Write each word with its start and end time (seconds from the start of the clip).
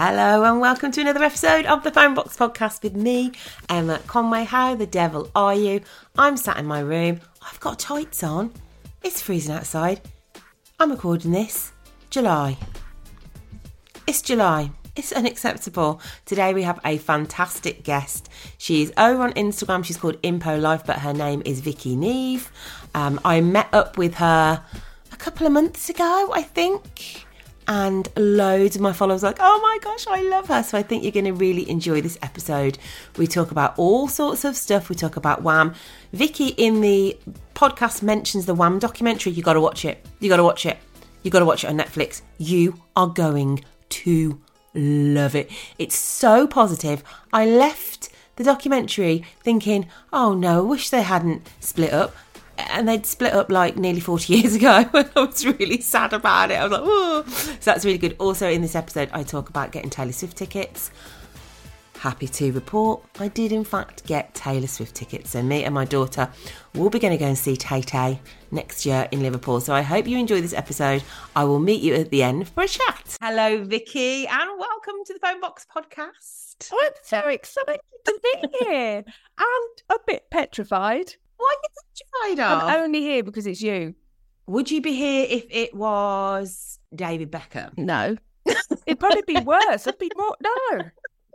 Hello 0.00 0.44
and 0.44 0.60
welcome 0.60 0.92
to 0.92 1.00
another 1.00 1.24
episode 1.24 1.66
of 1.66 1.82
the 1.82 1.90
Phone 1.90 2.14
Box 2.14 2.36
Podcast 2.36 2.84
with 2.84 2.94
me, 2.94 3.32
Emma 3.68 3.98
Conway. 4.06 4.44
How 4.44 4.76
the 4.76 4.86
devil 4.86 5.28
are 5.34 5.56
you? 5.56 5.80
I'm 6.16 6.36
sat 6.36 6.56
in 6.56 6.66
my 6.66 6.78
room. 6.78 7.18
I've 7.42 7.58
got 7.58 7.80
tights 7.80 8.22
on. 8.22 8.52
It's 9.02 9.20
freezing 9.20 9.56
outside. 9.56 10.00
I'm 10.78 10.92
recording 10.92 11.32
this 11.32 11.72
July. 12.10 12.56
It's 14.06 14.22
July. 14.22 14.70
It's 14.94 15.10
unacceptable. 15.10 16.00
Today 16.26 16.54
we 16.54 16.62
have 16.62 16.78
a 16.84 16.98
fantastic 16.98 17.82
guest. 17.82 18.28
She's 18.56 18.92
over 18.98 19.24
on 19.24 19.32
Instagram. 19.32 19.84
She's 19.84 19.96
called 19.96 20.22
Inpolife, 20.22 20.86
but 20.86 21.00
her 21.00 21.12
name 21.12 21.42
is 21.44 21.60
Vickie 21.60 21.96
Neave. 21.96 22.52
Um, 22.94 23.18
I 23.24 23.40
met 23.40 23.66
up 23.72 23.98
with 23.98 24.14
her 24.14 24.64
a 25.10 25.16
couple 25.16 25.44
of 25.44 25.52
months 25.52 25.90
ago, 25.90 26.30
I 26.32 26.42
think 26.42 27.26
and 27.68 28.08
loads 28.16 28.76
of 28.76 28.82
my 28.82 28.94
followers 28.94 29.22
like, 29.22 29.36
oh 29.38 29.60
my 29.60 29.78
gosh, 29.82 30.06
I 30.06 30.22
love 30.22 30.48
her. 30.48 30.62
So 30.62 30.78
I 30.78 30.82
think 30.82 31.02
you're 31.02 31.12
going 31.12 31.26
to 31.26 31.34
really 31.34 31.68
enjoy 31.68 32.00
this 32.00 32.18
episode. 32.22 32.78
We 33.18 33.26
talk 33.26 33.50
about 33.50 33.78
all 33.78 34.08
sorts 34.08 34.44
of 34.46 34.56
stuff. 34.56 34.88
We 34.88 34.96
talk 34.96 35.16
about 35.16 35.42
Wham. 35.42 35.74
Vickie 36.14 36.54
in 36.56 36.80
the 36.80 37.16
podcast 37.54 38.02
mentions 38.02 38.46
the 38.46 38.54
Wham 38.54 38.78
documentary. 38.78 39.32
You 39.32 39.42
got 39.42 39.52
to 39.52 39.60
watch 39.60 39.84
it. 39.84 40.04
You 40.18 40.30
got 40.30 40.38
to 40.38 40.44
watch 40.44 40.64
it. 40.64 40.78
You 41.22 41.30
got 41.30 41.40
to 41.40 41.44
watch 41.44 41.62
it 41.62 41.68
on 41.68 41.76
Netflix. 41.76 42.22
You 42.38 42.82
are 42.96 43.08
going 43.08 43.62
to 43.90 44.40
love 44.74 45.34
it. 45.34 45.50
It's 45.78 45.96
so 45.96 46.46
positive. 46.46 47.04
I 47.34 47.44
left 47.44 48.08
the 48.36 48.44
documentary 48.44 49.24
thinking, 49.42 49.88
oh 50.10 50.32
no, 50.32 50.58
I 50.58 50.60
wish 50.62 50.88
they 50.88 51.02
hadn't 51.02 51.46
split 51.60 51.92
up 51.92 52.14
and 52.58 52.88
they'd 52.88 53.06
split 53.06 53.32
up 53.32 53.50
like 53.50 53.76
nearly 53.76 54.00
40 54.00 54.32
years 54.36 54.54
ago 54.54 54.84
and 54.92 55.10
I 55.16 55.20
was 55.20 55.46
really 55.46 55.80
sad 55.80 56.12
about 56.12 56.50
it. 56.50 56.54
I 56.54 56.64
was 56.64 56.72
like, 56.72 56.82
oh. 56.84 57.24
So 57.26 57.70
that's 57.70 57.84
really 57.84 57.98
good. 57.98 58.16
Also, 58.18 58.48
in 58.48 58.62
this 58.62 58.74
episode, 58.74 59.10
I 59.12 59.22
talk 59.22 59.48
about 59.48 59.72
getting 59.72 59.90
Taylor 59.90 60.12
Swift 60.12 60.36
tickets. 60.36 60.90
Happy 61.98 62.28
to 62.28 62.52
report, 62.52 63.02
I 63.18 63.26
did 63.26 63.50
in 63.50 63.64
fact 63.64 64.06
get 64.06 64.32
Taylor 64.32 64.68
Swift 64.68 64.94
tickets. 64.94 65.30
So, 65.30 65.42
me 65.42 65.64
and 65.64 65.74
my 65.74 65.84
daughter 65.84 66.30
will 66.74 66.90
be 66.90 67.00
going 67.00 67.10
to 67.10 67.18
go 67.18 67.26
and 67.26 67.36
see 67.36 67.56
Tay 67.56 67.82
Tay 67.82 68.20
next 68.52 68.86
year 68.86 69.08
in 69.10 69.20
Liverpool. 69.20 69.60
So, 69.60 69.74
I 69.74 69.82
hope 69.82 70.06
you 70.06 70.16
enjoy 70.16 70.40
this 70.40 70.52
episode. 70.52 71.02
I 71.34 71.42
will 71.42 71.58
meet 71.58 71.82
you 71.82 71.94
at 71.94 72.10
the 72.10 72.22
end 72.22 72.48
for 72.50 72.62
a 72.62 72.68
chat. 72.68 73.16
Hello, 73.20 73.64
Vickie, 73.64 74.28
and 74.28 74.50
welcome 74.60 74.94
to 75.06 75.12
the 75.12 75.18
Phone 75.18 75.40
Box 75.40 75.66
podcast. 75.74 76.70
I'm 76.72 76.92
so 77.02 77.18
excited 77.28 77.80
to 78.04 78.20
be 78.22 78.48
here 78.60 79.04
and 79.38 79.82
a 79.90 79.96
bit 80.06 80.30
petrified. 80.30 81.16
Why 81.38 81.54
are 81.54 81.60
you 81.62 82.34
petrified 82.36 82.52
of? 82.52 82.62
I'm 82.68 82.80
only 82.84 83.00
here 83.00 83.22
because 83.22 83.46
it's 83.46 83.62
you. 83.62 83.94
Would 84.46 84.70
you 84.70 84.80
be 84.80 84.92
here 84.94 85.26
if 85.28 85.44
it 85.50 85.74
was 85.74 86.78
David 86.94 87.30
Beckham? 87.30 87.76
No. 87.78 88.16
It'd 88.86 88.98
probably 89.00 89.22
be 89.26 89.40
worse. 89.40 89.86
I'd 89.86 89.98
be 89.98 90.10
more 90.16 90.36
no. 90.42 90.80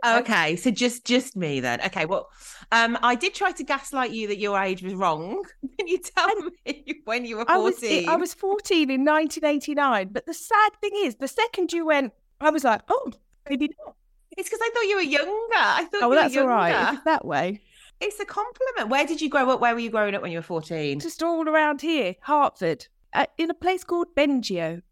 Okay, 0.06 0.56
so 0.56 0.70
just 0.70 1.06
just 1.06 1.34
me 1.34 1.60
then. 1.60 1.80
Okay, 1.80 2.04
well, 2.04 2.28
um, 2.72 2.98
I 3.02 3.14
did 3.14 3.32
try 3.32 3.52
to 3.52 3.64
gaslight 3.64 4.10
you 4.10 4.28
that 4.28 4.36
your 4.36 4.60
age 4.60 4.82
was 4.82 4.92
wrong. 4.92 5.42
Can 5.78 5.86
you 5.88 5.96
tell 5.98 6.28
me 6.66 7.00
when 7.06 7.24
you 7.24 7.38
were 7.38 7.46
I 7.50 7.56
was 7.56 7.76
fourteen? 7.78 8.06
I 8.10 8.16
was 8.16 8.34
14 8.34 8.90
in 8.90 9.00
1989. 9.02 10.08
But 10.12 10.26
the 10.26 10.34
sad 10.34 10.72
thing 10.82 10.90
is, 10.96 11.14
the 11.14 11.26
second 11.28 11.72
you 11.72 11.86
went, 11.86 12.12
I 12.38 12.50
was 12.50 12.64
like, 12.64 12.82
oh, 12.90 13.12
maybe 13.48 13.70
not. 13.82 13.94
It's 14.36 14.50
because 14.50 14.60
I 14.62 14.70
thought 14.74 14.82
you 14.82 14.96
were 14.96 15.02
younger. 15.02 15.54
I 15.56 15.84
thought 15.90 15.94
Oh, 15.94 15.98
you 16.00 16.00
well, 16.00 16.08
were 16.10 16.14
that's 16.16 16.36
all 16.36 16.42
younger. 16.42 16.54
right. 16.54 16.88
If 16.88 16.94
it's 16.96 17.04
that 17.04 17.24
way. 17.24 17.62
It's 18.00 18.20
a 18.20 18.24
compliment. 18.24 18.88
Where 18.90 19.06
did 19.06 19.20
you 19.20 19.28
grow 19.30 19.50
up? 19.50 19.60
Where 19.60 19.72
were 19.74 19.80
you 19.80 19.90
growing 19.90 20.14
up 20.14 20.22
when 20.22 20.32
you 20.32 20.38
were 20.38 20.42
fourteen? 20.42 21.00
Just 21.00 21.22
all 21.22 21.48
around 21.48 21.80
here, 21.80 22.16
Hertford, 22.22 22.86
uh, 23.12 23.26
in 23.38 23.50
a 23.50 23.54
place 23.54 23.84
called 23.84 24.08
Bengeo. 24.16 24.82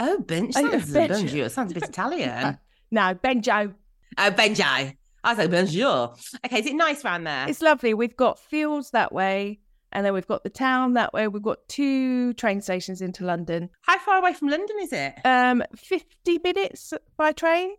Oh. 0.00 0.24
Oh, 0.28 0.50
Sounds, 0.50 0.92
Benj. 0.92 1.32
Benj. 1.32 1.52
Sounds 1.52 1.70
a 1.72 1.74
bit 1.74 1.84
Italian. 1.88 2.58
No, 2.90 3.14
Benjo. 3.14 3.74
Oh, 4.18 4.30
Benjai. 4.30 4.96
I 5.24 5.30
was 5.30 5.38
like, 5.38 5.50
bonjour. 5.50 6.14
Okay, 6.44 6.58
is 6.60 6.66
it 6.66 6.74
nice 6.74 7.02
round 7.02 7.26
there? 7.26 7.48
It's 7.48 7.62
lovely. 7.62 7.94
We've 7.94 8.16
got 8.16 8.38
fields 8.38 8.90
that 8.90 9.10
way, 9.12 9.60
and 9.92 10.04
then 10.04 10.12
we've 10.12 10.26
got 10.26 10.44
the 10.44 10.50
town 10.50 10.92
that 10.94 11.14
way. 11.14 11.28
We've 11.28 11.42
got 11.42 11.66
two 11.68 12.34
train 12.34 12.60
stations 12.60 13.00
into 13.00 13.24
London. 13.24 13.70
How 13.82 13.98
far 14.00 14.18
away 14.18 14.34
from 14.34 14.48
London 14.48 14.76
is 14.82 14.92
it? 14.92 15.14
Um, 15.24 15.62
50 15.76 16.40
minutes 16.44 16.92
by 17.16 17.32
train. 17.32 17.74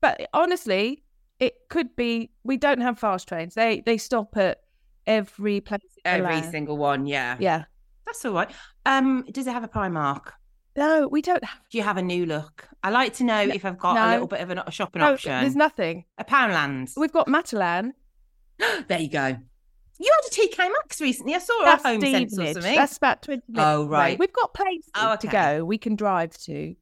But 0.00 0.28
honestly, 0.32 1.02
it 1.40 1.54
could 1.68 1.96
be. 1.96 2.30
We 2.44 2.56
don't 2.56 2.80
have 2.80 2.98
fast 2.98 3.26
trains. 3.28 3.54
They 3.54 3.80
they 3.84 3.98
stop 3.98 4.36
at 4.36 4.60
every 5.06 5.60
place. 5.60 5.80
Every 6.04 6.42
single 6.42 6.76
one, 6.76 7.06
yeah. 7.06 7.36
Yeah. 7.40 7.64
That's 8.06 8.24
all 8.24 8.32
right. 8.32 8.50
Um, 8.86 9.24
does 9.30 9.46
it 9.46 9.52
have 9.52 9.64
a 9.64 9.68
Primark? 9.68 10.32
No, 10.76 11.08
we 11.08 11.20
don't 11.22 11.42
have. 11.44 11.60
Do 11.70 11.78
you 11.78 11.84
have 11.84 11.96
a 11.96 12.02
new 12.02 12.26
look? 12.26 12.68
I 12.82 12.90
like 12.90 13.14
to 13.14 13.24
know 13.24 13.40
if 13.40 13.64
I've 13.64 13.78
got 13.78 13.96
a 13.96 14.10
little 14.12 14.26
bit 14.26 14.40
of 14.40 14.50
a 14.50 14.70
shopping 14.70 15.00
No, 15.00 15.12
option. 15.14 15.32
there's 15.40 15.56
nothing. 15.56 16.04
a 16.18 16.24
Poundland. 16.24 16.92
We've 16.96 17.12
got 17.12 17.26
Matalan. 17.26 17.90
there 18.88 19.00
you 19.00 19.08
go. 19.10 19.36
You 19.98 20.12
had 20.16 20.32
a 20.32 20.48
TK 20.48 20.58
Maxx 20.72 21.00
recently. 21.00 21.34
I 21.34 21.38
saw 21.38 21.60
it 21.62 21.64
That's 21.66 21.84
at 21.84 21.90
Home 21.92 22.00
Sense 22.00 22.38
or 22.38 22.52
something. 22.54 22.74
That's 22.74 22.96
about 22.96 23.20
20 23.22 23.42
minutes. 23.48 23.64
Oh, 23.66 23.82
away. 23.82 23.88
right. 23.90 24.18
We've 24.18 24.32
got 24.32 24.54
places 24.54 24.90
Oh, 24.94 25.16
to 25.16 25.26
go. 25.26 25.64
We 25.64 25.76
can 25.76 25.94
drive 25.94 26.36
to. 26.44 26.74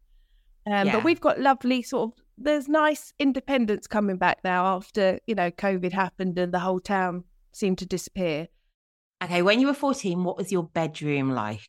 Um, 0.66 0.86
Yeah. 0.86 0.92
But 0.92 1.04
we've 1.04 1.20
got 1.20 1.40
lovely 1.40 1.82
sort 1.82 2.12
of. 2.12 2.22
There's 2.40 2.68
nice 2.68 3.12
independence 3.18 3.86
coming 3.86 4.16
back 4.16 4.38
now 4.44 4.64
after 4.76 5.18
you 5.26 5.34
know 5.34 5.50
COVID 5.50 5.92
happened 5.92 6.38
and 6.38 6.52
the 6.54 6.60
whole 6.60 6.80
town 6.80 7.24
seemed 7.52 7.78
to 7.78 7.86
disappear. 7.86 8.48
Okay, 9.22 9.42
when 9.42 9.58
you 9.60 9.66
were 9.66 9.74
14, 9.74 10.22
what 10.22 10.36
was 10.36 10.52
your 10.52 10.62
bedroom 10.62 11.30
like? 11.32 11.60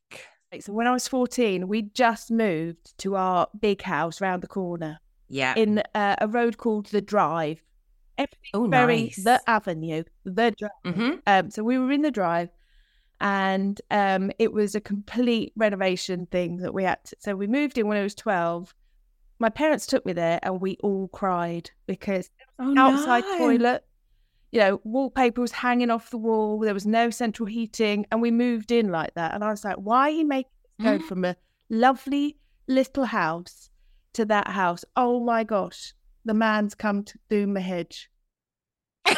So 0.61 0.71
when 0.73 0.85
I 0.85 0.91
was 0.91 1.07
14, 1.07 1.67
we 1.67 1.81
just 1.81 2.29
moved 2.29 2.95
to 2.99 3.15
our 3.15 3.47
big 3.59 3.81
house 3.81 4.21
round 4.21 4.43
the 4.43 4.47
corner 4.47 4.99
Yeah. 5.29 5.55
in 5.57 5.81
uh, 5.95 6.15
a 6.21 6.27
road 6.27 6.57
called 6.57 6.87
the 6.87 7.01
Drive. 7.01 7.63
Everything 8.19 8.49
Oh, 8.53 8.67
very 8.67 9.03
nice. 9.03 9.23
the 9.23 9.41
avenue, 9.47 10.03
the 10.25 10.51
drive. 10.51 10.95
hmm 10.95 11.11
Um, 11.25 11.49
so 11.49 11.63
we 11.63 11.79
were 11.79 11.91
in 11.91 12.01
the 12.03 12.11
drive, 12.11 12.49
and 13.21 13.81
um, 13.89 14.31
it 14.39 14.53
was 14.53 14.75
a 14.75 14.81
complete 14.81 15.53
renovation 15.55 16.27
thing 16.27 16.57
that 16.57 16.73
we 16.73 16.83
had. 16.83 17.03
To, 17.05 17.15
so 17.19 17.35
we 17.35 17.47
moved 17.47 17.77
in 17.77 17.87
when 17.87 17.97
I 17.97 18.03
was 18.03 18.15
12. 18.15 18.75
My 19.39 19.49
parents 19.49 19.85
took 19.87 20.05
me 20.05 20.13
there, 20.13 20.39
and 20.43 20.61
we 20.61 20.77
all 20.83 21.07
cried 21.09 21.71
because 21.87 22.29
Oh, 22.61 22.77
outside 22.77 23.23
no. 23.23 23.37
toilet 23.37 23.85
you 24.51 24.59
know, 24.59 24.81
wallpaper 24.83 25.41
was 25.41 25.51
hanging 25.51 25.91
off 25.91 26.09
the 26.09 26.17
wall. 26.17 26.59
There 26.59 26.73
was 26.73 26.87
no 26.87 27.09
central 27.09 27.45
heating, 27.45 28.05
and 28.11 28.21
we 28.21 28.31
moved 28.31 28.71
in 28.71 28.89
like 28.89 29.13
that. 29.13 29.33
And 29.33 29.43
I 29.43 29.51
was 29.51 29.63
like, 29.63 29.77
why 29.77 30.01
are 30.01 30.09
you 30.09 30.27
making 30.27 30.51
us 30.79 30.85
go 30.85 30.97
mm. 30.97 31.07
from 31.07 31.25
a 31.25 31.35
lovely 31.69 32.37
little 32.67 33.05
house 33.05 33.69
to 34.13 34.25
that 34.25 34.47
house? 34.47 34.83
Oh 34.95 35.19
my 35.19 35.43
gosh, 35.43 35.93
the 36.25 36.33
man's 36.33 36.73
come 36.73 37.03
to 37.03 37.19
do 37.29 37.45
my 37.45 37.59
hedge. 37.59 38.09
Is 39.05 39.11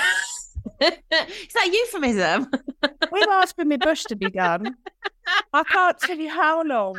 that 0.79 1.67
a 1.67 1.71
euphemism? 1.71 2.47
We've 3.11 3.27
asked 3.29 3.55
for 3.55 3.65
my 3.65 3.77
bush 3.77 4.03
to 4.05 4.15
be 4.15 4.29
done. 4.29 4.75
I 5.53 5.63
can't 5.63 5.97
tell 5.99 6.17
you 6.17 6.29
how 6.29 6.63
long. 6.63 6.97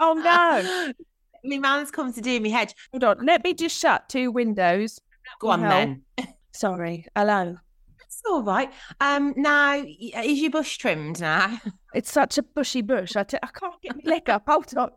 Oh 0.00 0.14
no. 0.14 0.92
My 1.44 1.58
man's 1.58 1.90
come 1.90 2.12
to 2.12 2.20
do 2.20 2.40
me 2.40 2.50
hedge. 2.50 2.74
Hold 2.92 3.04
on. 3.04 3.26
Let 3.26 3.44
me 3.44 3.54
just 3.54 3.78
shut 3.78 4.08
two 4.08 4.30
windows. 4.30 4.98
Go 5.40 5.50
on 5.50 5.60
Hell. 5.60 5.70
then. 5.70 6.02
Sorry. 6.52 7.04
Hello. 7.14 7.56
It's 8.04 8.22
all 8.28 8.42
right. 8.42 8.72
Um, 9.00 9.34
now 9.36 9.74
is 9.76 10.40
your 10.40 10.50
bush 10.50 10.76
trimmed 10.78 11.20
now? 11.20 11.60
It's 11.94 12.12
such 12.12 12.36
a 12.38 12.42
bushy 12.42 12.82
bush. 12.82 13.16
I 13.16 13.22
t- 13.22 13.38
I 13.42 13.46
can't 13.48 13.80
get 13.82 13.96
my 14.04 14.10
leg 14.10 14.28
up. 14.28 14.42
Hold 14.46 14.72
on. 14.76 14.90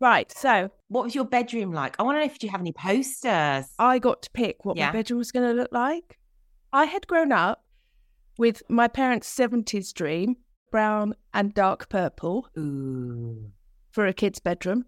Right. 0.00 0.30
So 0.32 0.70
What 0.88 1.04
was 1.04 1.14
your 1.14 1.24
bedroom 1.24 1.72
like? 1.72 1.96
I 1.98 2.02
want 2.02 2.16
to 2.16 2.20
know 2.20 2.26
if 2.26 2.42
you 2.42 2.48
have 2.50 2.60
any 2.60 2.72
posters. 2.72 3.66
I 3.78 3.98
got 3.98 4.22
to 4.22 4.30
pick 4.30 4.64
what 4.64 4.76
Yeah. 4.76 4.86
my 4.88 4.92
bedroom 4.92 5.18
was 5.18 5.32
going 5.32 5.48
to 5.48 5.54
look 5.54 5.72
like. 5.72 6.18
I 6.72 6.84
had 6.84 7.06
grown 7.06 7.32
up 7.32 7.64
with 8.38 8.62
my 8.68 8.88
parents' 8.88 9.34
70s 9.34 9.92
dream, 9.92 10.36
brown 10.70 11.14
and 11.34 11.52
dark 11.54 11.88
purple 11.88 12.48
Ooh. 12.58 13.50
for 13.90 14.06
a 14.06 14.12
kid's 14.12 14.38
bedroom. 14.38 14.84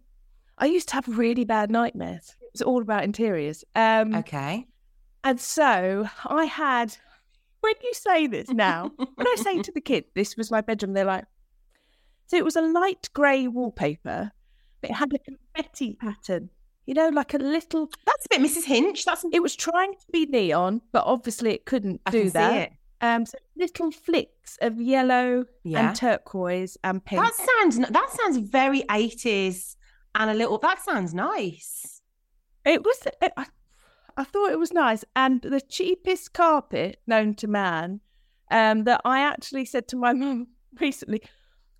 I 0.63 0.67
used 0.67 0.89
to 0.91 0.95
have 0.95 1.09
really 1.09 1.45
bad 1.45 1.71
nightmares. 1.71 2.37
It 2.41 2.49
was 2.53 2.63
all 2.63 2.81
about 2.83 3.03
interiors. 3.05 3.65
Um, 3.75 4.15
Okay. 4.15 4.67
And 5.25 5.41
so 5.41 6.09
I 6.27 6.45
had, 6.47 6.97
when 7.61 7.75
you 7.83 7.93
say 7.95 8.27
this 8.27 8.49
now, 8.49 8.91
when 8.97 9.27
I 9.27 9.35
say 9.39 9.61
to 9.63 9.73
the 9.73 9.81
kid, 9.81 10.05
this 10.15 10.37
was 10.37 10.51
my 10.51 10.61
bedroom, 10.61 10.93
they're 10.95 11.05
like, 11.05 11.25
so 12.27 12.37
it 12.37 12.45
was 12.45 12.57
a 12.57 12.63
light 12.63 13.09
grey 13.13 13.47
wallpaper, 13.49 14.33
but 14.81 14.91
it 14.91 14.95
had 14.95 15.13
a 15.13 15.19
confetti 15.19 15.95
pattern, 15.95 16.51
you 16.87 16.95
know, 16.95 17.09
like 17.09 17.35
a 17.35 17.39
little, 17.39 17.89
That's 18.07 18.27
a 18.27 18.29
bit 18.31 18.41
Mrs. 18.41 18.65
Hinch. 18.65 19.05
That's 19.05 19.25
it 19.33 19.43
was 19.43 19.55
trying 19.55 19.93
to 19.95 20.07
be 20.13 20.27
neon, 20.27 20.81
but 20.93 21.05
obviously 21.07 21.53
it 21.53 21.67
couldn't 21.67 22.01
I 22.07 22.11
do 22.11 22.31
that. 22.31 22.73
Um, 23.01 23.27
so 23.27 23.37
little 23.57 23.91
flicks 23.91 24.59
of 24.61 24.81
yellow 24.81 25.45
Yeah. 25.65 25.89
and 25.89 25.97
turquoise 25.97 26.77
and 26.85 27.05
pink. 27.05 27.21
That 27.23 27.35
sounds 27.35 27.79
that 27.91 28.11
sounds 28.11 28.39
very 28.39 28.85
eighties 28.91 29.77
and 30.15 30.31
a 30.31 30.35
little. 30.35 30.59
That 30.59 30.83
sounds 30.83 31.15
nice. 31.15 32.01
It 32.65 32.83
was. 32.85 33.07
It, 33.21 33.33
I, 33.37 33.47
I 34.17 34.25
thought 34.25 34.51
it 34.53 34.59
was 34.59 34.73
nice, 34.73 35.05
and 35.17 35.41
the 35.43 35.61
cheapest 35.61 36.33
carpet 36.33 37.01
known 37.07 37.35
to 37.37 37.49
man. 37.49 38.01
Um, 38.51 38.85
that 38.85 39.01
I 39.07 39.21
actually 39.21 39.65
said 39.65 39.89
to 39.89 39.97
my 39.97 40.13
mum 40.23 40.49
recently, 40.79 41.23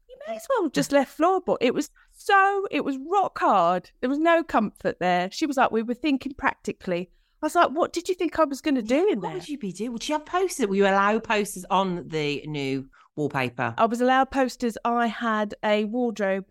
you 0.09 0.17
may 0.27 0.37
as 0.37 0.47
well 0.49 0.71
just 0.71 0.91
left 0.91 1.19
floorboard. 1.19 1.59
It 1.61 1.75
was 1.75 1.91
so. 2.13 2.67
It 2.71 2.85
was 2.85 2.97
rock 3.11 3.39
hard. 3.39 3.91
There 4.01 4.09
was 4.11 4.19
no 4.19 4.43
comfort 4.43 4.97
there. 4.99 5.31
She 5.31 5.45
was 5.47 5.57
like, 5.59 5.71
we 5.71 5.83
were 5.83 5.95
thinking 5.95 6.33
practically. 6.37 7.11
I 7.43 7.47
was 7.47 7.55
like, 7.57 7.71
what 7.71 7.93
did 7.93 8.09
you 8.09 8.15
think 8.15 8.39
I 8.39 8.45
was 8.45 8.61
going 8.61 8.77
to 8.77 8.83
do 8.83 9.09
in 9.09 9.21
What 9.21 9.29
there? 9.29 9.33
would 9.35 9.49
you 9.49 9.59
be 9.59 9.73
doing? 9.73 9.93
Would 9.93 10.09
you 10.09 10.15
have 10.15 10.25
posters? 10.25 10.67
Will 10.69 10.77
you 10.77 10.85
allow 10.87 11.19
posters 11.19 11.67
on 11.71 12.09
the 12.09 12.41
new 12.47 12.89
wallpaper? 13.17 13.75
I 13.77 13.85
was 13.87 14.01
allowed 14.01 14.31
posters. 14.31 14.79
I 14.85 15.09
had 15.09 15.55
a 15.65 15.85
wardrobe 15.87 16.45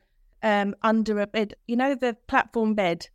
um, 0.43 0.75
under 0.81 1.19
a 1.19 1.27
bed. 1.27 1.55
You 1.67 1.75
know 1.75 1.95
the 1.95 2.15
platform 2.27 2.73
bed. 2.75 3.07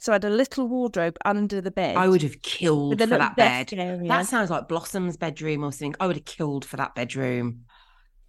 So 0.00 0.12
I 0.12 0.14
had 0.14 0.24
a 0.24 0.30
little 0.30 0.68
wardrobe 0.68 1.16
under 1.24 1.60
the 1.60 1.72
bed. 1.72 1.96
I 1.96 2.06
would 2.06 2.22
have 2.22 2.40
killed 2.42 3.00
for 3.00 3.06
that 3.06 3.34
bed. 3.34 3.72
area. 3.72 4.06
That 4.06 4.26
sounds 4.26 4.48
like 4.48 4.68
Blossom's 4.68 5.16
bedroom 5.16 5.64
or 5.64 5.72
something. 5.72 5.96
I 5.98 6.06
would 6.06 6.14
have 6.14 6.24
killed 6.24 6.64
for 6.64 6.76
that 6.76 6.94
bedroom. 6.94 7.64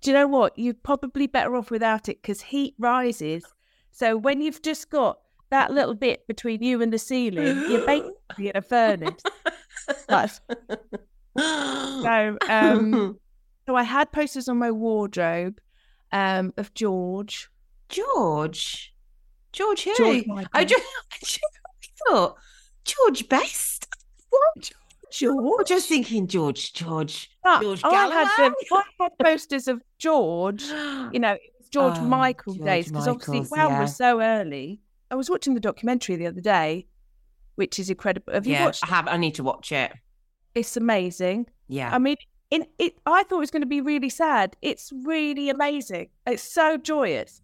do 0.01 0.09
you 0.09 0.15
know 0.17 0.25
what? 0.27 0.57
You're 0.57 0.73
probably 0.73 1.27
better 1.27 1.55
off 1.55 1.69
without 1.69 2.09
it 2.09 2.21
because 2.23 2.41
heat 2.41 2.73
rises. 2.79 3.43
So 3.91 4.17
when 4.17 4.41
you've 4.41 4.63
just 4.63 4.89
got 4.89 5.19
that 5.51 5.71
little 5.71 5.93
bit 5.93 6.25
between 6.27 6.63
you 6.63 6.81
and 6.81 6.91
the 6.91 6.97
ceiling, 6.97 7.69
you're 7.69 7.85
basically 7.85 8.49
in 8.49 8.57
a 8.57 8.61
furnace. 8.61 9.21
So, 11.37 12.37
um, 12.49 13.19
so 13.65 13.75
I 13.75 13.83
had 13.83 14.11
posters 14.11 14.49
on 14.49 14.57
my 14.57 14.71
wardrobe 14.71 15.59
um, 16.11 16.53
of 16.57 16.73
George. 16.73 17.49
George, 17.89 18.93
George 19.51 19.83
who? 19.83 19.95
George 19.95 20.25
I 20.53 20.65
thought 22.07 22.37
George 22.85 23.27
Best. 23.29 23.87
What? 24.29 24.71
George. 25.11 25.67
Just 25.67 25.89
thinking 25.89 26.27
George, 26.27 26.73
George, 26.73 27.29
George 27.61 27.81
I 27.83 27.89
had. 27.89 28.27
Galloway. 28.37 28.55
I 28.71 28.83
had 28.99 29.11
posters 29.19 29.67
of 29.67 29.81
George. 29.97 30.63
You 31.11 31.19
know, 31.19 31.37
George 31.71 31.97
Oh, 31.97 32.01
Michael 32.01 32.53
George 32.53 32.65
days 32.65 32.87
because 32.87 33.07
obviously 33.07 33.41
WOW 33.41 33.69
yeah. 33.69 33.81
was 33.81 33.95
so 33.95 34.21
early. 34.21 34.79
I 35.09 35.15
was 35.15 35.29
watching 35.29 35.55
the 35.55 35.59
documentary 35.59 36.15
the 36.17 36.27
other 36.27 36.41
day, 36.41 36.85
which 37.55 37.79
is 37.79 37.89
incredible. 37.89 38.33
Have 38.33 38.45
you 38.45 38.53
yeah, 38.53 38.65
watched? 38.65 38.83
I 38.83 38.87
have. 38.87 39.07
I 39.07 39.17
need 39.17 39.35
to 39.35 39.43
watch 39.43 39.71
it. 39.71 39.91
It's 40.53 40.77
amazing. 40.77 41.47
Yeah. 41.67 41.89
I 41.93 41.97
mean, 41.97 42.17
in 42.51 42.65
it, 42.77 42.95
I 43.05 43.23
thought 43.23 43.37
it 43.37 43.39
was 43.39 43.51
going 43.51 43.61
to 43.61 43.67
be 43.67 43.81
really 43.81 44.09
sad. 44.09 44.55
It's 44.61 44.91
really 45.03 45.49
amazing. 45.49 46.09
It's 46.27 46.43
so 46.43 46.77
joyous. 46.77 47.41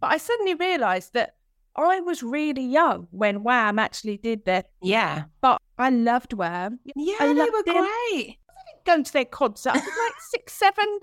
But 0.00 0.12
I 0.12 0.16
suddenly 0.16 0.54
realised 0.54 1.12
that 1.14 1.34
I 1.76 2.00
was 2.00 2.22
really 2.22 2.64
young 2.64 3.06
when 3.10 3.42
Wham 3.42 3.78
actually 3.78 4.16
did 4.16 4.44
their. 4.44 4.64
yeah. 4.82 5.24
But 5.40 5.60
I 5.78 5.90
loved 5.90 6.32
Wham. 6.32 6.80
Yeah, 6.96 7.14
I 7.20 7.26
they 7.32 7.50
were 7.50 7.62
them. 7.64 7.86
great. 8.12 8.36
Going 8.84 9.04
to 9.04 9.12
their 9.12 9.24
concert, 9.26 9.70
I 9.70 9.78
was 9.78 9.82
like 9.84 10.20
six, 10.30 10.52
seven, 10.54 10.98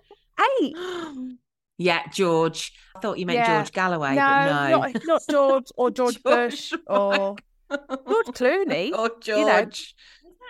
eight. 0.62 0.76
yeah, 1.78 2.02
George. 2.12 2.74
I 2.96 3.00
thought 3.00 3.20
you 3.20 3.26
meant 3.26 3.38
Yeah. 3.40 3.58
George 3.62 3.72
Galloway, 3.72 4.16
no, 4.16 4.22
but 4.22 4.70
no. 4.70 4.78
not 4.80 5.04
not 5.06 5.22
George 5.30 5.66
or 5.76 5.92
George, 5.92 6.22
Bush 6.24 6.74
or 6.88 7.36
George 7.72 8.28
Clooney. 8.28 8.92
or 8.98 9.12
you 9.26 9.46
know, 9.46 9.62
George. 9.62 9.96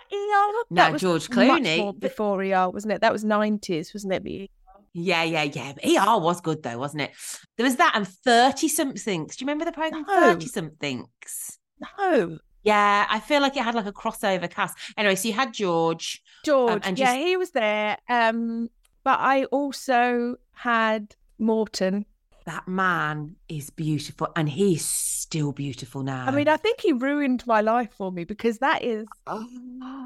ER. 0.09 0.15
No, 0.15 0.63
That 0.71 0.93
was 0.93 1.01
George 1.01 1.27
Clooney. 1.29 1.99
before 1.99 2.41
ER, 2.41 2.69
wasn't 2.69 2.93
it? 2.93 3.01
That 3.01 3.11
was 3.11 3.25
nineties, 3.25 3.93
wasn't 3.93 4.13
it? 4.13 4.49
Yeah, 4.99 5.21
yeah, 5.23 5.43
yeah. 5.43 5.73
ER 5.85 6.19
was 6.19 6.41
good 6.41 6.63
though, 6.63 6.79
wasn't 6.79 7.03
it? 7.03 7.11
There 7.55 7.63
was 7.65 7.75
that 7.75 7.91
and 7.95 8.07
30 8.07 8.67
somethings. 8.67 9.35
Do 9.35 9.43
you 9.43 9.47
remember 9.47 9.65
the 9.65 9.71
program 9.71 10.05
No. 10.07 10.33
30 10.33 10.47
somethings? 10.47 11.59
no, 11.99 12.39
Yeah, 12.63 13.05
I 13.09 13.19
feel 13.19 13.41
like 13.41 13.55
it 13.55 13.63
had 13.63 13.75
like 13.75 13.85
a 13.85 13.93
crossover 13.93 14.49
cast. 14.49 14.75
Anyway, 14.97 15.15
so 15.15 15.27
you 15.27 15.33
had 15.35 15.53
George. 15.53 16.21
George. 16.43 16.81
and 16.85 16.97
yeah, 16.97 17.13
just- 17.13 17.17
he 17.27 17.37
was 17.37 17.51
there. 17.51 17.97
Um, 18.09 18.69
but 19.03 19.19
I 19.19 19.45
also 19.45 20.35
had 20.53 21.15
Morten. 21.37 22.05
That 22.45 22.67
man 22.67 23.35
is 23.49 23.69
beautiful 23.69 24.29
and 24.35 24.49
he's 24.49 24.83
still 24.85 25.51
beautiful 25.51 26.01
now. 26.01 26.25
I 26.25 26.31
mean, 26.31 26.47
I 26.47 26.57
think 26.57 26.81
he 26.81 26.91
ruined 26.93 27.45
my 27.45 27.61
life 27.61 27.91
for 27.93 28.11
me 28.11 28.23
because 28.23 28.57
that 28.59 28.81
is. 28.83 29.05
Oh, 29.27 29.45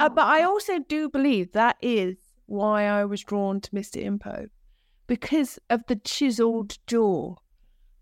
Uh, 0.02 0.10
but 0.10 0.26
I 0.26 0.44
also 0.44 0.80
do 0.80 1.08
believe 1.08 1.54
that 1.54 1.78
is 1.82 2.18
why 2.48 2.86
I 2.88 3.06
was 3.06 3.22
drawn 3.24 3.62
to 3.62 3.70
Mr. 3.72 4.04
Inpo 4.04 4.50
because 5.12 5.60
of 5.70 5.86
the 5.88 5.98
chiseled 5.98 6.78
jaw. 6.88 7.36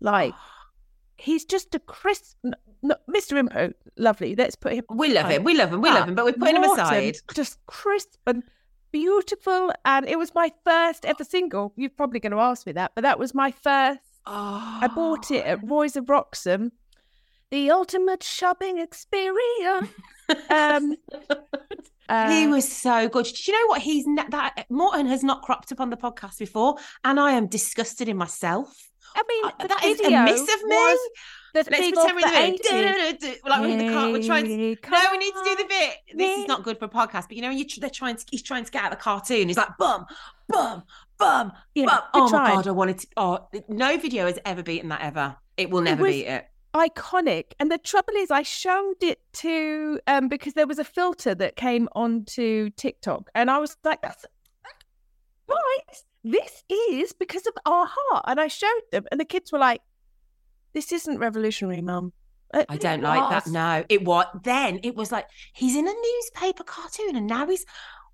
Like, 0.00 0.32
he's 1.16 1.44
just 1.44 1.74
a 1.74 1.80
crisp. 1.80 2.36
n- 2.44 2.54
n- 2.84 2.92
Mr. 3.12 3.32
Inpo, 3.42 3.72
lovely. 3.96 4.36
Let's 4.36 4.54
put 4.54 4.74
him. 4.74 4.84
we 4.88 5.12
love 5.12 5.28
him. 5.28 5.42
We 5.42 5.56
love 5.56 5.72
him. 5.72 5.80
We 5.80 5.90
love 5.90 6.08
him, 6.08 6.14
but 6.14 6.24
we're 6.24 6.34
putting 6.34 6.54
him 6.54 6.62
aside. 6.62 7.16
Just 7.34 7.58
crisp 7.66 8.20
and 8.28 8.44
beautiful. 8.92 9.72
And 9.84 10.08
it 10.08 10.20
was 10.20 10.36
my 10.36 10.52
first 10.64 11.04
ever 11.04 11.24
single. 11.24 11.72
You're 11.74 11.90
probably 11.90 12.20
going 12.20 12.30
to 12.30 12.38
ask 12.38 12.64
me 12.64 12.74
that, 12.74 12.92
but 12.94 13.02
that 13.02 13.18
was 13.18 13.34
my 13.34 13.50
first. 13.50 13.98
I 14.24 14.88
bought 14.94 15.32
it 15.32 15.44
at 15.44 15.68
Roy's 15.68 15.96
of 15.96 16.08
Wroxham. 16.08 16.70
The 17.50 17.72
ultimate 17.72 18.22
shopping 18.22 18.78
experience. 18.78 19.88
um, 20.48 20.94
he 22.30 22.44
uh, 22.44 22.48
was 22.50 22.70
so 22.70 23.08
good. 23.08 23.24
Did 23.26 23.46
you 23.48 23.52
know 23.54 23.66
what? 23.68 23.80
He's 23.82 24.06
ne- 24.06 24.28
that 24.30 24.66
Morten 24.70 25.06
has 25.06 25.22
not 25.22 25.42
cropped 25.42 25.70
up 25.72 25.80
on 25.80 25.90
the 25.90 25.96
podcast 25.96 26.38
before, 26.38 26.76
and 27.04 27.18
I 27.20 27.32
am 27.32 27.46
disgusted 27.46 28.08
in 28.08 28.16
myself. 28.16 28.90
I 29.14 29.22
mean, 29.28 29.44
Uh, 29.58 29.66
that 29.66 29.84
is 29.84 30.00
a 30.00 30.24
miss 30.24 30.40
of 30.42 30.62
me. 30.64 30.96
The 31.52 31.64
Let's 31.68 31.68
pretend 31.68 31.96
we're 31.96 32.20
doing 32.20 32.58
80s. 32.58 33.22
it. 33.24 33.40
like 33.44 33.60
when 33.60 33.78
the 33.78 33.92
car, 33.92 34.10
we're 34.12 34.22
trying 34.22 34.44
to. 34.44 34.76
No, 34.88 35.00
we 35.10 35.18
need 35.18 35.32
to 35.32 35.42
do 35.44 35.56
the 35.56 35.64
bit. 35.68 35.94
This 36.16 36.38
is 36.38 36.46
not 36.46 36.62
good 36.62 36.78
for 36.78 36.84
a 36.84 36.88
podcast, 36.88 37.22
but 37.26 37.32
you 37.32 37.42
know, 37.42 37.48
when 37.48 37.58
you 37.58 37.66
tr- 37.66 37.80
they're 37.80 37.90
trying 37.90 38.14
to, 38.16 38.24
he's 38.30 38.42
trying 38.42 38.64
to 38.64 38.70
get 38.70 38.84
out 38.84 38.92
of 38.92 38.98
the 38.98 39.02
cartoon. 39.02 39.48
He's 39.48 39.56
like, 39.56 39.76
bum, 39.76 40.06
bum, 40.48 40.84
bum, 41.18 41.52
Yeah, 41.74 41.86
bum. 41.86 42.00
Oh 42.14 42.30
my 42.30 42.54
god, 42.54 42.68
I 42.68 42.70
wanted 42.70 42.98
to. 43.00 43.06
Oh, 43.16 43.48
no 43.68 43.98
video 43.98 44.26
has 44.26 44.38
ever 44.44 44.62
beaten 44.62 44.90
that 44.90 45.00
ever. 45.00 45.36
It 45.56 45.70
will 45.70 45.80
never 45.82 46.02
was- 46.04 46.12
beat 46.12 46.26
it. 46.26 46.46
Iconic. 46.74 47.52
And 47.58 47.70
the 47.70 47.78
trouble 47.78 48.14
is, 48.16 48.30
I 48.30 48.42
showed 48.42 49.02
it 49.02 49.20
to 49.34 50.00
um 50.06 50.28
because 50.28 50.54
there 50.54 50.66
was 50.66 50.78
a 50.78 50.84
filter 50.84 51.34
that 51.34 51.56
came 51.56 51.88
onto 51.94 52.70
TikTok, 52.70 53.30
and 53.34 53.50
I 53.50 53.58
was 53.58 53.76
like, 53.84 54.02
"That's 54.02 54.24
right. 55.48 55.96
This 56.22 56.64
is 56.68 57.12
because 57.12 57.46
of 57.46 57.54
our 57.66 57.86
heart." 57.90 58.24
And 58.26 58.40
I 58.40 58.48
showed 58.48 58.82
them, 58.92 59.04
and 59.10 59.18
the 59.20 59.24
kids 59.24 59.52
were 59.52 59.58
like, 59.58 59.80
"This 60.72 60.92
isn't 60.92 61.18
revolutionary, 61.18 61.80
mum." 61.80 62.12
I 62.68 62.78
don't 62.78 63.02
like 63.02 63.30
that. 63.30 63.46
No, 63.46 63.84
it 63.88 64.04
was 64.04 64.26
then. 64.42 64.80
It 64.82 64.96
was 64.96 65.12
like 65.12 65.28
he's 65.54 65.76
in 65.76 65.86
a 65.86 65.92
newspaper 65.92 66.64
cartoon, 66.64 67.16
and 67.16 67.26
now 67.26 67.46
he's 67.46 67.64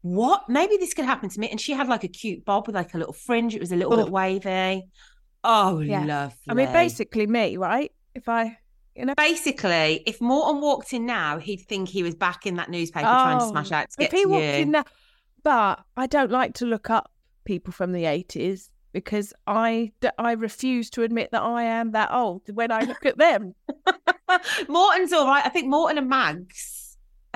what? 0.03 0.49
Maybe 0.49 0.77
this 0.77 0.95
could 0.95 1.07
happen 1.07 1.29
to 1.31 1.41
me. 1.41 1.49
And 1.51 1.61
she 1.61 1.73
had 1.73 1.89
like 1.89 2.05
a 2.05 2.09
cute 2.09 2.45
bob 2.45 2.67
with 2.67 2.77
like 2.77 2.93
a 2.95 2.99
little 2.99 3.15
fringe. 3.15 3.55
It 3.55 3.61
was 3.61 3.73
a 3.73 3.77
little 3.77 3.95
Oh. 3.95 4.05
bit 4.05 4.13
wavy. 4.13 4.85
Oh, 5.43 5.81
Yeah. 5.81 6.05
lovely. 6.05 6.37
I 6.49 6.55
mean, 6.55 6.73
basically 6.73 7.27
me, 7.27 7.57
right? 7.57 7.91
If 8.17 8.29
I, 8.29 8.57
you 8.95 9.05
know, 9.05 9.15
Basically, 9.15 10.03
if 10.07 10.21
Morten 10.23 10.61
walked 10.63 10.93
in 10.95 11.05
now, 11.05 11.39
he'd 11.39 11.61
think 11.61 11.89
he 11.89 12.03
was 12.03 12.15
back 12.15 12.47
in 12.47 12.57
that 12.57 12.71
newspaper 12.71 13.07
trying 13.07 13.39
to 13.39 13.45
oh, 13.45 13.51
smash 13.51 13.71
Oh, 13.71 13.75
out 13.77 13.91
to 13.91 13.97
get 13.99 14.07
if 14.07 14.13
he 14.19 14.23
to 14.25 14.29
walked 14.31 14.43
you. 14.43 14.51
in 14.51 14.71
now, 14.71 14.85
but 15.43 15.85
I 15.97 16.07
don't 16.07 16.31
like 16.31 16.55
to 16.55 16.65
look 16.67 16.89
up 16.91 17.13
people 17.45 17.73
from 17.73 17.93
the 17.93 18.07
eighties 18.07 18.71
because 18.93 19.35
I 19.47 19.93
I 20.19 20.33
refuse 20.33 20.89
to 20.91 21.03
admit 21.03 21.31
that 21.33 21.43
I 21.43 21.65
am 21.65 21.93
that 21.93 22.11
old 22.11 22.43
when 22.55 22.73
I 22.73 22.81
look 22.81 23.05
at 23.05 23.19
them. 23.19 23.55
Morten's 24.69 25.13
all 25.13 25.27
right. 25.27 25.45
I 25.45 25.51
think 25.51 25.69
Morten 25.69 25.99
and 25.99 26.09
Mags 26.09 26.76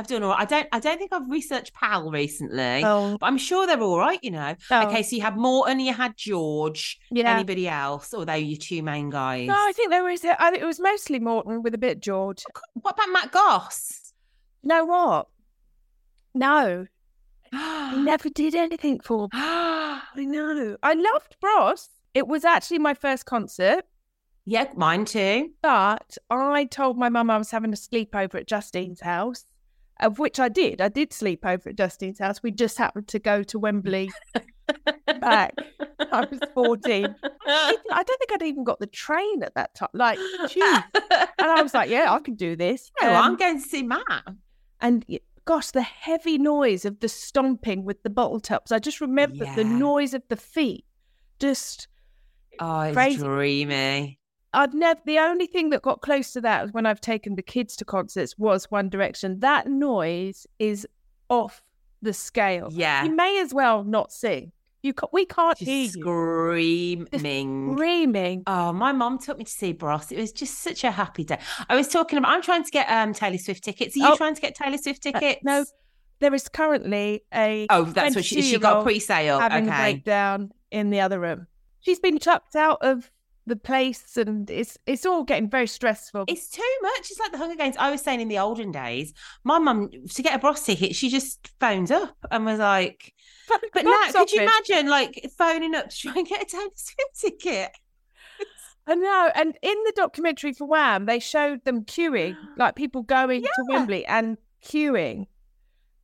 have 0.01 0.07
done 0.09 0.23
all 0.23 0.31
right. 0.31 0.41
I 0.41 0.45
don't. 0.45 0.69
I 0.73 0.81
don't 0.81 0.99
think 0.99 1.13
I've 1.13 1.31
researched 1.31 1.73
Pal 1.75 2.11
recently, 2.11 2.83
Oh, 2.85 3.17
but 3.21 3.27
I'm 3.27 3.39
sure 3.39 3.67
they're 3.67 3.81
all 3.81 3.99
right. 3.99 4.19
You 4.23 4.33
know. 4.33 4.55
Oh. 4.71 4.87
Okay, 4.89 5.03
so 5.03 5.17
you 5.17 5.23
had 5.23 5.37
Morten, 5.37 5.79
you 5.81 5.93
had 5.95 6.17
George. 6.17 6.99
Yeah. 7.11 7.35
Anybody 7.35 7.69
else? 7.69 8.13
Oh, 8.15 8.19
Although 8.21 8.35
your 8.35 8.59
two 8.59 8.83
main 8.83 9.11
guys. 9.11 9.47
no, 9.49 9.55
I 9.55 9.73
think 9.75 9.91
there 9.91 10.03
was. 10.05 10.25
I 10.25 10.51
think 10.51 10.63
it 10.63 10.67
was 10.67 10.81
mostly 10.81 11.19
Morten 11.21 11.63
with 11.63 11.75
a 11.75 11.79
bit 11.79 11.97
of 11.97 12.01
George. 12.03 12.43
What 12.75 12.95
about 12.95 13.13
Matt 13.13 13.33
Goss? 13.33 14.13
You 14.63 14.69
know 14.69 14.85
what? 14.85 15.29
No, 16.35 16.87
he 17.53 17.57
never 18.03 18.29
did 18.29 18.55
anything 18.55 19.01
for 19.01 19.25
me. 19.25 19.29
I 19.33 20.01
know. 20.17 20.77
I 20.83 20.95
loved 20.95 21.37
Bros. 21.41 21.89
It 22.15 22.27
was 22.27 22.45
actually 22.45 22.79
my 22.79 22.95
first 22.95 23.25
concert, 23.27 23.85
yeah, 24.45 24.67
mine 24.77 25.05
too. 25.05 25.51
but 25.63 26.19
I 26.31 26.65
told 26.65 26.99
my 26.99 27.09
mum 27.09 27.31
I 27.31 27.39
was 27.39 27.51
having 27.53 27.73
a 27.73 27.77
sleepover 27.77 28.35
at 28.37 28.49
Justine's 28.49 29.01
house, 29.01 29.45
of 30.01 30.19
which 30.19 30.39
I 30.41 30.49
did. 30.49 30.81
I 30.81 30.89
did 30.89 31.13
sleep 31.13 31.45
over 31.45 31.71
at 31.71 31.77
Justine's 31.77 32.19
house. 32.19 32.43
We 32.43 32.51
just 32.51 32.79
happened 32.79 33.09
to 33.09 33.19
go 33.19 33.43
to 33.45 33.59
Wembley 33.59 34.11
back. 35.21 35.55
I 36.13 36.27
was 36.31 36.41
14. 36.55 37.15
I 37.47 37.75
don't 37.89 38.07
think 38.19 38.33
I'd 38.33 38.43
even 38.43 38.65
got 38.65 38.81
the 38.81 38.87
train 38.87 39.43
at 39.43 39.55
that 39.55 39.75
time. 39.75 39.89
Like, 39.93 40.19
phew. 40.49 40.65
and 40.95 41.29
I 41.39 41.63
was 41.63 41.75
like, 41.75 41.91
yeah, 41.91 42.13
I 42.13 42.19
can 42.21 42.35
do 42.35 42.57
this. 42.57 42.91
No, 43.01 43.09
Um, 43.15 43.17
I'm 43.25 43.37
going 43.37 43.61
to 43.61 43.69
see 43.69 43.83
Matt. 43.83 44.03
and 44.81 45.05
gosh, 45.45 45.71
the 45.73 45.83
heavy 45.83 46.39
noise 46.39 46.85
of 46.85 47.01
the 47.01 47.09
stomping 47.09 47.85
with 47.85 48.03
the 48.03 48.11
bottle 48.11 48.41
tops. 48.41 48.71
I 48.73 48.79
just 48.79 49.01
remember 49.01 49.45
the 49.57 49.65
noise 49.65 50.15
of 50.15 50.23
the 50.29 50.37
feet. 50.37 50.85
Just, 51.39 51.89
Oh, 52.61 52.81
it's 52.83 52.95
Crazy. 52.95 53.19
dreamy. 53.23 54.20
I'd 54.53 54.75
never, 54.75 55.01
the 55.07 55.19
only 55.19 55.47
thing 55.47 55.71
that 55.71 55.83
got 55.83 56.01
close 56.01 56.33
to 56.33 56.41
that 56.41 56.63
was 56.63 56.73
when 56.73 56.85
I've 56.87 57.01
taken 57.01 57.37
the 57.37 57.43
kids 57.43 57.77
to 57.77 57.85
concerts 57.85 58.37
was 58.39 58.65
One 58.71 58.89
Direction. 58.89 59.41
That 59.41 59.69
noise 59.69 60.47
is 60.59 60.87
off 61.29 61.63
the 62.03 62.13
scale. 62.13 62.69
Yeah. 62.73 63.05
You 63.05 63.15
may 63.15 63.41
as 63.41 63.55
well 63.55 63.85
not 63.85 64.11
sing. 64.13 64.53
You 64.83 64.95
ca- 64.95 65.09
we 65.13 65.27
can't 65.27 65.59
hear 65.59 65.85
Just 65.85 65.97
you 65.97 66.03
screaming. 66.03 67.75
screaming. 67.77 68.43
Oh, 68.47 68.73
my 68.73 68.93
mom 68.93 69.19
took 69.19 69.39
me 69.39 69.45
to 69.45 69.51
see 69.51 69.73
Bros. 69.73 70.11
It 70.11 70.19
was 70.19 70.33
just 70.33 70.59
such 70.61 70.85
a 70.85 70.91
happy 70.91 71.23
day. 71.25 71.39
I 71.69 71.77
was 71.77 71.89
talking 71.89 72.19
about. 72.19 72.31
I'm 72.33 72.43
trying 72.43 72.65
to 72.65 72.71
get 72.71 72.89
um 72.91 73.13
Taylor 73.13 73.39
Swift 73.39 73.63
tickets. 73.63 73.95
Are 73.97 74.01
you 74.01 74.13
Oh. 74.13 74.17
trying 74.17 74.35
to 74.35 74.41
get 74.41 74.55
Taylor 74.55 74.79
Swift 74.79 75.07
Uh, 75.07 75.35
no, 75.43 75.65
there 76.21 76.33
is 76.35 76.49
currently 76.49 77.23
a 77.35 77.67
Oh, 77.71 77.85
that's 77.85 78.17
what 78.17 78.25
she. 78.25 78.41
She 78.43 78.59
got 78.59 78.81
a 78.81 78.83
pre-sale. 78.83 79.39
having 79.39 79.69
a 79.69 79.71
Okay. 79.71 79.93
breakdown 79.93 80.53
in 80.71 80.91
the 80.91 81.01
other 81.01 81.21
room. 81.21 81.47
She's 81.81 82.01
been 82.01 82.19
chucked 82.19 82.57
out 82.57 82.79
of 82.81 83.11
the 83.51 83.57
place, 83.57 84.17
and 84.17 84.49
it's 84.51 84.79
it's 84.87 85.05
all 85.05 85.25
getting 85.25 85.51
very 85.51 85.67
stressful. 85.67 86.25
It's 86.29 86.49
too 86.49 86.63
much. 86.83 87.11
It's 87.11 87.21
like 87.21 87.33
the 87.33 87.39
Hunger 87.39 87.57
Games. 87.57 87.77
I 87.79 87.91
was 87.91 88.01
saying 88.01 88.21
in 88.21 88.29
the 88.29 88.39
olden 88.39 88.73
days, 88.73 89.13
my 89.45 89.59
mum 89.59 89.91
to 89.91 90.23
get 90.23 90.35
a 90.35 90.39
Bros 90.39 90.63
ticket, 90.63 90.97
she 90.97 91.11
just 91.11 91.51
phones 91.61 91.91
up 91.91 92.17
and 92.31 92.47
was 92.47 92.59
like, 92.59 93.13
"But 93.75 93.85
now, 93.85 93.91
Box 93.91 94.13
could 94.13 94.33
you 94.33 94.43
imagine 94.43 94.89
like 94.89 95.31
phoning 95.37 95.75
up 95.75 95.91
to 95.91 95.97
try 95.97 96.15
and 96.17 96.27
get 96.27 96.43
a 96.43 96.47
Taylor 96.47 96.71
Swift 96.75 97.21
ticket?" 97.21 97.73
I 98.87 98.95
know. 98.95 99.31
And 99.35 99.57
in 99.63 99.77
the 99.85 99.93
documentary 99.95 100.53
for 100.53 100.67
Wham, 100.67 101.07
they 101.07 101.19
showed 101.19 101.65
them 101.65 101.85
queuing, 101.85 102.37
like 102.57 102.75
people 102.75 103.03
going 103.03 103.43
to 103.43 103.65
Wembley 103.69 104.07
and 104.07 104.39
queuing. 104.65 105.27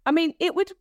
I 0.05 0.13
mean, 0.13 0.35
it 0.39 0.55
would 0.55 0.73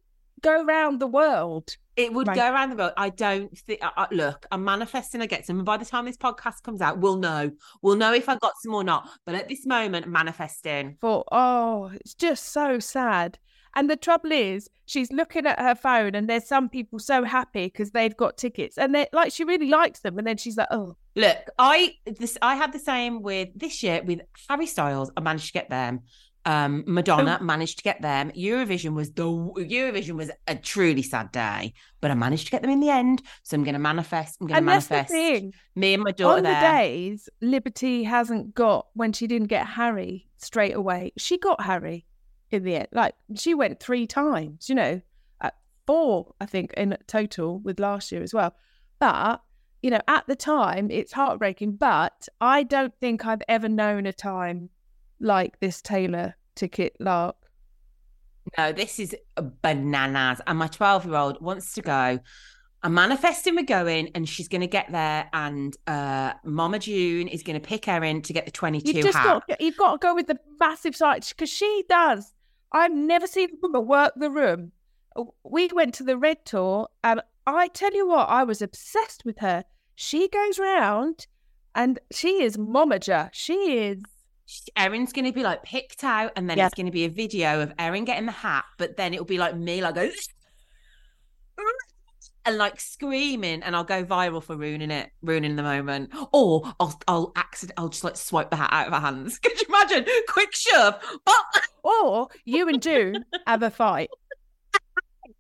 go 0.42 0.64
round 0.64 1.00
the 1.00 1.08
world. 1.08 1.78
It 1.96 2.12
would 2.14 2.28
Right. 2.28 2.36
go 2.36 2.52
around 2.52 2.72
the 2.72 2.76
world. 2.76 2.94
I 2.98 3.10
don't 3.10 3.58
think. 3.58 3.82
Look, 4.12 4.46
I'm 4.52 4.64
manifesting. 4.64 5.22
I 5.22 5.26
get 5.28 5.46
some. 5.46 5.58
And 5.58 5.66
by 5.66 5.78
the 5.78 5.86
time 5.86 6.06
this 6.06 6.18
podcast 6.18 6.64
comes 6.64 6.82
out, 6.82 7.00
we'll 7.00 7.18
know. 7.18 7.52
We'll 7.82 7.96
know 7.96 8.14
if 8.14 8.28
I 8.28 8.36
got 8.38 8.54
some 8.62 8.74
or 8.74 8.84
not. 8.84 9.10
But 9.26 9.36
at 9.36 9.48
this 9.48 9.66
moment, 9.66 10.08
manifesting. 10.08 10.98
For 11.00 11.24
oh, 11.32 11.92
it's 11.94 12.14
just 12.14 12.52
so 12.52 12.80
sad. 12.80 13.40
And 13.78 13.90
the 13.90 13.98
trouble 13.98 14.32
is, 14.32 14.70
she's 14.86 15.12
looking 15.12 15.46
at 15.46 15.60
her 15.60 15.76
phone, 15.76 16.16
and 16.16 16.30
there's 16.30 16.48
some 16.48 16.70
people 16.70 16.98
so 16.98 17.26
happy 17.26 17.66
because 17.66 17.92
they've 17.92 18.16
got 18.16 18.38
tickets, 18.38 18.78
and 18.78 18.96
they 18.96 19.08
like 19.12 19.34
she 19.34 19.44
really 19.44 19.68
likes 19.68 20.00
them, 20.00 20.18
and 20.18 20.26
then 20.26 20.38
she's 20.38 20.58
like, 20.58 20.70
oh, 20.72 20.96
Look, 21.18 21.38
I 21.58 21.96
this 22.06 22.38
I 22.42 22.56
had 22.56 22.74
the 22.74 22.80
same 22.80 23.22
with 23.22 23.50
this 23.56 23.84
year 23.84 24.02
with 24.04 24.20
Harry 24.50 24.66
Styles. 24.66 25.12
I 25.16 25.22
managed 25.22 25.48
to 25.48 25.54
get 25.54 25.70
them. 25.70 26.02
Um, 26.48 26.84
Madonna 26.86 27.40
managed 27.42 27.80
to 27.80 27.84
get 27.84 28.04
them. 28.04 28.32
Eurovision 28.32 28.94
was 28.94 29.12
the 29.12 29.24
Eurovision 29.26 30.12
was 30.12 30.30
a 30.48 30.56
truly 30.56 31.02
sad 31.02 31.32
day, 31.32 31.74
but 32.02 32.12
I 32.12 32.14
managed 32.14 32.46
to 32.46 32.52
get 32.52 32.62
them 32.62 32.70
in 32.70 32.82
the 32.82 32.90
end. 32.90 33.24
So 33.42 33.56
I'm 33.56 33.64
going 33.64 33.74
to 33.74 33.80
manifest. 33.80 34.38
I'm 34.40 34.48
going 34.48 34.60
to 34.60 34.66
manifest 34.66 35.12
me 35.12 35.94
and 35.94 36.04
my 36.04 36.12
daughter 36.12 36.38
On 36.38 36.44
the 36.44 36.60
days 36.60 37.30
Liberty 37.42 38.04
hasn't 38.04 38.54
got 38.54 38.88
when 38.94 39.12
she 39.12 39.26
didn't 39.26 39.48
get 39.48 39.66
Harry 39.66 40.28
straight 40.38 40.76
away, 40.76 41.14
she 41.18 41.40
got 41.40 41.62
Harry 41.62 42.06
in 42.52 42.64
the 42.64 42.76
end. 42.76 42.88
Like 42.92 43.16
she 43.36 43.56
went 43.56 43.80
three 43.80 44.06
times, 44.06 44.70
you 44.70 44.76
know, 44.76 45.02
at 45.42 45.56
four, 45.88 46.36
I 46.40 46.46
think, 46.46 46.74
in 46.74 46.96
total 47.08 47.60
with 47.60 47.80
last 47.80 48.12
year 48.12 48.22
as 48.22 48.34
well. 48.36 48.56
But, 49.00 49.42
you 49.82 49.90
know, 49.90 50.02
at 50.08 50.28
the 50.28 50.36
time 50.36 50.92
it's 50.92 51.14
heartbreaking. 51.14 51.78
But 51.78 52.28
I 52.40 52.62
don't 52.62 52.94
think 53.02 53.26
I've 53.26 53.44
ever 53.48 53.68
known 53.68 54.06
a 54.06 54.14
time 54.14 54.70
like 55.20 55.60
this 55.60 55.82
Taylor 55.82 56.36
ticket 56.56 56.96
lark. 57.00 57.36
No, 58.58 58.72
this 58.72 59.00
is 59.00 59.16
bananas. 59.62 60.42
And 60.48 60.60
my 60.60 60.68
12 60.68 61.06
year 61.06 61.16
old 61.16 61.42
wants 61.42 61.74
to 61.74 61.82
go. 61.82 62.20
I'm 62.84 62.94
manifesting 62.94 63.56
we're 63.56 63.64
going, 63.64 64.12
and 64.14 64.30
she's 64.30 64.48
going 64.48 64.62
to 64.62 64.68
get 64.68 64.92
there. 64.92 65.28
And 65.34 65.76
uh, 65.88 66.34
Mama 66.44 66.78
June 66.78 67.28
is 67.28 67.42
going 67.42 67.60
to 67.60 67.68
pick 67.68 67.88
Erin 67.88 68.22
to 68.22 68.34
get 68.34 68.46
the 68.46 68.52
22 68.52 68.92
You 68.92 69.02
just 69.02 69.18
hat. 69.18 69.42
got 69.48 69.60
you've 69.60 69.78
got 69.78 69.94
to 69.94 69.98
go 69.98 70.14
with 70.14 70.28
the 70.28 70.38
massive 70.60 70.96
sight 70.96 71.28
because 71.36 71.50
she 71.50 71.84
does. 71.90 72.32
I've 72.72 72.94
never 72.94 73.26
seen 73.26 73.50
a 73.50 73.58
woman 73.62 73.88
work 73.88 74.14
the 74.16 74.30
room. 74.30 74.72
We 75.44 75.68
went 75.74 75.96
to 75.96 76.04
the 76.04 76.18
Red 76.18 76.46
Tour, 76.46 76.90
and 77.04 77.22
I 77.48 77.70
tell 77.70 77.94
you 77.94 78.08
what, 78.08 78.30
I 78.30 78.44
was 78.44 78.62
obsessed 78.62 79.24
with 79.26 79.40
her. 79.40 79.64
She 79.96 80.28
goes 80.28 80.60
round, 80.60 81.26
and 81.74 81.98
she 82.12 82.44
is 82.44 82.56
momager. 82.56 83.30
She 83.32 83.54
is. 83.80 84.04
Erin's 84.78 85.12
going 85.14 85.26
to 85.26 85.32
be 85.34 85.44
like 85.44 85.64
picked 85.64 86.04
out, 86.04 86.32
and 86.36 86.50
then 86.50 86.58
Yeah. 86.58 86.66
it's 86.68 86.76
going 86.76 86.86
to 86.86 86.92
be 86.92 87.06
a 87.06 87.10
video 87.10 87.62
of 87.62 87.74
Erin 87.80 88.06
getting 88.06 88.26
the 88.26 88.32
hat, 88.32 88.66
but 88.78 88.98
then 88.98 89.14
it'll 89.14 89.26
be 89.26 89.38
like 89.38 89.56
me, 89.56 89.82
like 89.82 89.96
go 89.96 90.10
and 92.46 92.58
like 92.58 92.80
screaming, 92.80 93.64
and 93.64 93.76
I'll 93.76 93.84
go 93.84 94.04
viral 94.04 94.44
for 94.44 94.56
ruining 94.56 94.92
it, 94.92 95.10
ruining 95.24 95.56
the 95.56 95.64
moment. 95.64 96.12
Or 96.32 96.62
I'll 96.80 97.00
I'll 97.08 97.32
accident, 97.36 97.80
I'll 97.80 97.90
just 97.90 98.04
like 98.04 98.16
swipe 98.18 98.52
the 98.52 98.56
hat 98.56 98.70
out 98.72 98.88
of 98.88 98.94
her 98.94 99.00
hands. 99.00 99.40
Could 99.44 99.60
you 99.60 99.68
imagine? 99.68 100.06
Quick 100.30 100.56
shove. 100.56 100.96
Oh, 101.26 101.44
Or 101.84 102.28
you 102.46 102.68
and 102.70 102.82
June 102.82 103.26
have 103.48 103.64
a 103.64 103.72
fight. 103.72 104.10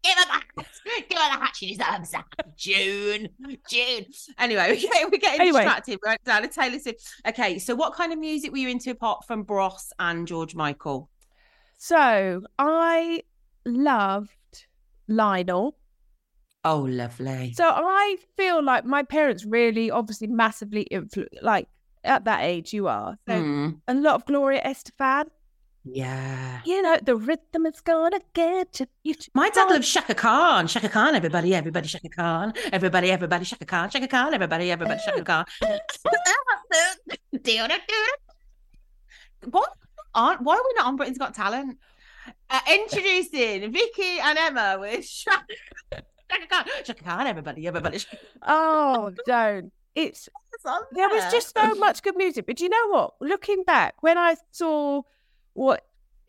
Give 0.06 0.18
her 0.18 0.26
the 0.26 0.32
hat. 0.32 0.44
Give 1.10 1.18
her 1.18 1.38
the 1.38 1.44
hat. 1.44 1.54
She 1.56 1.76
deserves 1.76 2.12
that. 2.12 2.26
June, 2.56 3.28
June. 3.70 4.06
Anyway, 4.40 4.68
we're 4.70 4.76
getting, 4.76 5.10
we're 5.12 5.18
getting 5.18 5.42
Anyway. 5.42 5.64
distracted. 5.64 6.00
We're 6.06 6.16
down 6.26 6.44
to 6.44 6.48
Taylor 6.48 6.80
Swift. 6.80 7.02
Okay, 7.28 7.58
so 7.60 7.76
what 7.76 7.94
kind 7.94 8.14
of 8.14 8.20
music 8.20 8.52
were 8.52 8.58
you 8.60 8.70
into 8.70 8.92
apart 8.92 9.26
from 9.26 9.44
Bros 9.44 9.92
and 10.00 10.28
George 10.28 10.54
Michael? 10.56 11.10
So 11.78 12.44
I 12.60 13.24
loved 13.66 14.32
Lionel. 15.08 15.76
Oh, 16.64 16.80
lovely. 16.90 17.54
So 17.54 17.66
I 17.68 18.18
feel 18.38 18.64
like 18.64 18.86
my 18.86 19.04
parents 19.04 19.46
really, 19.46 19.92
obviously, 19.92 20.28
massively 20.28 20.82
influenced. 20.84 21.36
Like 21.42 21.68
at 22.04 22.26
that 22.26 22.42
age, 22.44 22.74
you 22.74 22.88
are. 22.88 23.18
So 23.28 23.34
Mm, 23.34 23.82
a 23.88 23.94
lot 23.94 24.16
of 24.16 24.26
Gloria 24.26 24.62
Estefan. 24.64 25.26
Yeah. 25.86 26.62
You 26.65 26.82
know, 26.82 26.98
the 27.01 27.15
rhythm 27.15 27.68
is 27.68 27.80
gonna 27.80 28.20
get 28.34 28.80
you. 28.80 28.88
you 29.04 29.13
My 29.36 29.51
dad 29.51 29.70
loves 29.70 29.88
Chaka 29.88 30.15
Khan. 30.15 30.65
Chaka 30.65 30.89
Khan, 30.89 31.13
everybody, 31.13 31.54
everybody, 31.54 31.88
Chaka 31.88 32.10
Khan. 32.10 32.54
Everybody, 32.74 33.12
everybody, 33.12 33.46
Chaka 33.46 33.65
Khan. 33.65 33.92
Chaka 33.92 34.08
Khan, 34.08 34.34
everybody, 34.34 34.72
everybody, 34.72 35.00
Chaka 35.06 35.24
Khan. 35.24 35.46
what? 39.51 39.70
Aren't, 40.15 40.42
why 40.42 40.56
are 40.56 40.63
we 40.63 40.74
not 40.75 40.88
on 40.88 40.96
Britain's 40.96 41.20
Got 41.20 41.36
Talent? 41.36 41.77
Uh, 42.50 42.60
introducing 42.74 43.72
Vickie 43.72 44.20
and 44.24 44.39
Emma 44.39 44.77
with 44.80 45.08
Chaka, 45.08 45.46
Chaka 45.92 46.48
Khan. 46.50 46.65
Chaka 46.84 47.04
Khan, 47.04 47.27
everybody, 47.27 47.68
everybody. 47.68 48.00
Chaka 48.00 48.18
Oh, 48.42 49.12
don't. 49.27 49.72
It's 49.94 50.27
there 50.94 51.10
was 51.10 51.32
just 51.32 51.56
so 51.56 51.75
much 51.75 52.01
good 52.01 52.18
music. 52.18 52.48
But 52.48 52.60
you 52.60 52.70
know 52.70 52.88
what? 52.89 53.13
Looking 53.22 53.63
back, 53.63 54.01
when 54.01 54.18
I 54.18 54.36
saw 54.51 55.04
what 55.56 55.86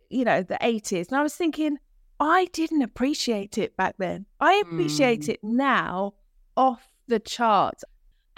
you 0.08 0.24
know 0.24 0.42
the 0.42 0.56
eighties, 0.62 1.08
and 1.08 1.18
I 1.18 1.22
was 1.22 1.34
thinking, 1.34 1.78
I 2.18 2.46
didn't 2.52 2.80
appreciate 2.82 3.58
it 3.58 3.76
back 3.76 3.96
then. 3.98 4.24
I 4.40 4.54
appreciate 4.64 5.22
Mm. 5.22 5.28
it 5.34 5.40
now 5.42 6.14
off 6.56 6.88
the 7.06 7.18
charts. 7.20 7.84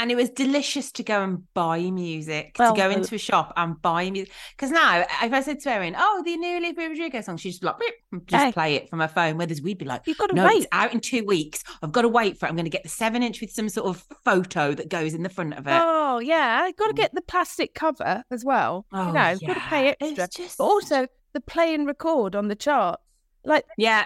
And 0.01 0.13
it 0.13 0.15
was 0.15 0.31
delicious 0.31 0.93
to 0.93 1.03
go 1.03 1.23
and 1.25 1.43
buy 1.55 1.81
music, 1.91 2.55
Well, 2.57 2.73
to 2.73 2.81
go 2.81 2.87
uh, 2.89 2.93
into 2.93 3.17
a 3.17 3.19
shop 3.19 3.53
and 3.57 3.81
buy 3.83 4.09
music. 4.11 4.33
Because 4.57 4.71
now, 4.71 5.01
if 5.01 5.33
I 5.33 5.41
said 5.41 5.59
to 5.61 5.71
Erin, 5.73 5.97
"Oh, 5.99 6.23
the 6.25 6.37
new 6.37 6.57
Olivia 6.59 6.89
Rodrigo 6.89 7.21
song," 7.21 7.37
she's 7.37 7.55
just 7.59 7.65
like, 7.65 7.77
just 8.27 8.45
Hey. 8.45 8.53
play 8.53 8.75
it 8.77 8.89
from 8.89 9.01
her 9.01 9.09
phone. 9.09 9.37
Whereas 9.39 9.61
we'd 9.61 9.77
be 9.79 9.85
like, 9.85 10.03
You've 10.07 10.17
got 10.19 10.29
to 10.29 10.37
"No, 10.37 10.47
wait. 10.47 10.59
it's 10.59 10.67
out 10.71 10.93
in 10.95 11.01
two 11.01 11.25
weeks. 11.25 11.65
I've 11.83 11.91
got 11.91 12.03
to 12.03 12.09
wait 12.09 12.39
for 12.39 12.47
it. 12.47 12.51
I'm 12.51 12.55
going 12.55 12.65
to 12.65 12.71
get 12.71 12.85
the 12.85 12.89
seven 12.89 13.25
inch 13.25 13.41
with 13.41 13.51
some 13.51 13.69
sort 13.69 13.89
of 13.89 14.07
photo 14.25 14.73
that 14.73 14.89
goes 14.89 15.15
in 15.15 15.25
the 15.25 15.29
front 15.29 15.55
of 15.55 15.67
it." 15.67 15.73
Oh 15.75 16.21
yeah, 16.21 16.61
I've 16.63 16.77
got 16.77 16.87
to 16.89 16.95
get 16.95 17.13
the 17.15 17.23
plastic 17.23 17.75
cover 17.75 18.23
as 18.31 18.45
well. 18.45 18.87
Oh, 18.93 19.09
you 19.09 19.13
know, 19.13 19.37
got 19.49 19.55
to 19.55 19.61
pay 19.69 19.85
yeah. 19.87 19.95
It's 20.01 20.19
extra. 20.21 20.45
just- 20.45 20.59
But 20.59 20.65
also 20.65 21.07
the 21.33 21.41
play 21.41 21.75
and 21.75 21.87
record 21.89 22.37
on 22.37 22.47
the 22.47 22.55
chart, 22.57 23.01
Like 23.45 23.65
yeah, 23.77 24.05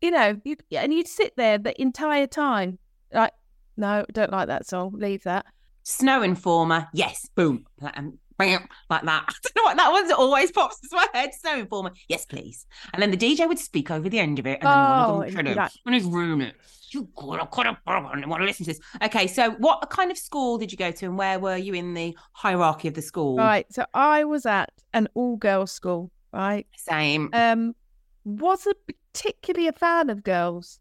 you 0.00 0.10
know, 0.12 0.40
you 0.44 0.56
and 0.70 0.94
you'd 0.94 1.08
sit 1.08 1.34
there 1.36 1.58
the 1.58 1.78
entire 1.82 2.26
time. 2.28 2.78
Like, 3.12 3.32
no, 3.76 4.04
don't 4.12 4.32
like 4.32 4.48
that 4.48 4.66
song. 4.66 4.92
Leave 4.96 5.22
that. 5.24 5.46
Snow 5.82 6.22
Informer, 6.22 6.88
yes, 6.92 7.28
boom, 7.34 7.64
like, 7.80 7.98
um, 7.98 8.18
like 8.38 8.60
that. 9.04 9.04
I 9.28 9.32
don't 9.54 9.56
know 9.56 9.62
what 9.64 9.76
that 9.76 9.90
one's 9.92 10.12
always 10.12 10.50
pops 10.52 10.78
into 10.82 10.94
my 10.96 11.06
head. 11.12 11.30
Snow 11.34 11.58
Informer, 11.58 11.92
yes, 12.08 12.26
please. 12.26 12.66
And 12.92 13.02
then 13.02 13.10
the 13.10 13.16
DJ 13.16 13.46
would 13.48 13.58
speak 13.58 13.90
over 13.90 14.08
the 14.08 14.18
end 14.18 14.38
of 14.38 14.46
it, 14.46 14.60
and 14.60 14.68
then 14.68 14.72
Oh, 14.78 14.78
one 14.78 15.00
of 15.00 15.08
them 15.08 15.22
you'd 15.22 15.44
be 15.44 15.50
should 15.50 15.56
like- 15.56 15.72
and 15.86 15.94
he's 15.94 16.04
ruin 16.04 16.40
it. 16.42 16.54
You 16.92 17.08
gotta, 17.14 17.46
gotta, 17.52 17.78
gotta, 17.86 18.08
I 18.08 18.26
want 18.26 18.40
to 18.42 18.44
listen 18.46 18.66
to 18.66 18.72
this. 18.72 18.80
Okay, 19.00 19.28
so 19.28 19.52
what 19.52 19.88
kind 19.90 20.10
of 20.10 20.18
school 20.18 20.58
did 20.58 20.72
you 20.72 20.76
go 20.78 20.90
to, 20.90 21.06
and 21.06 21.16
where 21.16 21.38
were 21.38 21.56
you 21.56 21.72
in 21.74 21.94
the 21.94 22.16
hierarchy 22.32 22.88
of 22.88 22.94
the 22.94 23.02
school? 23.02 23.36
Right. 23.36 23.64
So 23.72 23.84
I 23.94 24.24
was 24.24 24.44
at 24.44 24.70
an 24.92 25.06
all 25.14 25.36
girls 25.36 25.70
school. 25.70 26.10
Right. 26.32 26.66
Same. 26.76 27.30
Um, 27.32 27.76
wasn't 28.24 28.76
particularly 29.12 29.68
a 29.68 29.72
fan 29.72 30.10
of 30.10 30.24
girls. 30.24 30.79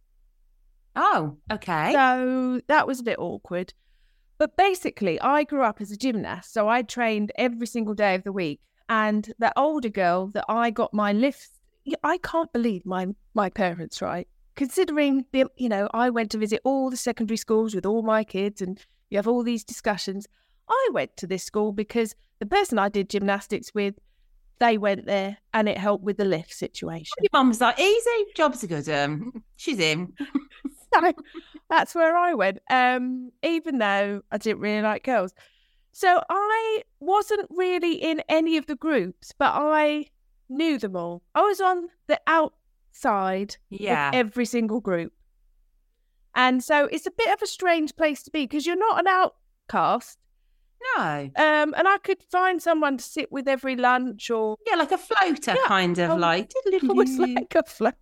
Oh, 0.95 1.37
okay. 1.51 1.93
So 1.93 2.61
that 2.67 2.87
was 2.87 2.99
a 2.99 3.03
bit 3.03 3.19
awkward. 3.19 3.73
But 4.37 4.55
basically, 4.55 5.19
I 5.19 5.43
grew 5.43 5.63
up 5.63 5.81
as 5.81 5.91
a 5.91 5.97
gymnast. 5.97 6.53
So 6.53 6.69
I 6.69 6.81
trained 6.81 7.31
every 7.35 7.67
single 7.67 7.93
day 7.93 8.15
of 8.15 8.23
the 8.23 8.31
week. 8.31 8.61
And 8.87 9.31
the 9.37 9.53
older 9.57 9.89
girl 9.89 10.27
that 10.27 10.45
I 10.47 10.71
got 10.71 10.93
my 10.93 11.13
lifts, 11.13 11.59
I 12.03 12.17
can't 12.17 12.51
believe 12.53 12.85
my, 12.85 13.07
my 13.33 13.49
parents, 13.49 14.01
right? 14.01 14.27
Considering, 14.55 15.25
the, 15.31 15.45
you 15.57 15.69
know, 15.69 15.89
I 15.93 16.09
went 16.09 16.31
to 16.31 16.37
visit 16.37 16.61
all 16.63 16.89
the 16.89 16.97
secondary 16.97 17.37
schools 17.37 17.75
with 17.75 17.85
all 17.85 18.01
my 18.01 18.23
kids 18.23 18.61
and 18.61 18.83
you 19.09 19.17
have 19.17 19.27
all 19.27 19.43
these 19.43 19.63
discussions. 19.63 20.25
I 20.69 20.89
went 20.93 21.17
to 21.17 21.27
this 21.27 21.43
school 21.43 21.71
because 21.71 22.15
the 22.39 22.45
person 22.45 22.79
I 22.79 22.89
did 22.89 23.09
gymnastics 23.09 23.73
with, 23.73 23.95
they 24.59 24.77
went 24.77 25.05
there 25.05 25.37
and 25.53 25.67
it 25.69 25.77
helped 25.77 26.03
with 26.03 26.17
the 26.17 26.25
lift 26.25 26.53
situation. 26.53 27.11
Your 27.21 27.29
mum's 27.33 27.61
like, 27.61 27.79
easy, 27.79 28.25
jobs 28.35 28.63
are 28.63 28.67
good. 28.67 28.89
Um, 28.89 29.43
she's 29.57 29.79
in. 29.79 30.13
so 30.93 31.11
that's 31.69 31.93
where 31.95 32.15
I 32.15 32.33
went. 32.33 32.59
Um, 32.69 33.31
even 33.43 33.77
though 33.77 34.21
I 34.31 34.37
didn't 34.37 34.61
really 34.61 34.81
like 34.81 35.03
girls. 35.03 35.33
So 35.91 36.21
I 36.29 36.83
wasn't 36.99 37.47
really 37.49 37.93
in 37.93 38.21
any 38.29 38.57
of 38.57 38.67
the 38.67 38.75
groups, 38.75 39.33
but 39.37 39.53
I 39.55 40.05
knew 40.47 40.77
them 40.77 40.95
all. 40.95 41.23
I 41.35 41.41
was 41.41 41.59
on 41.59 41.87
the 42.07 42.19
outside 42.27 43.55
Yeah. 43.69 44.09
of 44.09 44.15
every 44.15 44.45
single 44.45 44.79
group. 44.81 45.13
And 46.35 46.63
so 46.63 46.85
it's 46.91 47.07
a 47.07 47.11
bit 47.11 47.33
of 47.33 47.41
a 47.41 47.47
strange 47.47 47.95
place 47.95 48.21
to 48.23 48.31
be 48.31 48.45
because 48.45 48.65
you're 48.65 48.75
not 48.77 48.99
an 48.99 49.07
outcast. 49.07 50.17
No. 50.95 51.03
Um, 51.35 51.73
and 51.75 51.87
I 51.87 51.97
could 52.03 52.23
find 52.31 52.61
someone 52.61 52.97
to 52.97 53.03
sit 53.03 53.31
with 53.31 53.47
every 53.47 53.75
lunch 53.75 54.29
or 54.29 54.55
Yeah, 54.65 54.75
like 54.75 54.91
a 54.91 54.97
floater, 54.97 55.55
Yeah, 55.55 55.67
kind 55.67 55.97
of 55.97 56.11
oh, 56.11 56.15
like. 56.15 56.51
it 56.67 56.83
was 56.95 57.17
like 57.17 57.53
a 57.55 57.63
float. 57.63 57.95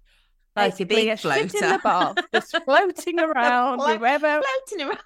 Like 0.58 0.74
a 0.80 0.86
Basically, 0.86 1.06
big 1.06 1.20
shit 1.20 1.38
in 1.42 1.48
the 1.48 1.80
floater. 1.80 1.80
bath, 1.84 2.16
just 2.34 2.58
floating 2.66 3.20
around, 3.20 3.80
Float- 3.80 4.00
wherever 4.02 4.42
floating 4.68 4.88
around. 4.88 5.00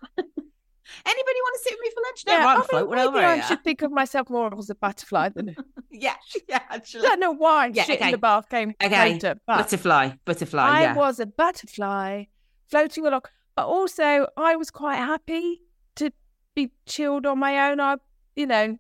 Anybody 1.05 1.40
want 1.42 1.55
to 1.55 1.59
sit 1.64 1.74
with 1.74 1.81
me 1.81 1.90
for 1.94 2.01
lunch? 2.03 2.24
No, 2.27 2.33
Yeah, 2.33 2.44
right, 2.44 2.57
I 2.57 2.59
I'm 2.59 2.66
floating 2.68 3.00
over 3.00 3.18
I 3.20 3.40
should 3.42 3.64
think 3.64 3.81
of 3.81 3.92
myself 3.92 4.29
more 4.29 4.53
as 4.57 4.70
a 4.70 4.75
butterfly 4.75 5.29
than 5.29 5.50
a... 5.50 5.55
Yeah, 5.92 6.16
yeah, 6.50 6.59
I 6.70 6.79
don't 6.79 7.20
know 7.20 7.31
why 7.31 7.68
Yeah, 7.68 7.83
shit 7.83 8.01
in 8.01 8.11
the 8.11 8.18
bath 8.18 8.50
came 8.50 8.74
Okay, 8.83 9.14
later, 9.14 9.35
but 9.48 9.57
Butterfly, 9.57 10.11
butterfly, 10.25 10.61
I 10.61 10.81
yeah. 10.81 10.96
was 10.96 11.20
a 11.20 11.25
butterfly 11.25 12.25
floating 12.68 13.05
along. 13.05 13.22
But 13.55 13.68
also, 13.68 14.27
I 14.37 14.55
was 14.55 14.72
quite 14.72 14.96
happy 14.98 15.61
to 15.96 16.11
be 16.55 16.72
chilled 16.85 17.25
on 17.25 17.40
my 17.40 17.70
own. 17.72 17.79
I, 17.79 17.98
you 18.35 18.48
know, 18.48 18.77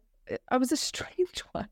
I 0.49 0.57
was 0.57 0.71
a 0.71 0.77
strange 0.77 1.43
one. 1.51 1.67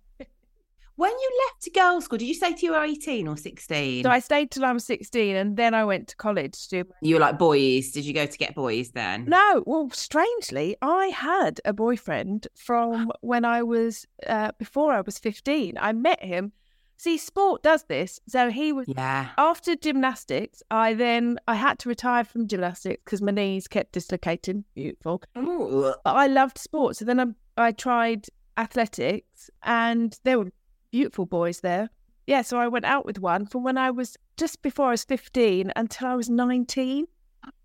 When 0.99 1.11
you 1.11 1.29
left 1.47 1.73
girls' 1.73 2.03
school, 2.03 2.17
did 2.17 2.27
you 2.27 2.33
say 2.33 2.53
to 2.53 2.65
you 2.65 2.73
were 2.73 2.83
18 2.83 3.25
or 3.29 3.37
16? 3.37 4.03
So 4.03 4.09
I 4.09 4.19
stayed 4.19 4.51
till 4.51 4.65
I 4.65 4.73
was 4.73 4.83
16 4.83 5.33
and 5.33 5.55
then 5.55 5.73
I 5.73 5.85
went 5.85 6.09
to 6.09 6.15
college 6.17 6.67
to 6.67 6.83
do 6.83 6.91
You 7.01 7.15
were 7.15 7.21
like 7.21 7.39
boys. 7.39 7.91
Did 7.91 8.03
you 8.03 8.13
go 8.13 8.25
to 8.25 8.37
get 8.37 8.53
boys 8.53 8.91
then? 8.91 9.23
No, 9.23 9.63
well, 9.65 9.89
strangely, 9.91 10.75
I 10.81 11.05
had 11.05 11.61
a 11.63 11.71
boyfriend 11.71 12.49
from 12.53 13.13
when 13.21 13.45
I 13.45 13.63
was 13.63 14.05
uh, 14.27 14.51
before 14.59 14.91
I 14.91 14.99
was 14.99 15.17
fifteen. 15.17 15.77
I 15.79 15.93
met 15.93 16.21
him. 16.21 16.51
See, 16.97 17.17
sport 17.17 17.63
does 17.63 17.83
this. 17.83 18.19
So 18.27 18.49
he 18.49 18.73
was 18.73 18.85
Yeah. 18.89 19.29
after 19.37 19.77
gymnastics. 19.77 20.61
I 20.69 20.95
then 20.95 21.39
I 21.47 21.55
had 21.55 21.79
to 21.79 21.87
retire 21.87 22.25
from 22.25 22.45
gymnastics 22.45 23.01
because 23.05 23.21
my 23.21 23.31
knees 23.31 23.69
kept 23.69 23.93
dislocating. 23.93 24.65
Beautiful, 24.75 25.23
Ooh. 25.37 25.93
but 26.03 26.11
I 26.13 26.27
loved 26.27 26.57
sports. 26.57 26.99
So 26.99 27.05
then 27.05 27.21
I 27.21 27.27
I 27.67 27.71
tried 27.71 28.25
athletics, 28.57 29.49
and 29.63 30.19
there 30.25 30.37
were 30.39 30.51
beautiful 30.91 31.25
boys 31.25 31.61
there. 31.61 31.89
Yeah, 32.27 32.41
so 32.43 32.57
I 32.59 32.67
went 32.67 32.85
out 32.85 33.05
with 33.05 33.19
one 33.19 33.45
from 33.47 33.63
when 33.63 33.77
I 33.77 33.89
was 33.91 34.15
just 34.37 34.61
before 34.61 34.87
I 34.87 34.91
was 34.91 35.03
fifteen 35.03 35.71
until 35.75 36.07
I 36.07 36.15
was 36.15 36.29
nineteen. 36.29 37.07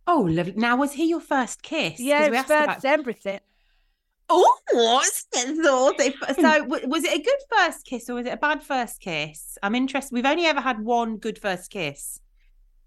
Oh, 0.06 0.20
lovely. 0.20 0.54
Now, 0.56 0.76
was 0.76 0.92
he 0.92 1.04
your 1.08 1.20
first 1.20 1.62
kiss? 1.62 1.98
Yeah, 1.98 2.28
we 2.30 2.36
first 2.36 2.50
about- 2.50 2.84
everything. 2.84 3.40
Oh, 4.30 4.56
what's? 4.72 5.26
So, 5.34 6.64
was 6.66 7.04
it 7.04 7.18
a 7.20 7.22
good 7.22 7.38
first 7.56 7.84
kiss 7.84 8.08
or 8.08 8.14
was 8.14 8.26
it 8.26 8.32
a 8.32 8.36
bad 8.38 8.62
first 8.62 9.00
kiss? 9.00 9.58
I'm 9.62 9.74
interested. 9.74 10.12
We've 10.14 10.24
only 10.26 10.46
ever 10.46 10.60
had 10.60 10.80
one 10.80 11.18
good 11.18 11.38
first 11.38 11.70
kiss. 11.70 12.20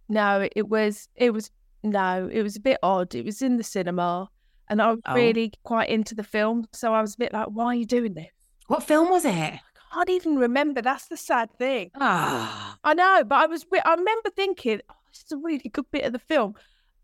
No, 0.10 0.42
it- 0.42 0.54
it 0.56 0.68
was 0.70 1.10
it 1.16 1.32
was 1.32 1.52
no, 1.84 2.28
it 2.32 2.42
was 2.42 2.56
a 2.56 2.60
bit 2.62 2.80
odd. 2.82 3.14
It 3.14 3.24
was 3.26 3.42
in 3.42 3.58
the 3.58 3.64
cinema, 3.64 4.30
and 4.68 4.82
I 4.82 4.92
was 4.92 5.00
Oh. 5.06 5.14
really 5.14 5.54
quite 5.64 5.90
into 5.90 6.16
the 6.16 6.24
film, 6.24 6.66
so 6.74 6.94
I 6.94 7.02
was 7.02 7.14
a 7.14 7.18
bit 7.18 7.34
like, 7.34 7.48
"Why 7.48 7.66
are 7.68 7.76
you 7.76 7.86
doing 7.86 8.14
this?" 8.16 8.32
What 8.68 8.84
film 8.84 9.10
was 9.10 9.24
it? 9.26 9.54
Can't 9.98 10.10
even 10.12 10.38
remember. 10.38 10.80
That's 10.80 11.08
the 11.08 11.18
sad 11.18 11.52
thing. 11.58 11.90
Ah, 11.96 12.78
I 12.84 12.94
know, 12.94 13.24
but 13.26 13.36
I 13.36 13.46
was 13.48 13.66
I 13.84 13.96
remember 13.96 14.30
thinking, 14.30 14.80
"Oh, 14.92 14.96
this 15.12 15.24
is 15.24 15.32
a 15.32 15.38
really 15.38 15.70
good 15.70 15.90
bit 15.92 16.04
of 16.04 16.14
the 16.14 16.20
film." 16.20 16.54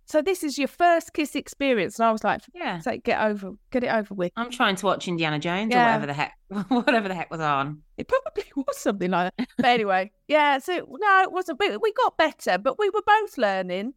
So 0.06 0.22
this 0.22 0.44
is 0.44 0.60
your 0.60 0.68
first 0.68 1.12
kiss 1.14 1.34
experience, 1.34 1.98
and 1.98 2.06
I 2.06 2.12
was 2.12 2.24
like, 2.24 2.42
yeah. 2.54 2.78
"Say, 2.80 3.00
get 3.00 3.20
over, 3.20 3.54
get 3.72 3.84
it 3.84 3.88
over 3.88 4.14
with." 4.14 4.32
I'm 4.36 4.52
trying 4.52 4.76
to 4.76 4.86
watch 4.86 5.08
Indiana 5.08 5.40
Jones 5.40 5.74
or 5.74 5.80
whatever 5.80 6.06
the 6.06 6.14
heck, 6.14 6.34
whatever 6.68 7.08
the 7.08 7.16
heck 7.16 7.32
was 7.32 7.40
on. 7.40 7.82
It 7.98 8.08
probably 8.08 8.46
was 8.56 8.78
something 8.78 9.10
like 9.10 9.34
that. 9.38 9.48
But 9.58 9.66
anyway, 9.78 10.12
yeah. 10.28 10.60
So 10.60 10.74
no, 10.88 11.22
it 11.24 11.32
wasn't. 11.32 11.60
We, 11.60 11.76
we 11.78 11.94
got 11.94 12.16
better, 12.16 12.60
but 12.60 12.78
we 12.78 12.92
were 12.92 13.02
both 13.04 13.40
learning. 13.40 13.96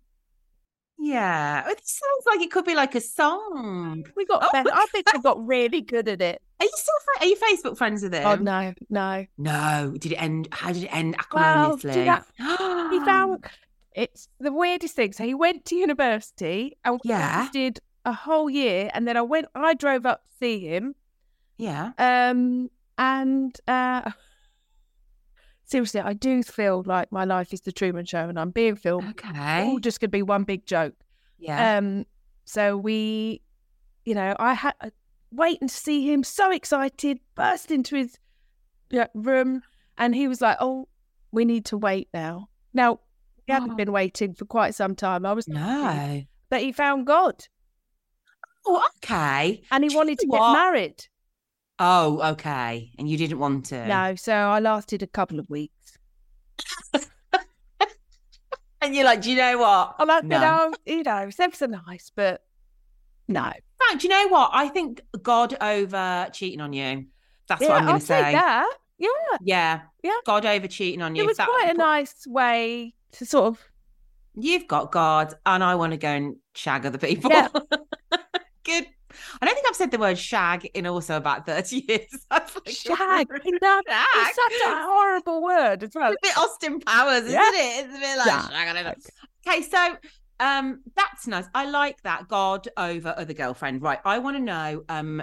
Yeah, 0.98 1.68
it 1.68 1.80
sounds 1.86 2.24
like 2.26 2.40
it 2.40 2.50
could 2.50 2.64
be 2.64 2.74
like 2.74 2.94
a 2.94 3.00
song. 3.00 4.04
We 4.16 4.24
got 4.26 4.42
Oh, 4.44 4.48
better. 4.52 4.70
I 4.72 4.86
think 4.86 5.12
we 5.12 5.20
got 5.20 5.46
really 5.46 5.80
good 5.82 6.08
at 6.08 6.22
it. 6.22 6.42
Are 6.60 6.64
you 6.64 6.72
still 6.74 6.94
are 7.20 7.26
you 7.26 7.36
Facebook 7.36 7.76
friends 7.76 8.02
with 8.02 8.14
him? 8.14 8.26
Oh 8.26 8.36
no, 8.36 8.72
no. 8.88 9.26
No. 9.36 9.94
Did 9.98 10.12
it 10.12 10.16
end? 10.16 10.48
How 10.52 10.72
did 10.72 10.84
it 10.84 10.90
end 10.94 11.14
Well, 11.32 11.74
acrimoniously? 11.74 12.04
know- 12.04 12.90
He 12.90 13.00
found 13.04 13.44
it's 13.94 14.28
the 14.40 14.52
weirdest 14.52 14.94
thing. 14.96 15.12
So 15.12 15.24
he 15.24 15.34
went 15.34 15.64
to 15.66 15.76
university 15.76 16.76
and 16.84 17.00
Yeah. 17.04 17.48
did 17.52 17.80
a 18.06 18.12
whole 18.12 18.48
year, 18.48 18.90
and 18.94 19.06
then 19.06 19.16
I 19.16 19.22
went. 19.22 19.46
I 19.54 19.74
drove 19.74 20.06
up 20.06 20.22
to 20.24 20.36
see 20.38 20.60
him. 20.60 20.94
Yeah. 21.58 21.92
Um, 21.98 22.70
and 22.98 23.58
uh, 23.68 24.10
seriously, 25.66 26.00
I 26.00 26.14
do 26.14 26.42
feel 26.42 26.82
like 26.86 27.12
my 27.12 27.24
life 27.24 27.52
is 27.52 27.60
the 27.60 27.72
Truman 27.72 28.04
Show, 28.06 28.28
and 28.28 28.38
I'm 28.38 28.50
being 28.50 28.76
filmed. 28.76 29.10
Okay. 29.10 29.64
All 29.66 29.78
just 29.78 30.00
gonna 30.00 30.08
be 30.10 30.22
one 30.22 30.44
big 30.44 30.64
joke. 30.66 30.94
Yeah. 31.38 31.76
Um, 31.76 32.06
so 32.44 32.76
we, 32.76 33.42
you 34.04 34.14
know, 34.14 34.34
I 34.38 34.54
had 34.54 34.74
uh, 34.80 34.90
waiting 35.30 35.68
to 35.68 35.74
see 35.74 36.10
him, 36.10 36.24
so 36.24 36.50
excited, 36.50 37.20
burst 37.34 37.70
into 37.70 37.96
his 37.96 38.18
yeah, 38.90 39.08
room, 39.14 39.62
and 39.98 40.14
he 40.14 40.28
was 40.28 40.40
like, 40.40 40.56
"Oh, 40.60 40.88
we 41.32 41.44
need 41.44 41.64
to 41.66 41.76
wait 41.76 42.08
now." 42.14 42.48
Now 42.72 43.00
we 43.46 43.52
hadn't 43.52 43.72
Oh. 43.72 43.76
been 43.76 43.92
waiting 43.92 44.34
for 44.34 44.44
quite 44.44 44.74
some 44.74 44.94
time. 44.94 45.26
I 45.26 45.32
was 45.32 45.46
no. 45.48 46.22
that 46.50 46.62
he 46.62 46.72
found 46.72 47.06
God 47.06 47.44
Oh, 48.66 48.84
okay. 48.96 49.62
and 49.70 49.84
he 49.84 49.90
Do 49.90 49.96
wanted 49.96 50.18
to 50.20 50.26
know 50.26 50.32
get 50.38 50.52
married. 50.52 51.06
Oh, 51.78 52.20
okay. 52.32 52.90
And 52.98 53.08
you 53.08 53.16
didn't 53.18 53.38
want 53.38 53.66
to. 53.66 53.86
No, 53.86 54.14
so 54.14 54.32
I 54.32 54.60
lasted 54.60 55.02
a 55.02 55.06
couple 55.06 55.38
of 55.38 55.48
weeks. 55.50 55.98
And 58.86 58.94
you're 58.94 59.04
like, 59.04 59.22
do 59.22 59.30
you 59.32 59.36
know 59.36 59.58
what? 59.58 59.96
I'm 59.98 60.06
like, 60.06 60.22
no. 60.22 60.36
you 60.36 60.40
know, 60.40 60.72
you 60.86 61.02
know, 61.02 61.16
it's 61.28 61.40
ever 61.40 61.56
so 61.56 61.66
nice, 61.66 62.12
but 62.14 62.42
no. 63.26 63.52
Do 63.92 63.98
you 64.00 64.08
know 64.08 64.28
what? 64.28 64.50
I 64.52 64.68
think 64.68 65.00
God 65.22 65.56
over 65.60 66.28
cheating 66.32 66.60
on 66.60 66.72
you. 66.72 67.06
That's 67.48 67.62
yeah, 67.62 67.68
what 67.68 67.78
I'm 67.78 67.86
going 67.86 67.98
to 67.98 68.06
say. 68.06 68.22
take 68.22 68.34
that. 68.34 68.76
Yeah, 68.98 69.08
Yeah. 69.42 69.80
Yeah. 70.04 70.16
God 70.24 70.46
over 70.46 70.68
cheating 70.68 71.02
on 71.02 71.16
you. 71.16 71.24
it 71.24 71.26
was 71.26 71.36
That- 71.36 71.48
quite 71.48 71.74
a 71.74 71.74
nice 71.74 72.26
way 72.28 72.94
to 73.12 73.26
sort 73.26 73.46
of. 73.46 73.60
You've 74.34 74.68
got 74.68 74.92
God, 74.92 75.34
and 75.46 75.64
I 75.64 75.74
want 75.74 75.92
to 75.92 75.96
go 75.96 76.08
and 76.08 76.36
shag 76.54 76.86
other 76.86 76.98
people. 76.98 77.30
Yeah. 77.30 77.48
Good. 78.64 78.86
I 79.40 79.46
don't 79.46 79.54
think 79.54 79.66
I've 79.68 79.76
said 79.76 79.90
the 79.90 79.98
word 79.98 80.18
shag 80.18 80.64
in 80.74 80.86
also 80.86 81.16
about 81.16 81.46
30 81.46 81.84
years. 81.88 82.26
Like- 82.30 82.48
Shag. 82.66 82.66
Shag. 82.96 83.26
It's 83.30 84.36
such 84.36 84.52
a 84.66 84.82
horrible 84.84 85.42
word 85.42 85.82
as 85.82 85.90
well. 85.94 86.12
It's 86.12 86.18
a 86.22 86.28
bit 86.28 86.38
Austin 86.38 86.80
Powers, 86.80 87.22
isn't 87.24 87.32
Yeah. 87.32 87.50
it? 87.54 87.84
It's 87.86 87.96
a 87.96 88.00
bit 88.00 88.18
like 88.18 88.26
Yeah. 88.26 88.48
shag. 88.48 88.68
I 88.68 88.72
don't 88.72 88.84
know. 88.84 88.94
Okay, 89.46 89.62
so 89.62 89.96
um, 90.40 90.82
that's 90.96 91.26
nice. 91.26 91.46
I 91.54 91.68
like 91.70 92.02
that. 92.02 92.28
God 92.28 92.68
over 92.76 93.14
other 93.16 93.32
girlfriend. 93.34 93.82
Right. 93.82 93.98
I 94.04 94.18
want 94.18 94.36
to 94.36 94.42
know 94.42 94.82
um, 94.88 95.22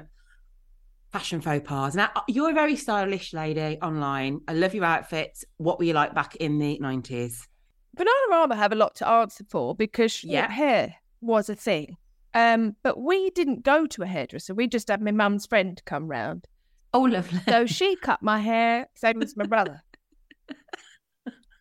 fashion 1.12 1.42
faux 1.42 1.68
pas. 1.68 1.96
Now, 1.96 2.10
you're 2.28 2.50
a 2.52 2.54
very 2.54 2.76
stylish 2.76 3.34
lady 3.34 3.78
online. 3.82 4.42
I 4.48 4.54
love 4.54 4.74
your 4.74 4.86
outfits. 4.86 5.46
What 5.58 5.78
were 5.78 5.86
you 5.86 5.94
like 5.94 6.16
back 6.16 6.36
in 6.38 6.58
the 6.58 6.80
90s? 6.82 7.48
Bananarama 7.96 8.56
have 8.56 8.72
a 8.72 8.76
lot 8.76 8.96
to 8.96 9.08
answer 9.08 9.44
for 9.50 9.76
because 9.76 10.24
Yeah. 10.24 10.50
hair 10.50 10.96
was 11.22 11.50
a 11.50 11.56
thing. 11.56 11.98
Um, 12.34 12.76
but 12.84 13.00
we 13.00 13.30
didn't 13.32 13.64
go 13.64 13.86
to 13.88 14.04
a 14.04 14.08
hairdresser. 14.08 14.54
We 14.54 14.68
just 14.68 14.88
had 14.88 15.02
my 15.02 15.12
mum's 15.12 15.46
friend 15.46 15.82
come 15.86 16.08
round. 16.08 16.48
Oh, 16.94 17.02
lovely. 17.02 17.40
So 17.48 17.66
she 17.66 17.96
cut 17.96 18.22
my 18.22 18.40
hair, 18.40 18.88
same 18.96 19.22
as 19.22 19.36
my 19.38 19.46
brother. 19.46 19.82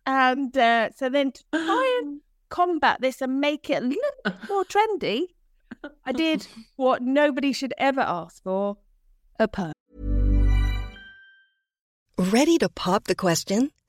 And 0.04 0.56
uh, 0.56 0.90
so 0.96 1.08
then 1.08 1.32
to 1.32 1.44
try 1.54 2.00
and 2.02 2.20
combat 2.48 3.00
this 3.00 3.22
and 3.22 3.40
make 3.40 3.70
it 3.70 3.82
a 3.82 3.86
little 3.86 4.10
bit 4.24 4.34
more 4.48 4.64
trendy, 4.64 5.26
I 6.04 6.12
did 6.12 6.46
what 6.76 7.02
nobody 7.02 7.52
should 7.52 7.72
ever 7.78 8.00
ask 8.00 8.42
for 8.42 8.78
a 9.38 9.46
perm. 9.46 9.72
Ready 12.18 12.58
to 12.58 12.68
pop 12.68 13.04
the 13.04 13.14
question? 13.14 13.70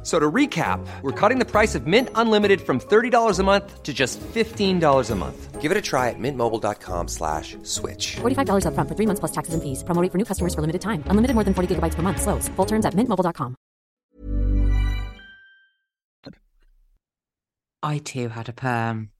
F- 0.00 0.06
So 0.06 0.18
to 0.18 0.30
recap, 0.30 0.80
we're 1.02 1.12
cutting 1.12 1.38
the 1.38 1.44
price 1.44 1.74
of 1.74 1.86
Mint 1.86 2.08
Unlimited 2.14 2.60
from 2.62 2.80
$30 2.80 3.38
a 3.38 3.42
month 3.42 3.82
to 3.82 3.92
just 3.92 4.18
$15 4.20 5.10
a 5.10 5.14
month. 5.14 5.60
Give 5.60 5.70
it 5.70 5.76
a 5.76 5.82
try 5.82 6.08
at 6.08 6.18
mintmobile.com 6.18 7.08
slash 7.08 7.58
switch. 7.64 8.16
$45 8.16 8.64
upfront 8.64 8.88
for 8.88 8.94
three 8.96 9.04
months 9.06 9.20
plus 9.20 9.32
taxes 9.32 9.52
and 9.52 9.62
fees. 9.62 9.84
Promo 9.84 10.00
rate 10.02 10.10
for 10.10 10.16
new 10.16 10.24
customers 10.24 10.54
for 10.54 10.62
limited 10.62 10.80
time. 10.80 11.04
Unlimited 11.08 11.34
more 11.34 11.44
than 11.44 11.52
40 11.52 11.74
gigabytes 11.74 11.94
per 11.96 12.00
month. 12.02 12.22
Slows. 12.22 12.48
Full 12.56 12.64
terms 12.66 12.86
at 12.86 12.94
mintmobile.com. 12.94 13.56
I 17.82 17.98
too 17.98 18.28
had 18.28 18.48
a 18.48 18.52
perm. 18.52 19.10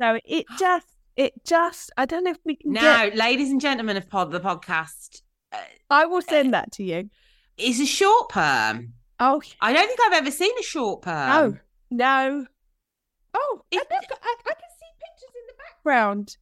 So 0.00 0.18
it 0.24 0.46
just, 0.58 0.86
it 1.16 1.32
just, 1.44 1.90
I 1.96 2.04
don't 2.06 2.24
know 2.24 2.30
if 2.32 2.38
we 2.44 2.56
can 2.56 2.72
Now, 2.72 3.04
get, 3.06 3.16
ladies 3.16 3.50
and 3.50 3.60
gentlemen 3.60 3.96
of 3.96 4.08
pod, 4.08 4.30
the 4.32 4.40
podcast, 4.40 5.22
uh, 5.52 5.58
I 5.90 6.04
will 6.06 6.20
send 6.22 6.52
that 6.52 6.72
to 6.72 6.84
you. 6.84 7.08
It's 7.56 7.80
a 7.80 7.86
short 7.86 8.28
perm. 8.28 8.92
Oh, 9.18 9.40
I 9.60 9.72
don't 9.72 9.86
think 9.86 10.00
I've 10.04 10.12
ever 10.22 10.30
seen 10.30 10.52
a 10.58 10.62
short 10.62 11.02
perm. 11.02 11.58
no, 11.90 12.08
no. 12.30 12.46
Oh, 13.34 13.62
It- 13.70 13.78
look, 13.78 13.88
I, 13.90 14.34
I 14.46 14.52
can 14.52 14.70
see 14.78 14.90
pictures 15.00 15.34
in 15.34 15.46
the 15.48 15.54
background. 15.58 16.36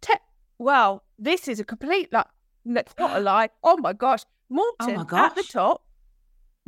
Te- 0.00 0.14
well, 0.58 1.04
this 1.18 1.48
is 1.48 1.60
a 1.60 1.64
complete, 1.64 2.12
like, 2.12 2.26
that's 2.64 2.94
not 2.98 3.16
a 3.16 3.20
lie. 3.20 3.50
Oh 3.62 3.76
my 3.76 3.92
gosh. 3.92 4.22
Oh 4.50 4.54
Morten 4.80 5.06
my 5.10 5.24
at 5.26 5.34
the 5.34 5.42
top. 5.42 5.82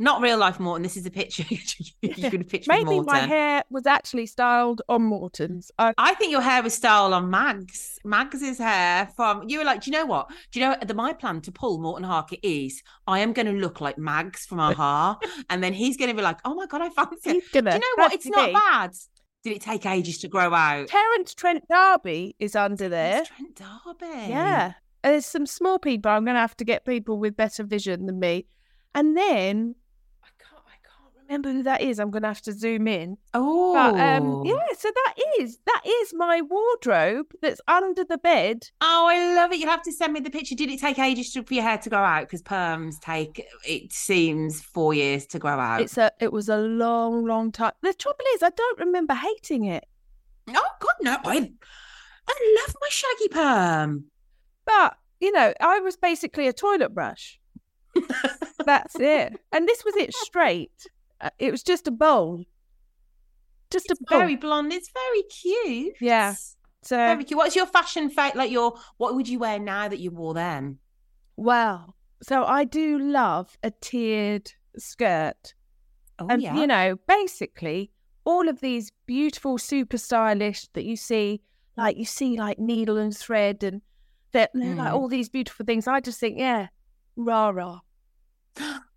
Not 0.01 0.21
real 0.21 0.37
life 0.37 0.59
Morten. 0.61 0.81
This 0.83 0.95
is 0.95 1.05
a 1.05 1.11
picture. 1.11 1.43
you 2.01 2.29
can 2.29 2.43
picture 2.45 2.71
Maybe 2.71 2.85
Morten. 2.85 3.05
my 3.05 3.19
hair 3.19 3.63
was 3.69 3.85
actually 3.85 4.25
styled 4.27 4.81
on 4.87 5.03
Morten's. 5.03 5.71
I, 5.77 5.93
I 5.97 6.13
think 6.15 6.31
your 6.31 6.41
hair 6.41 6.63
was 6.63 6.73
styled 6.73 7.13
on 7.13 7.29
Mags. 7.29 7.99
Mags's 8.05 8.57
hair 8.57 9.09
from 9.15 9.47
you 9.49 9.59
were 9.59 9.65
like, 9.65 9.81
do 9.81 9.91
you 9.91 9.97
know 9.97 10.05
what? 10.05 10.29
Do 10.51 10.59
you 10.59 10.65
know 10.65 10.77
the 10.85 10.93
my 10.93 11.11
plan 11.13 11.41
to 11.41 11.51
pull 11.51 11.79
Morten 11.79 12.07
Harket 12.07 12.39
is 12.43 12.81
I 13.07 13.19
am 13.19 13.33
going 13.33 13.47
to 13.47 13.51
look 13.51 13.81
like 13.81 13.97
Mags 13.97 14.45
from 14.45 14.59
A-ha, 14.59 15.17
and 15.49 15.61
then 15.63 15.73
he's 15.73 15.97
going 15.97 16.09
to 16.09 16.15
be 16.15 16.21
like, 16.23 16.39
oh 16.45 16.55
my 16.55 16.65
god, 16.65 16.81
I 16.81 16.89
fancy. 16.89 17.33
He's 17.33 17.49
Do 17.51 17.61
gonna 17.61 17.75
you 17.75 17.79
know 17.79 18.03
what? 18.03 18.13
It's 18.13 18.25
not 18.25 18.47
me. 18.47 18.53
bad. 18.53 18.91
Did 19.43 19.53
it 19.53 19.61
take 19.61 19.85
ages 19.85 20.17
to 20.19 20.27
grow 20.27 20.53
out? 20.53 20.87
Terence 20.87 21.33
Trent 21.33 21.65
D'Arby 21.69 22.35
is 22.39 22.55
under 22.55 22.89
there. 22.89 23.19
It's 23.21 23.29
Trent 23.29 23.55
D'Arby. 23.55 24.27
Yeah. 24.29 24.73
There's 25.03 25.25
some 25.25 25.45
small 25.45 25.79
people. 25.79 26.11
I'm 26.11 26.25
going 26.25 26.35
to 26.35 26.41
have 26.41 26.57
to 26.57 26.65
get 26.65 26.85
people 26.85 27.17
with 27.17 27.37
better 27.37 27.63
vision 27.63 28.05
than 28.05 28.19
me. 28.19 28.47
And 28.93 29.15
then 29.15 29.75
I 30.21 30.27
can't, 30.37 30.61
I 30.67 30.75
can't 30.83 31.13
remember 31.29 31.51
who 31.51 31.63
that 31.63 31.81
is. 31.81 31.99
I'm 31.99 32.09
going 32.11 32.23
to 32.23 32.27
have 32.27 32.41
to 32.43 32.51
zoom 32.53 32.87
in. 32.87 33.17
Oh. 33.33 33.73
But 33.73 33.99
um, 33.99 34.43
yeah, 34.45 34.55
so 34.77 34.89
that 34.93 35.13
is 35.39 35.59
that 35.65 35.81
is 35.85 36.13
my 36.13 36.41
wardrobe 36.41 37.27
that's 37.41 37.61
under 37.67 38.03
the 38.03 38.17
bed. 38.17 38.67
Oh, 38.81 39.07
I 39.09 39.35
love 39.35 39.51
it. 39.51 39.59
You'll 39.59 39.69
have 39.69 39.83
to 39.83 39.91
send 39.91 40.13
me 40.13 40.19
the 40.19 40.29
picture. 40.29 40.55
Did 40.55 40.69
it 40.69 40.79
take 40.79 40.99
ages 40.99 41.33
for 41.33 41.53
your 41.53 41.63
hair 41.63 41.77
to 41.77 41.89
grow 41.89 41.99
out? 41.99 42.21
Because 42.23 42.41
perms 42.41 42.99
take, 42.99 43.45
it 43.65 43.93
seems, 43.93 44.61
four 44.61 44.93
years 44.93 45.25
to 45.27 45.39
grow 45.39 45.59
out. 45.59 45.81
It's 45.81 45.97
a 45.97 46.11
it 46.19 46.31
was 46.31 46.49
a 46.49 46.57
long, 46.57 47.25
long 47.25 47.51
time. 47.51 47.73
The 47.81 47.93
trouble 47.93 48.25
is, 48.33 48.43
I 48.43 48.49
don't 48.49 48.79
remember 48.79 49.13
hating 49.13 49.65
it, 49.65 49.85
Oh, 50.49 50.69
God, 50.79 50.93
no. 51.01 51.17
I, 51.25 51.51
I 52.27 52.65
love 52.65 52.75
my 52.81 52.87
shaggy 52.89 53.27
perm. 53.29 54.05
but 54.65 54.97
you 55.19 55.31
know, 55.31 55.53
I 55.59 55.79
was 55.79 55.97
basically 55.97 56.47
a 56.47 56.53
toilet 56.53 56.93
brush. 56.93 57.39
That's 58.65 58.95
it. 58.99 59.33
And 59.51 59.67
this 59.67 59.83
was 59.83 59.95
it 59.97 60.13
straight. 60.13 60.87
Uh, 61.21 61.29
It 61.39 61.51
was 61.51 61.63
just 61.63 61.87
a 61.87 61.91
bowl. 61.91 62.45
Just 63.71 63.89
It's 63.91 63.99
a 63.99 64.03
bowl. 64.09 64.19
very 64.19 64.35
blonde. 64.35 64.73
It's 64.73 64.89
very 64.91 65.23
cute. 65.23 65.95
Yeah. 66.01 66.35
So 66.81 66.95
Very 66.97 67.23
cute. 67.23 67.37
What's 67.37 67.55
your 67.55 67.65
fashion 67.65 68.09
fate? 68.09 68.35
Like 68.35 68.51
your, 68.51 68.73
what 68.97 69.15
would 69.15 69.27
you 69.27 69.39
wear 69.39 69.59
now 69.59 69.87
that 69.87 69.99
you 69.99 70.11
wore 70.11 70.33
them? 70.33 70.79
Well, 71.35 71.95
so 72.23 72.45
I 72.45 72.63
do 72.63 72.97
love 72.99 73.57
a 73.63 73.71
tiered 73.71 74.51
skirt. 74.77 75.53
Oh, 76.19 76.27
and, 76.29 76.41
yeah. 76.41 76.55
you 76.55 76.67
know, 76.67 76.95
basically, 77.07 77.91
all 78.25 78.49
of 78.49 78.59
these 78.61 78.91
beautiful, 79.05 79.57
super 79.57 79.97
stylish 79.97 80.67
that 80.73 80.83
you 80.85 80.95
see, 80.97 81.41
like 81.77 81.97
you 81.97 82.05
see, 82.05 82.37
like 82.37 82.59
needle 82.59 82.97
and 82.97 83.15
thread, 83.15 83.63
and 83.63 83.81
that 84.33 84.51
they're 84.53 84.75
like 84.75 84.91
Mm. 84.91 84.95
all 84.95 85.07
these 85.07 85.29
beautiful 85.29 85.65
things. 85.65 85.87
I 85.87 85.99
just 86.01 86.19
think, 86.19 86.37
yeah, 86.37 86.67
rah 87.15 87.49
rah. 87.49 87.79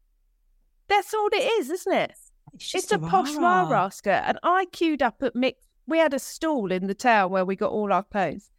That's 0.93 1.15
all 1.15 1.29
it 1.33 1.51
is, 1.61 1.71
isn't 1.71 1.93
it? 1.93 2.11
It's 2.11 2.31
It's, 2.55 2.71
just 2.73 2.93
a 2.93 2.99
posh 2.99 3.35
rah 3.35 3.67
rah 3.69 3.89
skirt. 3.89 4.23
And 4.27 4.39
I 4.43 4.67
queued 4.67 5.01
up 5.03 5.23
at 5.23 5.35
Mick. 5.35 5.55
We 5.87 5.99
had 5.99 6.13
a 6.13 6.19
stall 6.19 6.71
in 6.71 6.87
the 6.87 6.95
town 6.95 7.31
where 7.31 7.47
we 7.47 7.57
got 7.57 7.73
all 7.73 7.91
our 7.93 8.03
clothes. 8.03 8.51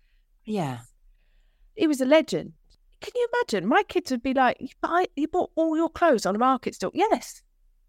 Yeah. 0.46 0.80
He 1.76 1.86
was 1.86 2.02
a 2.02 2.06
legend. 2.06 2.54
Can 3.02 3.12
you 3.16 3.28
imagine? 3.34 3.68
My 3.70 3.84
kids 3.84 4.10
would 4.12 4.24
be 4.24 4.34
like, 4.34 4.58
"You 5.16 5.28
bought 5.28 5.52
all 5.56 5.76
your 5.78 5.90
clothes 5.90 6.26
on 6.26 6.36
a 6.36 6.40
market 6.40 6.74
stall." 6.76 6.92
Yes, 6.94 7.44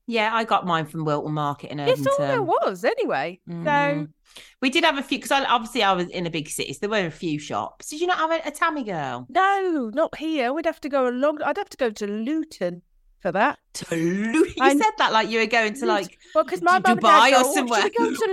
Yeah, 0.06 0.34
I 0.34 0.44
got 0.44 0.66
mine 0.66 0.84
from 0.84 1.06
Wilton 1.06 1.32
Market 1.32 1.70
in 1.70 1.80
it's 1.80 2.06
all 2.06 2.18
there 2.18 2.42
was 2.42 2.84
anyway. 2.84 3.40
So 3.48 3.54
Mhm. 3.54 4.12
we 4.60 4.68
did 4.68 4.84
have 4.84 4.98
a 4.98 5.02
few 5.02 5.18
because 5.18 5.30
obviously 5.48 5.82
I 5.82 5.94
was 5.94 6.08
in 6.08 6.26
a 6.26 6.30
big 6.30 6.48
city, 6.50 6.74
so 6.74 6.80
there 6.80 6.90
were 6.90 7.06
a 7.06 7.10
few 7.10 7.38
shops. 7.38 7.88
Did 7.88 8.02
you 8.02 8.06
not 8.08 8.18
have 8.18 8.30
a, 8.30 8.48
a 8.48 8.50
Tammy 8.50 8.84
girl? 8.84 9.26
no, 9.30 9.90
not 9.94 10.18
here. 10.18 10.52
We'd 10.52 10.66
have 10.66 10.82
to 10.82 10.90
go 10.90 11.08
along. 11.08 11.40
I'd 11.42 11.56
have 11.56 11.70
to 11.70 11.78
go 11.78 11.88
to 11.90 12.06
Luton 12.06 12.82
for 13.24 13.32
that. 13.32 13.58
You 13.90 14.52
I- 14.60 14.76
said 14.76 14.92
that 14.98 15.12
like 15.12 15.30
you 15.30 15.38
were 15.40 15.46
going 15.46 15.72
to 15.80 15.86
like 15.86 16.18
Well, 16.34 16.44
because 16.44 16.60
my 16.62 16.78
D- 16.78 16.82
mum 16.90 16.98
and 16.98 17.00
Dubai 17.00 17.30
dad 17.30 17.40
or 17.40 17.42
go, 17.42 17.48
"Oh, 17.50 17.54
somewhere." 17.54 17.80
Should 17.82 17.92
we 17.98 18.04
go 18.10 18.14
to 18.14 18.26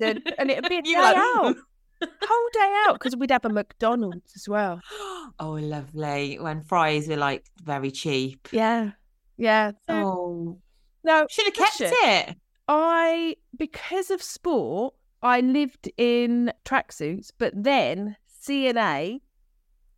Luton? 0.00 0.22
And 0.38 0.50
it'd 0.50 0.68
be 0.68 0.78
a 0.78 0.82
day 0.82 0.94
like, 1.00 1.16
out, 1.16 1.56
whole 2.02 2.48
day 2.52 2.72
out, 2.88 2.94
because 2.94 3.14
we'd 3.16 3.30
have 3.30 3.44
a 3.44 3.48
McDonald's 3.48 4.32
as 4.34 4.48
well. 4.48 4.80
oh, 5.38 5.52
lovely. 5.74 6.38
When 6.40 6.62
fries 6.64 7.06
were 7.08 7.16
like 7.16 7.44
very 7.62 7.92
cheap. 7.92 8.48
Yeah, 8.52 8.90
yeah. 9.36 9.70
So, 9.86 9.94
Oh, 9.94 10.58
no, 11.04 11.26
should 11.30 11.44
have 11.46 11.54
kept 11.54 11.80
listen, 11.80 11.96
it. 12.02 12.36
I 12.68 13.36
because 13.56 14.10
of 14.10 14.20
sport, 14.22 14.94
I 15.22 15.40
lived 15.40 15.88
in 15.96 16.52
tracksuits, 16.64 17.30
but 17.38 17.52
then 17.54 18.16
C&A, 18.26 19.20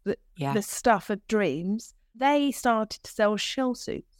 the, 0.04 0.16
Yeah. 0.36 0.52
the 0.52 0.60
stuff 0.62 1.08
of 1.08 1.26
dreams, 1.28 1.94
they 2.14 2.50
started 2.52 3.02
to 3.04 3.10
sell 3.10 3.36
shell 3.38 3.74
suits. 3.74 4.13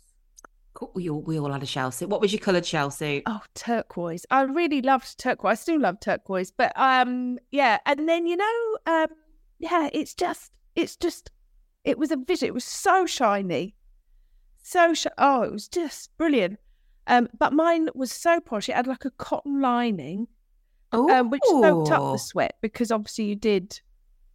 We 0.94 1.08
all, 1.08 1.22
we 1.22 1.38
all 1.38 1.52
had 1.52 1.62
a 1.62 1.66
shell 1.66 1.90
suit. 1.90 2.08
What 2.08 2.20
was 2.20 2.32
your 2.32 2.40
coloured 2.40 2.66
shell 2.66 2.90
suit? 2.90 3.22
Oh, 3.26 3.42
turquoise. 3.54 4.26
I 4.30 4.42
really 4.42 4.82
loved 4.82 5.18
turquoise. 5.18 5.52
I 5.52 5.54
still 5.54 5.80
love 5.80 6.00
turquoise. 6.00 6.50
But 6.50 6.72
um 6.76 7.38
yeah, 7.50 7.78
and 7.86 8.08
then 8.08 8.26
you 8.26 8.36
know, 8.36 8.78
um 8.86 9.06
yeah, 9.58 9.88
it's 9.92 10.14
just 10.14 10.52
it's 10.74 10.96
just 10.96 11.30
it 11.84 11.98
was 11.98 12.10
a 12.10 12.16
vision. 12.16 12.48
It 12.48 12.54
was 12.54 12.64
so 12.64 13.06
shiny. 13.06 13.76
So 14.62 14.94
sh- 14.94 15.06
oh, 15.18 15.42
it 15.42 15.52
was 15.52 15.68
just 15.68 16.16
brilliant. 16.16 16.58
Um 17.06 17.28
but 17.38 17.52
mine 17.52 17.88
was 17.94 18.10
so 18.10 18.40
posh. 18.40 18.68
It 18.68 18.74
had 18.74 18.86
like 18.86 19.04
a 19.04 19.10
cotton 19.10 19.60
lining 19.60 20.28
um, 20.92 21.30
which 21.30 21.42
soaked 21.44 21.90
up 21.90 22.12
the 22.12 22.18
sweat 22.18 22.56
because 22.60 22.90
obviously 22.90 23.24
you 23.24 23.36
did 23.36 23.80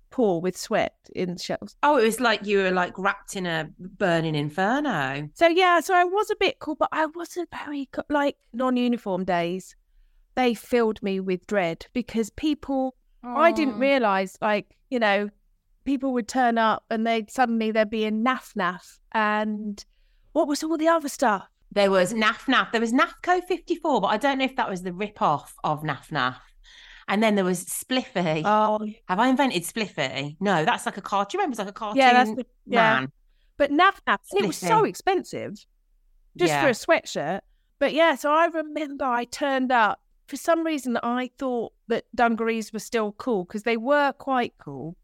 pour 0.10 0.42
with 0.42 0.58
sweat 0.58 0.96
in 1.16 1.38
shelves. 1.38 1.76
Oh, 1.84 1.98
it 1.98 2.04
was 2.04 2.20
like 2.20 2.46
you 2.46 2.60
were 2.60 2.72
like 2.72 2.98
wrapped 2.98 3.36
in 3.36 3.46
a 3.46 3.70
burning 3.80 4.36
inferno. 4.36 5.30
So 5.34 5.48
yeah, 5.48 5.80
so 5.80 5.94
I 5.94 6.04
was 6.04 6.30
a 6.30 6.36
bit 6.40 6.60
cool, 6.60 6.76
but 6.76 6.90
I 6.92 7.06
wasn't 7.08 7.50
very 7.52 7.90
like 8.10 8.38
non-uniform 8.54 9.26
days. 9.26 9.76
They 10.36 10.54
filled 10.54 11.02
me 11.04 11.20
with 11.20 11.48
dread 11.48 11.88
because 11.94 12.30
people 12.30 12.96
I 13.24 13.52
didn't 13.52 13.80
realize 13.80 14.38
like 14.42 14.78
you 14.90 15.00
know 15.00 15.30
people 15.84 16.14
would 16.14 16.28
turn 16.28 16.58
up 16.58 16.86
and 16.90 17.06
they'd 17.06 17.32
suddenly 17.32 17.72
there'd 17.72 17.90
be 17.90 18.06
a 18.06 18.12
Naf 18.12 18.54
Naf 18.54 19.00
and 19.12 19.84
what 20.34 20.48
was 20.48 20.64
all 20.64 20.78
the 20.78 20.88
other 20.88 21.10
stuff? 21.10 21.48
There 21.72 21.92
was 21.92 22.14
Naf 22.14 22.46
Naf. 22.46 22.72
There 22.72 22.82
was 22.82 22.94
Nafco 22.94 23.44
54, 23.44 24.02
but 24.02 24.08
I 24.08 24.18
don't 24.18 24.40
know 24.40 24.46
if 24.46 24.56
that 24.56 24.70
was 24.70 24.82
the 24.82 24.94
rip 24.94 25.22
off 25.22 25.56
of 25.64 25.82
Naf 25.82 26.10
Naf. 26.10 26.38
And 27.10 27.24
then 27.24 27.36
there 27.36 27.44
was 27.44 27.66
Spliffy. 27.66 28.44
Oh 28.46 28.88
Have 29.08 29.20
I 29.20 29.28
invented 29.28 29.64
Spliffy? 29.64 30.38
No, 30.40 30.64
that's 30.64 30.86
like 30.86 30.98
a 30.98 31.02
cartoon. 31.02 31.30
Do 31.32 31.38
you 31.38 31.40
remember 31.40 31.54
it's 31.54 31.60
like 31.60 31.68
a 31.68 31.74
cartoon 31.74 31.98
yeah, 31.98 32.14
that's 32.14 32.36
the, 32.36 32.46
yeah. 32.68 33.00
man? 33.00 33.12
But 33.58 33.72
naff, 33.72 34.00
and 34.08 34.20
it 34.34 34.48
was 34.48 34.56
so 34.56 34.86
expensive 34.86 35.54
just 36.38 36.52
Yeah. 36.52 36.62
for 36.62 36.70
a 36.70 36.72
sweatshirt. 36.72 37.42
But 37.80 37.94
yeah, 37.94 38.16
so 38.16 38.32
I 38.32 38.46
remember 38.46 39.04
I 39.06 39.26
turned 39.26 39.72
up. 39.72 40.00
For 40.28 40.38
some 40.38 40.64
reason, 40.64 40.98
I 41.02 41.32
thought 41.40 41.74
that 41.88 42.06
dungarees 42.14 42.72
were 42.72 42.80
still 42.80 43.14
cool 43.14 43.46
because 43.46 43.64
they 43.64 43.78
were 43.78 44.14
quite 44.14 44.54
cool. 44.60 44.96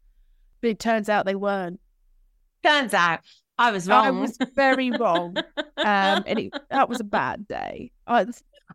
But 0.60 0.70
it 0.70 0.78
turns 0.78 1.08
out 1.08 1.26
they 1.26 1.34
weren't. 1.34 1.80
Turns 2.62 2.94
out 2.94 3.20
I 3.58 3.72
was 3.72 3.88
wrong. 3.88 4.06
I 4.06 4.10
was 4.10 4.38
very 4.54 4.90
wrong. 4.90 5.36
Um, 5.78 6.24
and 6.26 6.38
it, 6.38 6.52
that 6.70 6.88
was 6.88 7.00
a 7.00 7.04
bad 7.04 7.46
day. 7.46 7.92
I, 8.06 8.26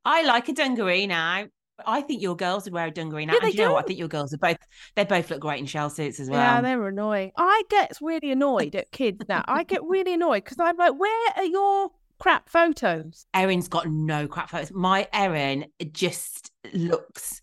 I 0.06 0.22
like 0.22 0.48
a 0.48 0.54
dungaree 0.54 1.08
now. 1.08 1.48
I 1.86 2.02
think 2.02 2.22
your 2.22 2.36
girls 2.36 2.66
would 2.66 2.74
wear 2.74 2.88
a 2.88 2.92
dungaree 2.92 3.26
now. 3.26 3.34
Yeah, 3.34 3.40
and 3.40 3.48
they 3.48 3.52
do 3.52 3.58
you 3.62 3.68
know 3.68 3.74
what? 3.74 3.86
I 3.86 3.88
think 3.88 4.00
your 4.00 4.08
girls 4.08 4.34
are 4.34 4.38
both 4.38 4.58
they 4.96 5.04
both 5.06 5.30
look 5.30 5.40
great 5.42 5.60
in 5.60 5.66
shell 5.66 5.90
suits 5.90 6.20
as 6.20 6.30
well. 6.30 6.40
Yeah, 6.40 6.62
they 6.62 6.76
were 6.76 6.90
annoying. 6.90 7.32
I 7.38 7.64
get 7.70 7.98
really 8.02 8.32
annoyed 8.32 8.76
at 8.76 8.92
kids 8.92 9.24
now. 9.28 9.44
I 9.48 9.64
get 9.64 9.84
really 9.84 10.14
annoyed 10.14 10.44
because 10.44 10.60
I'm 10.60 10.78
like, 10.78 10.98
where 10.98 11.32
are 11.38 11.44
your 11.46 11.90
crap 12.20 12.50
photos? 12.50 13.26
Erin's 13.34 13.68
got 13.68 13.88
no 13.88 14.28
crap 14.28 14.50
photos. 14.50 14.72
My 14.72 15.08
Erin 15.14 15.66
just 15.92 16.52
looks 16.74 17.42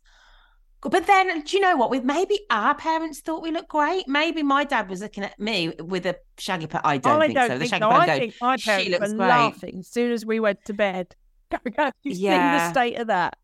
good. 0.81 0.93
But 0.93 1.07
then, 1.07 1.43
do 1.43 1.57
you 1.57 1.61
know 1.63 1.77
what? 1.77 1.91
With 1.91 2.05
maybe 2.05 2.39
our 2.51 2.75
parents 2.75 3.21
thought 3.21 3.43
we 3.43 3.51
looked 3.51 3.69
great. 3.69 4.07
Maybe 4.07 4.43
my 4.43 4.65
dad 4.65 4.89
was 4.89 5.01
looking 5.01 5.25
at 5.25 5.39
me 5.41 5.71
with 5.81 6.07
a 6.07 6.17
shaggy 6.39 6.67
pet. 6.69 6.83
I 6.85 6.99
don't 6.99 7.21
I 7.21 7.27
think 7.27 7.35
don't 7.35 7.49
so. 7.49 7.55
The 7.55 7.59
think 7.61 7.71
shaggy 7.71 7.81
no, 7.81 7.91
I 7.91 8.07
go, 8.07 8.17
think 8.19 8.35
my 8.41 8.57
she 8.57 8.71
parents 8.71 8.91
looks 8.91 9.11
were 9.11 9.17
great. 9.17 9.29
laughing 9.29 9.79
as 9.81 9.89
soon 9.89 10.13
as 10.13 10.25
we 10.25 10.39
went 10.41 10.65
to 10.67 10.73
bed. 10.75 11.15
"Have 11.51 11.93
you 12.05 12.15
seen 12.15 12.31
the 12.31 12.71
state 12.71 12.99
of 12.99 13.07
that? 13.09 13.37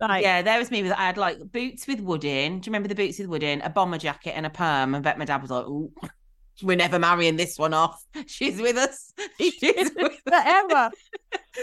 Like, 0.00 0.22
yeah, 0.22 0.42
there 0.42 0.58
was 0.58 0.70
me 0.70 0.82
with 0.82 0.92
I 0.92 1.06
had 1.06 1.16
like 1.16 1.38
boots 1.52 1.86
with 1.86 2.00
wood 2.00 2.24
in. 2.24 2.60
Do 2.60 2.66
you 2.66 2.70
remember 2.70 2.88
the 2.88 2.94
boots 2.94 3.18
with 3.18 3.28
wood 3.28 3.42
in? 3.42 3.60
A 3.62 3.70
bomber 3.70 3.98
jacket 3.98 4.32
and 4.36 4.44
a 4.44 4.50
perm. 4.50 4.94
And 4.94 5.04
bet 5.04 5.18
my 5.18 5.24
dad 5.24 5.40
was 5.40 5.50
like, 5.50 5.66
Ooh, 5.66 5.92
we're 6.62 6.76
never 6.76 6.98
marrying 6.98 7.36
this 7.36 7.58
one 7.58 7.72
off. 7.74 8.04
She's 8.26 8.60
with 8.60 8.76
us. 8.76 9.12
She's 9.40 9.90
with 9.94 10.20
forever. 10.28 10.90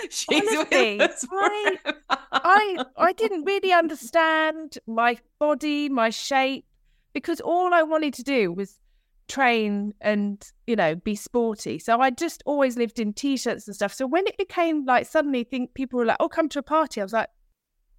She's 0.10 0.48
Honestly, 0.56 0.98
with 0.98 1.12
us. 1.12 1.26
I- 1.32 1.78
forever. 1.84 1.98
I 2.32 2.86
I 2.98 3.14
didn't 3.14 3.44
really 3.44 3.74
understand 3.74 4.78
my 4.88 5.18
body, 5.40 5.90
my 5.90 6.10
shape, 6.10 6.66
because 7.14 7.42
all 7.42 7.74
I 7.74 7.84
wanted 7.84 8.14
to 8.16 8.24
do 8.24 8.52
was 8.54 8.80
train 9.28 9.94
and 10.02 10.50
you 10.68 10.76
know 10.76 10.96
be 10.96 11.16
sporty. 11.16 11.80
So 11.80 12.00
I 12.00 12.10
just 12.10 12.42
always 12.46 12.78
lived 12.78 13.00
in 13.00 13.14
t-shirts 13.14 13.68
and 13.68 13.76
stuff. 13.76 13.94
So 13.94 14.08
when 14.08 14.26
it 14.28 14.38
became 14.38 14.86
like 14.86 15.06
suddenly 15.06 15.44
think 15.44 15.74
people 15.74 16.00
were 16.00 16.06
like, 16.06 16.18
"Oh, 16.20 16.30
come 16.30 16.50
to 16.50 16.60
a 16.60 16.64
party," 16.64 17.02
I 17.02 17.04
was 17.04 17.14
like, 17.14 17.30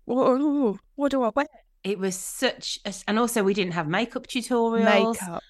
"Whoa, 0.04 0.78
what 0.94 1.10
do 1.10 1.22
I 1.22 1.30
wear?" 1.34 1.46
It 1.84 1.98
was 1.98 2.16
such, 2.16 2.78
a, 2.84 2.94
and 3.08 3.18
also 3.18 3.42
we 3.42 3.54
didn't 3.54 3.72
have 3.72 3.88
makeup 3.88 4.26
tutorials. 4.26 5.14
Makeup. 5.20 5.44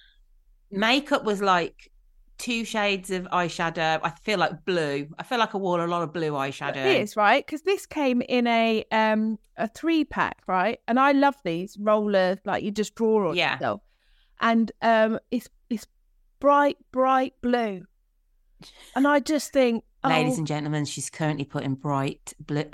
Makeup 0.71 1.23
was 1.23 1.41
like 1.41 1.91
two 2.39 2.65
shades 2.65 3.11
of 3.11 3.25
eyeshadow. 3.25 3.99
I 4.03 4.09
feel 4.09 4.39
like 4.39 4.65
blue. 4.65 5.07
I 5.19 5.23
feel 5.23 5.37
like 5.37 5.53
I 5.53 5.57
wore 5.59 5.83
a 5.83 5.87
lot 5.87 6.01
of 6.01 6.11
blue 6.11 6.31
eyeshadow. 6.31 6.77
It 6.77 7.01
is 7.01 7.15
right 7.15 7.45
because 7.45 7.61
this 7.61 7.85
came 7.85 8.21
in 8.23 8.47
a 8.47 8.83
um 8.91 9.37
a 9.57 9.67
three 9.67 10.03
pack, 10.05 10.41
right? 10.47 10.79
And 10.87 10.99
I 10.99 11.11
love 11.11 11.35
these 11.43 11.77
roller 11.79 12.37
like 12.45 12.63
you 12.63 12.71
just 12.71 12.95
draw 12.95 13.29
on 13.29 13.35
Yeah. 13.35 13.53
yourself, 13.53 13.81
and 14.41 14.71
um 14.81 15.19
it's 15.29 15.47
it's 15.69 15.85
bright 16.39 16.77
bright 16.91 17.33
blue, 17.41 17.85
and 18.95 19.07
I 19.07 19.19
just 19.19 19.53
think, 19.53 19.83
Ladies 20.03 20.35
oh, 20.35 20.39
and 20.39 20.47
gentlemen, 20.47 20.85
she's 20.85 21.09
currently 21.09 21.45
putting 21.45 21.75
bright 21.75 22.33
blue. 22.39 22.71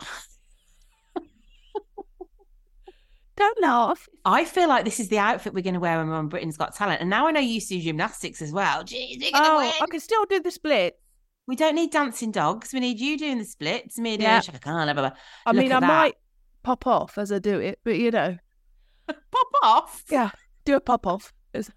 don't 3.36 3.49
laugh. 3.62 4.08
I 4.26 4.46
feel 4.46 4.68
like 4.68 4.86
this 4.86 5.00
is 5.00 5.10
the 5.10 5.18
outfit 5.20 5.54
we're 5.54 5.64
going 5.64 5.74
to 5.76 5.80
wear 5.80 5.98
when 5.98 6.08
we're 6.10 6.16
on 6.16 6.28
Britain's 6.30 6.58
Got 6.58 6.76
Talent. 6.76 7.02
And 7.02 7.10
now 7.10 7.28
I 7.28 7.32
know 7.32 7.40
you 7.40 7.54
used 7.56 7.70
to 7.70 7.76
do 7.76 7.82
gymnastics 7.82 8.42
as 8.42 8.52
well. 8.52 8.84
Jeez, 8.84 9.30
Oh, 9.34 9.58
win. 9.58 9.72
I 9.82 9.86
can 9.90 10.00
still 10.00 10.26
do 10.26 10.40
the 10.40 10.52
split. 10.52 11.00
We 11.48 11.56
don't 11.56 11.76
need 11.76 11.92
dancing 11.92 12.32
dogs. 12.32 12.74
We 12.74 12.80
need 12.80 13.00
you 13.00 13.18
doing 13.18 13.38
the 13.40 13.46
splits. 13.46 13.98
Me 13.98 14.18
doing 14.18 14.22
Yeah. 14.30 14.40
Chaka 14.42 14.60
Khan, 14.60 14.86
blah, 14.88 14.94
blah, 14.94 15.10
blah. 15.10 15.18
I 15.46 15.52
Look 15.52 15.62
mean, 15.64 15.72
I 15.72 15.80
that. 15.80 15.88
might 15.88 16.16
pop 16.64 16.86
off 16.86 17.18
as 17.18 17.32
I 17.32 17.40
do 17.40 17.60
it, 17.60 17.80
but 17.84 17.98
you 17.98 18.12
know, 18.12 18.38
pop 19.08 19.48
off. 19.64 20.04
yeah, 20.10 20.30
do 20.66 20.76
a 20.76 20.80
pop 20.80 21.08
off. 21.08 21.34
It's- 21.54 21.72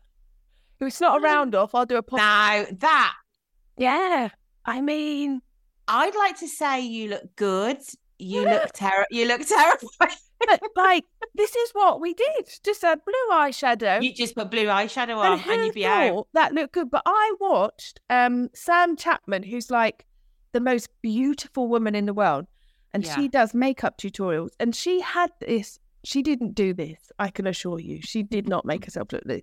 If 0.81 0.88
it's 0.88 1.01
not 1.01 1.18
a 1.18 1.21
round 1.23 1.55
off, 1.55 1.75
I'll 1.75 1.87
do 1.87 1.97
a 1.97 2.03
pop. 2.03 2.18
Now 2.18 2.66
that 2.81 3.14
Yeah, 3.79 4.29
I 4.66 4.81
mean, 4.81 5.40
I'd 5.88 6.14
like 6.16 6.38
to 6.40 6.49
say 6.49 6.81
you 6.81 7.09
look 7.11 7.35
good. 7.37 7.79
You 8.18 8.45
look 8.45 8.73
ter- 8.75 9.07
You 9.11 9.27
look 9.27 9.40
terrified. 9.47 10.16
But 10.47 10.61
like 10.77 11.05
this 11.35 11.55
is 11.55 11.71
what 11.73 12.01
we 12.01 12.15
did. 12.15 12.49
Just 12.65 12.83
a 12.85 12.99
blue 13.05 13.37
eyeshadow. 13.37 14.03
you 14.03 14.13
just 14.15 14.35
put 14.35 14.51
blue 14.51 14.67
eyeshadow 14.67 15.11
And 15.11 15.35
on, 15.35 15.39
who 15.39 15.53
and 15.53 15.65
you'd 15.65 15.75
be 15.75 15.83
thought 15.85 16.17
out. 16.19 16.27
that 16.35 16.53
looked 16.53 16.75
good? 16.75 16.91
But 16.91 17.03
I 17.07 17.33
watched 17.41 18.01
um, 18.11 18.49
Sam 18.55 18.97
Chapman, 18.97 19.43
who's 19.45 19.71
like 19.71 20.05
the 20.53 20.61
most 20.61 20.89
beautiful 21.03 21.69
woman 21.69 21.95
in 21.95 22.07
the 22.07 22.15
world, 22.15 22.47
and 22.93 23.05
Yeah. 23.05 23.15
she 23.15 23.29
does 23.29 23.55
makeup 23.55 23.97
tutorials. 23.99 24.51
And 24.61 24.75
she 24.77 25.01
had 25.01 25.31
this. 25.41 25.79
She 26.05 26.23
didn't 26.23 26.55
do 26.55 26.75
this. 26.75 26.99
I 27.19 27.29
can 27.31 27.47
assure 27.47 27.79
you, 27.81 28.01
she 28.03 28.23
did 28.23 28.49
not 28.49 28.65
make 28.67 28.85
herself 28.85 29.13
look 29.13 29.23
this. 29.25 29.43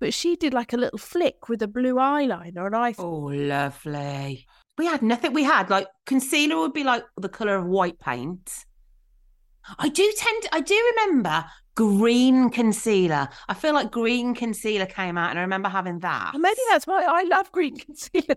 But 0.00 0.12
she 0.12 0.34
did 0.36 0.52
like 0.52 0.72
a 0.72 0.76
little 0.76 0.98
flick 0.98 1.48
with 1.48 1.62
a 1.62 1.68
blue 1.68 1.94
eyeliner, 1.94 2.66
and 2.66 2.74
I 2.76 2.94
Oh, 2.98 3.30
lovely. 3.32 4.46
We 4.78 4.86
had 4.86 5.02
nothing. 5.02 5.32
We 5.34 5.44
had 5.44 5.68
like 5.70 5.86
concealer 6.06 6.56
would 6.58 6.72
be 6.72 6.84
like 6.84 7.04
the 7.16 7.28
color 7.28 7.56
of 7.56 7.66
white 7.66 7.98
paint. 8.00 8.64
I 9.78 9.88
do 9.88 10.12
tend. 10.16 10.46
I 10.52 10.60
do 10.60 10.92
remember 10.96 11.44
green 11.74 12.50
concealer. 12.50 13.28
I 13.48 13.54
feel 13.54 13.74
like 13.74 13.90
green 13.90 14.34
concealer 14.34 14.86
came 14.86 15.16
out, 15.16 15.30
and 15.30 15.38
I 15.38 15.42
remember 15.42 15.68
having 15.68 16.00
that. 16.00 16.32
"Oh, 16.34 16.38
maybe 16.38 16.60
that's 16.70 16.86
why 16.86 17.04
I 17.04 17.22
love 17.24 17.50
green 17.52 17.76
concealer. 17.86 18.36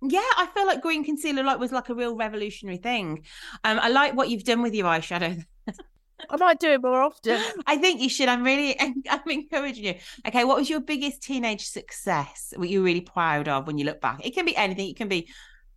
Yeah, 0.00 0.20
I 0.36 0.46
feel 0.54 0.66
like 0.66 0.80
green 0.80 1.04
concealer 1.04 1.42
like 1.42 1.58
was 1.58 1.72
like 1.72 1.88
a 1.88 1.94
real 1.94 2.16
revolutionary 2.16 2.78
thing. 2.78 3.24
Um, 3.64 3.78
I 3.80 3.88
like 3.88 4.14
what 4.14 4.28
you've 4.28 4.44
done 4.44 4.62
with 4.62 4.74
your 4.74 4.86
eyeshadow. 4.86 5.42
I 6.30 6.36
might 6.36 6.58
do 6.58 6.70
it 6.72 6.82
more 6.82 7.00
often. 7.00 7.40
I 7.66 7.76
think 7.76 8.00
you 8.00 8.08
should. 8.08 8.28
I'm 8.28 8.44
really, 8.44 8.78
I'm 8.80 9.22
encouraging 9.26 9.84
you. 9.84 9.94
Okay, 10.26 10.44
what 10.44 10.56
was 10.56 10.70
your 10.70 10.80
biggest 10.80 11.22
teenage 11.22 11.66
success? 11.66 12.52
What 12.56 12.68
you're 12.68 12.82
really 12.82 13.00
proud 13.00 13.48
of 13.48 13.66
when 13.66 13.78
you 13.78 13.84
look 13.84 14.00
back? 14.00 14.24
It 14.24 14.34
can 14.34 14.44
be 14.44 14.56
anything. 14.56 14.88
It 14.88 14.96
can 14.96 15.08
be 15.08 15.28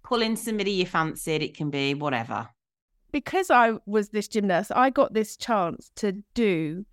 pulling 0.03 0.36
somebody 0.36 0.71
you 0.71 0.86
fancied. 0.86 1.43
It 1.43 1.55
can 1.55 1.69
be 1.69 1.93
whatever. 1.93 2.49
Because 3.12 3.50
I 3.52 3.74
was 3.86 4.10
this 4.10 4.28
gymnast, 4.28 4.71
I 4.76 4.89
got 4.89 5.13
this 5.13 5.36
chance 5.38 5.91
to 5.97 6.24
do 6.34 6.86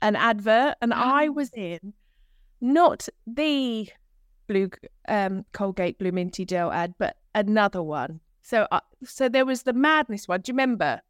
an 0.00 0.16
advert, 0.16 0.76
and 0.80 0.94
I 0.94 1.28
was 1.28 1.50
in 1.54 1.92
not 2.60 3.08
the 3.26 3.88
blue 4.46 4.70
um, 5.08 5.44
Colgate 5.52 5.98
Blue 5.98 6.12
Minty 6.12 6.44
Gel 6.44 6.70
ad, 6.72 6.94
but 6.98 7.16
another 7.34 7.82
one. 7.82 8.20
So, 8.42 8.66
uh, 8.70 8.80
so 9.04 9.28
there 9.28 9.44
was 9.44 9.62
the 9.64 9.72
madness 9.72 10.26
one. 10.26 10.40
Do 10.40 10.50
you 10.50 10.54
remember 10.54 11.00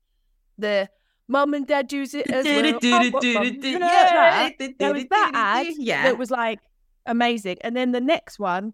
the 0.59 0.89
mum 1.29 1.55
and 1.55 1.67
dad 1.67 1.93
use 1.93 2.15
it 2.15 2.31
as 2.31 2.45
well? 2.45 2.79
Oh, 2.83 3.11
what 3.11 3.23
mum? 3.25 3.45
You 3.45 3.79
know 3.79 3.87
that? 3.89 4.53
There 4.79 4.93
was 4.93 5.05
that 5.11 5.31
ad 5.35 5.67
Yeah. 5.79 6.03
that 6.05 6.19
was 6.19 6.31
like 6.31 6.59
amazing, 7.07 7.59
and 7.61 7.77
then 7.77 7.93
the 7.93 8.01
next 8.01 8.39
one 8.39 8.73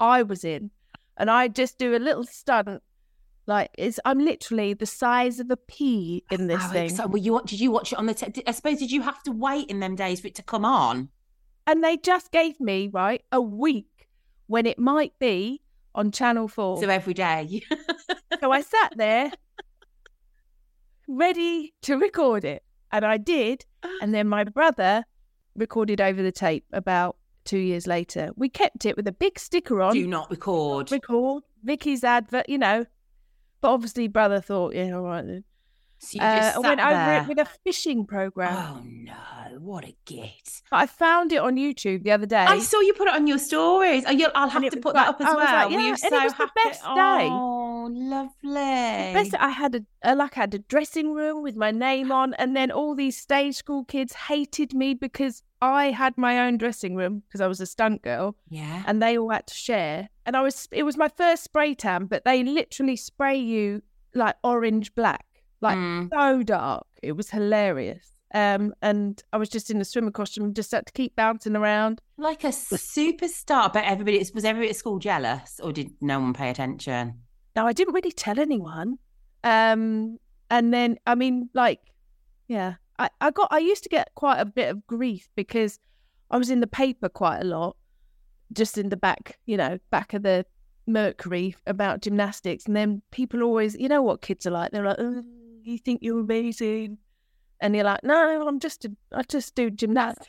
I 0.00 0.22
was 0.22 0.44
in, 0.44 0.70
and 1.16 1.30
I 1.30 1.48
just 1.48 1.78
do 1.78 1.94
a 1.94 1.98
little 1.98 2.24
stunt. 2.24 2.82
Like 3.46 3.70
it's, 3.76 3.98
I'm 4.04 4.18
literally 4.18 4.74
the 4.74 4.86
size 4.86 5.40
of 5.40 5.50
a 5.50 5.56
pea 5.56 6.24
in 6.30 6.46
this 6.46 6.60
How 6.60 6.68
thing, 6.68 6.84
exciting. 6.86 7.12
Well, 7.12 7.22
you 7.22 7.40
did 7.44 7.60
you 7.60 7.70
watch 7.70 7.92
it 7.92 7.98
on 7.98 8.06
the? 8.06 8.14
Te- 8.14 8.42
I 8.46 8.52
suppose 8.52 8.78
did 8.78 8.92
you 8.92 9.02
have 9.02 9.22
to 9.24 9.32
wait 9.32 9.68
in 9.68 9.80
them 9.80 9.96
days 9.96 10.20
for 10.20 10.28
it 10.28 10.34
to 10.36 10.42
come 10.42 10.64
on? 10.64 11.08
and 11.66 11.84
they 11.84 11.96
just 11.96 12.32
gave 12.32 12.58
me 12.60 12.88
right 12.92 13.22
a 13.30 13.40
week 13.40 14.08
when 14.48 14.66
it 14.66 14.78
might 14.78 15.12
be 15.20 15.62
on 15.94 16.10
Channel 16.10 16.48
Four. 16.48 16.80
So 16.80 16.88
every 16.88 17.14
day. 17.14 17.62
so 18.40 18.50
I 18.50 18.60
sat 18.60 18.94
there 18.96 19.30
ready 21.06 21.74
to 21.82 21.96
record 21.96 22.44
it. 22.44 22.64
And 22.92 23.04
I 23.04 23.16
did. 23.16 23.64
And 24.02 24.14
then 24.14 24.28
my 24.28 24.44
brother 24.44 25.04
recorded 25.54 26.00
over 26.00 26.22
the 26.22 26.32
tape 26.32 26.64
about 26.72 27.16
two 27.44 27.58
years 27.58 27.86
later. 27.86 28.30
We 28.36 28.48
kept 28.48 28.84
it 28.84 28.96
with 28.96 29.06
a 29.06 29.12
big 29.12 29.38
sticker 29.38 29.80
on. 29.80 29.94
Do 29.94 30.06
not 30.06 30.30
record. 30.30 30.90
record 30.90 31.44
Vickie's 31.62 32.04
advert, 32.04 32.48
you 32.48 32.58
know. 32.58 32.84
But 33.60 33.70
obviously, 33.72 34.08
brother 34.08 34.40
thought, 34.40 34.74
yeah, 34.74 34.94
all 34.96 35.02
right 35.02 35.26
then. 35.26 35.44
So 36.02 36.16
you 36.18 36.22
Uh, 36.24 36.36
just 36.36 36.48
I 36.48 36.52
sat 36.52 36.68
went 36.68 36.80
over 36.80 36.90
there. 36.94 37.22
it 37.22 37.28
with 37.28 37.38
a 37.38 37.44
fishing 37.62 38.06
program. 38.06 38.56
Oh 38.56 38.80
no! 38.82 39.58
What 39.58 39.84
a 39.84 39.94
git! 40.06 40.62
I 40.72 40.86
found 40.86 41.30
it 41.30 41.36
on 41.38 41.56
YouTube 41.56 42.04
the 42.04 42.12
other 42.12 42.24
day. 42.24 42.36
I 42.48 42.58
saw 42.60 42.80
you 42.80 42.94
put 42.94 43.06
it 43.08 43.14
on 43.14 43.26
your 43.26 43.36
stories. 43.36 44.04
Oh, 44.06 44.10
you'll, 44.10 44.30
I'll 44.34 44.48
have 44.48 44.62
to 44.70 44.76
put 44.80 44.94
like- 44.94 45.04
that 45.04 45.08
up 45.08 45.20
as 45.20 45.26
I 45.26 45.34
well. 45.36 45.44
like, 45.44 45.66
Were 45.66 45.72
yeah, 45.74 45.80
you 45.80 45.88
and 45.90 45.98
so 45.98 46.06
it 46.20 46.24
was 46.24 46.32
the 46.34 46.48
best 46.64 46.82
day. 46.82 47.28
Oh, 47.30 47.88
lovely. 47.90 49.12
Best, 49.12 49.34
I 49.38 49.50
had 49.50 49.74
a, 49.74 49.80
a 50.02 50.14
like 50.14 50.38
I 50.38 50.40
had 50.40 50.54
a 50.54 50.58
dressing 50.60 51.12
room 51.12 51.42
with 51.42 51.56
my 51.56 51.70
name 51.70 52.10
on, 52.10 52.32
and 52.34 52.56
then 52.56 52.70
all 52.70 52.94
these 52.94 53.18
stage 53.18 53.56
school 53.56 53.84
kids 53.84 54.14
hated 54.14 54.72
me 54.72 54.94
because 54.94 55.42
I 55.62 55.90
had 55.90 56.16
my 56.16 56.40
own 56.46 56.56
dressing 56.58 56.94
room 56.94 57.22
because 57.26 57.40
I 57.40 57.46
was 57.46 57.60
a 57.60 57.66
stunt 57.66 58.02
girl, 58.02 58.36
yeah. 58.48 58.82
and 58.86 59.02
they 59.02 59.18
all 59.18 59.30
had 59.30 59.46
to 59.48 59.54
share. 59.54 60.08
And 60.26 60.36
I 60.36 60.40
was 60.42 60.68
it 60.72 60.84
was 60.84 60.96
my 60.96 61.08
first 61.08 61.44
spray 61.44 61.74
tan, 61.74 62.06
but 62.06 62.24
they 62.24 62.42
literally 62.42 62.96
spray 62.96 63.36
you 63.38 63.82
like 64.14 64.36
orange 64.42 64.94
black, 64.94 65.26
like 65.60 65.76
Mm. 65.76 66.08
so 66.12 66.42
dark. 66.42 66.86
It 67.02 67.12
was 67.12 67.30
hilarious. 67.30 68.12
Um, 68.32 68.72
and 68.80 69.20
I 69.32 69.38
was 69.38 69.48
just 69.48 69.70
in 69.70 69.80
a 69.80 69.84
swimmer 69.84 70.12
costume, 70.12 70.44
and 70.44 70.54
just 70.56 70.70
had 70.70 70.86
to 70.86 70.92
keep 70.92 71.16
bouncing 71.16 71.56
around. 71.56 72.00
Like 72.16 72.44
a 72.44 72.48
superstar, 72.48 73.72
but 73.72 73.84
everybody 73.84 74.18
was 74.34 74.44
everybody 74.44 74.70
at 74.70 74.76
school 74.76 74.98
jealous, 74.98 75.58
or 75.62 75.72
did 75.72 75.90
no 76.00 76.20
one 76.20 76.32
pay 76.32 76.48
attention? 76.50 77.20
No, 77.56 77.66
I 77.66 77.72
didn't 77.72 77.94
really 77.94 78.12
tell 78.12 78.38
anyone. 78.38 78.98
Um, 79.42 80.18
and 80.50 80.72
then 80.72 80.98
I 81.06 81.14
mean, 81.16 81.50
like, 81.54 81.80
yeah, 82.46 82.74
I, 83.00 83.08
I 83.22 83.30
got 83.30 83.48
I 83.50 83.58
used 83.58 83.82
to 83.84 83.88
get 83.88 84.10
quite 84.14 84.40
a 84.40 84.44
bit 84.44 84.68
of 84.68 84.86
grief 84.86 85.30
because 85.34 85.78
I 86.30 86.36
was 86.36 86.50
in 86.50 86.60
the 86.60 86.66
paper 86.66 87.08
quite 87.08 87.40
a 87.40 87.44
lot, 87.44 87.76
just 88.52 88.76
in 88.76 88.90
the 88.90 88.96
back, 88.96 89.38
you 89.46 89.56
know, 89.56 89.78
back 89.90 90.12
of 90.12 90.22
the 90.22 90.44
Mercury 90.86 91.56
about 91.66 92.02
gymnastics, 92.02 92.66
and 92.66 92.76
then 92.76 93.00
people 93.10 93.42
always, 93.42 93.74
you 93.74 93.88
know, 93.88 94.02
what 94.02 94.20
kids 94.20 94.46
are 94.46 94.50
like. 94.50 94.70
They're 94.70 94.84
like, 94.84 94.98
oh, 94.98 95.22
"You 95.62 95.78
think 95.78 96.00
you're 96.02 96.20
amazing," 96.20 96.98
and 97.60 97.74
you're 97.74 97.84
like, 97.84 98.04
"No, 98.04 98.46
I'm 98.46 98.60
just 98.60 98.84
a, 98.84 98.92
I 99.12 99.22
just 99.22 99.54
do 99.54 99.70
gymnastics." 99.70 100.28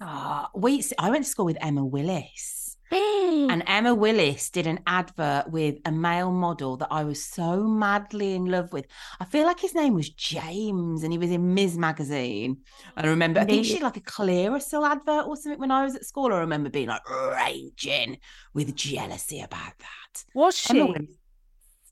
Ah, 0.00 0.50
we. 0.54 0.82
I 0.98 1.10
went 1.10 1.24
to 1.24 1.30
school 1.30 1.46
with 1.46 1.58
Emma 1.60 1.84
Willis. 1.84 2.57
And 3.50 3.62
Emma 3.66 3.94
Willis 3.94 4.50
did 4.50 4.66
an 4.66 4.80
advert 4.86 5.50
with 5.50 5.76
a 5.84 5.90
male 5.92 6.30
model 6.30 6.76
that 6.78 6.88
I 6.90 7.04
was 7.04 7.22
so 7.22 7.62
madly 7.64 8.34
in 8.34 8.46
love 8.46 8.72
with. 8.72 8.86
I 9.20 9.24
feel 9.24 9.46
like 9.46 9.60
his 9.60 9.74
name 9.74 9.94
was 9.94 10.10
James 10.10 11.02
and 11.02 11.12
he 11.12 11.18
was 11.18 11.30
in 11.30 11.54
Mizz 11.54 11.76
Magazine. 11.76 12.58
And 12.96 13.06
I 13.06 13.10
remember, 13.10 13.40
I 13.40 13.44
think 13.44 13.64
she 13.64 13.74
did 13.74 13.82
like 13.82 13.96
a 13.96 14.00
Clearasil 14.00 14.86
advert 14.86 15.26
or 15.26 15.36
something 15.36 15.60
when 15.60 15.70
I 15.70 15.84
was 15.84 15.94
at 15.96 16.04
school. 16.04 16.32
I 16.32 16.38
remember 16.40 16.68
being 16.70 16.88
like 16.88 17.08
raging 17.08 18.18
with 18.52 18.74
jealousy 18.74 19.40
about 19.40 19.78
that. 19.78 20.24
Was 20.34 20.56
she 20.56 20.94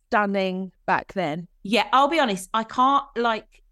stunning 0.09 0.73
back 0.87 1.13
then? 1.15 1.49
Yeah, 1.63 1.87
I'll 1.93 2.09
be 2.09 2.21
honest. 2.21 2.49
I 2.55 2.65
can't 2.65 3.05
like. 3.17 3.63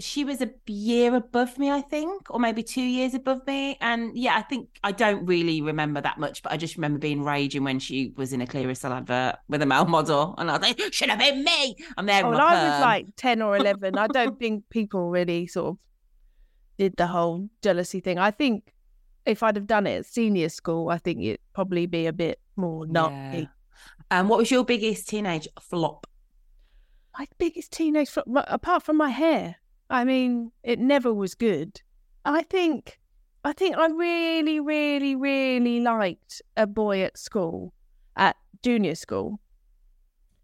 She 0.00 0.24
was 0.24 0.40
a 0.40 0.50
year 0.66 1.14
above 1.16 1.58
me, 1.58 1.70
I 1.70 1.80
think, 1.80 2.28
or 2.30 2.38
maybe 2.38 2.62
two 2.62 2.82
years 2.82 3.14
above 3.14 3.44
me. 3.46 3.76
And 3.80 4.16
yeah, 4.16 4.36
I 4.36 4.42
think 4.42 4.68
I 4.84 4.92
don't 4.92 5.26
really 5.26 5.60
remember 5.60 6.00
that 6.00 6.18
much, 6.18 6.42
but 6.42 6.52
I 6.52 6.56
just 6.56 6.76
remember 6.76 6.98
being 7.00 7.24
raging 7.24 7.64
when 7.64 7.80
she 7.80 8.12
was 8.16 8.32
in 8.32 8.40
a 8.40 8.46
Clearasil 8.46 8.90
advert 8.96 9.36
with 9.48 9.60
a 9.60 9.66
male 9.66 9.84
model, 9.96 10.34
and 10.38 10.50
I 10.50 10.54
was 10.54 10.62
like, 10.62 10.80
"Should 10.92 11.10
have 11.10 11.18
been 11.18 11.42
me." 11.42 11.76
I'm 11.96 12.06
there. 12.06 12.24
Oh, 12.24 12.30
well, 12.30 12.40
I 12.40 12.68
was 12.68 12.80
like 12.80 13.06
10 13.16 13.42
or 13.42 13.56
11. 13.56 13.98
I 13.98 14.06
don't 14.06 14.38
think 14.40 14.68
people 14.70 15.10
really 15.10 15.46
sort 15.48 15.66
of 15.70 15.78
did 16.78 16.94
the 16.96 17.08
whole 17.08 17.48
jealousy 17.60 17.98
thing. 18.00 18.18
I 18.18 18.30
think 18.30 18.72
if 19.26 19.42
I'd 19.42 19.56
have 19.56 19.66
done 19.66 19.86
it 19.86 19.98
at 19.98 20.06
senior 20.06 20.48
school, 20.48 20.90
I 20.90 20.98
think 20.98 21.22
it'd 21.22 21.40
probably 21.54 21.86
be 21.86 22.06
a 22.06 22.12
bit 22.12 22.38
more 22.54 22.86
naughty. 22.86 23.48
Yeah. 24.12 24.20
Um, 24.20 24.28
what 24.28 24.38
was 24.38 24.50
your 24.50 24.64
biggest 24.64 25.08
teenage 25.08 25.48
flop? 25.60 26.06
My 27.18 27.26
biggest 27.36 27.72
teenage, 27.72 28.08
fl- 28.08 28.20
my- 28.26 28.44
apart 28.46 28.84
from 28.84 28.96
my 28.96 29.10
hair, 29.10 29.56
I 29.90 30.04
mean, 30.04 30.52
it 30.62 30.78
never 30.78 31.12
was 31.14 31.34
good. 31.34 31.80
I 32.24 32.42
think, 32.42 32.98
I 33.44 33.52
think 33.52 33.76
I 33.76 33.86
really, 33.88 34.60
really, 34.60 35.16
really 35.16 35.80
liked 35.80 36.42
a 36.56 36.66
boy 36.66 37.02
at 37.02 37.16
school, 37.18 37.72
at 38.16 38.36
junior 38.62 38.94
school. 38.94 39.40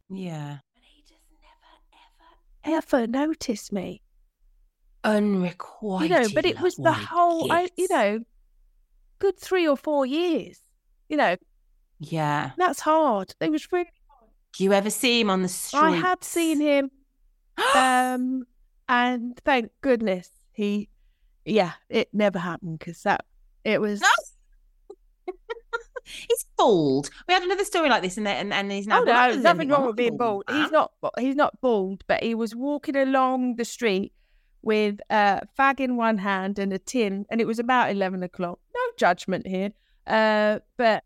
Yeah, 0.08 0.58
And 0.76 0.84
he 0.84 1.02
just 1.02 1.24
never, 2.64 2.76
ever, 2.78 3.02
ever 3.02 3.06
noticed 3.06 3.72
me. 3.72 4.02
unrequited. 5.02 6.10
you 6.10 6.16
know, 6.16 6.28
but 6.34 6.46
it 6.46 6.60
was 6.60 6.76
the 6.76 6.92
whole, 6.92 7.50
I, 7.52 7.68
you 7.76 7.88
know, 7.90 8.20
good 9.18 9.38
three 9.38 9.66
or 9.68 9.76
four 9.76 10.06
years. 10.06 10.60
You 11.08 11.16
know, 11.18 11.36
Yeah. 11.98 12.52
that's 12.56 12.80
hard. 12.80 13.34
It 13.40 13.50
was 13.50 13.70
really. 13.70 13.90
Do 14.56 14.64
you 14.64 14.72
ever 14.72 14.88
see 14.88 15.20
him 15.20 15.28
on 15.30 15.42
the 15.42 15.48
street? 15.48 15.80
I 15.80 15.90
had 15.90 16.22
seen 16.24 16.60
him, 16.60 16.90
um, 17.74 18.46
and 18.88 19.38
thank 19.44 19.70
goodness 19.80 20.30
he, 20.52 20.88
yeah, 21.44 21.72
it 21.88 22.08
never 22.12 22.38
happened 22.38 22.78
because 22.78 23.02
that 23.02 23.24
it 23.64 23.80
was. 23.80 24.02
He's 26.04 26.44
bald. 26.58 27.08
We 27.26 27.32
had 27.32 27.42
another 27.42 27.64
story 27.64 27.88
like 27.88 28.02
this, 28.02 28.18
and 28.18 28.28
and, 28.28 28.52
and 28.52 28.70
he's 28.70 28.86
now. 28.86 29.00
Oh 29.00 29.04
no, 29.04 29.30
there's 29.32 29.42
nothing 29.42 29.70
wrong 29.70 29.86
with 29.86 29.96
being 29.96 30.18
bald. 30.18 30.44
He's 30.50 30.70
not. 30.70 30.92
He's 31.18 31.34
not 31.34 31.58
bald, 31.62 32.04
but 32.06 32.22
he 32.22 32.34
was 32.34 32.54
walking 32.54 32.94
along 32.94 33.56
the 33.56 33.64
street 33.64 34.12
with 34.60 35.00
a 35.08 35.40
fag 35.58 35.80
in 35.80 35.96
one 35.96 36.18
hand 36.18 36.58
and 36.58 36.74
a 36.74 36.78
tin, 36.78 37.24
and 37.30 37.40
it 37.40 37.46
was 37.46 37.58
about 37.58 37.90
eleven 37.90 38.22
o'clock. 38.22 38.58
No 38.74 38.80
judgment 38.98 39.46
here, 39.46 39.72
uh, 40.06 40.58
but 40.76 41.04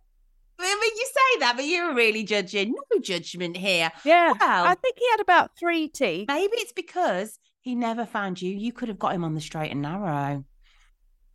I 0.59 0.65
mean, 0.81 0.97
you 0.97 1.07
say 1.07 1.41
that, 1.41 1.53
but 1.55 1.65
you're 1.65 1.95
really 1.95 2.25
judging. 2.25 2.73
No 2.73 3.01
judgment 3.01 3.57
here. 3.57 3.93
Yeah, 4.05 4.33
Well- 4.41 4.65
I 4.65 4.75
think 4.75 4.97
he 4.99 5.09
had 5.13 5.21
about 5.21 5.57
three 5.57 5.87
teeth. 5.87 6.27
Maybe 6.27 6.57
it's 6.57 6.73
because 6.73 7.39
he 7.61 7.75
never 7.75 8.07
found 8.07 8.41
you. 8.41 8.55
You 8.55 8.73
could 8.73 8.89
have 8.89 8.99
got 8.99 9.15
him 9.15 9.25
on 9.25 9.35
the 9.35 9.41
straight 9.41 9.71
and 9.71 9.83
narrow. 9.83 10.45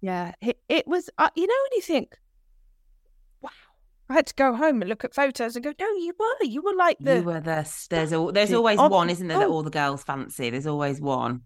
Yeah, 0.02 0.34
it, 0.42 0.60
it 0.68 0.88
was. 0.88 1.10
Uh, 1.18 1.30
you 1.36 1.48
know 1.48 1.54
when 1.54 1.76
you 1.78 1.82
think, 1.82 2.18
"Wow," 3.42 3.50
I 4.10 4.14
had 4.14 4.28
to 4.28 4.34
go 4.34 4.54
home 4.56 4.82
and 4.82 4.90
look 4.90 5.06
at 5.06 5.14
photos 5.14 5.56
and 5.56 5.64
go, 5.64 5.74
"No, 5.80 5.88
you 5.88 6.14
were. 6.20 6.46
You 6.46 6.62
were 6.62 6.76
like 6.76 6.98
the." 7.00 7.18
you 7.18 7.24
were 7.24 7.40
the. 7.40 7.70
There's 7.90 8.12
a, 8.12 8.30
there's 8.34 8.54
always 8.54 8.80
one, 8.80 9.10
isn't 9.10 9.28
there, 9.28 9.40
that 9.40 9.48
oh. 9.48 9.52
all 9.54 9.64
the 9.64 9.70
girls 9.70 10.04
fancy? 10.04 10.50
There's 10.50 10.68
always 10.68 11.00
one. 11.00 11.42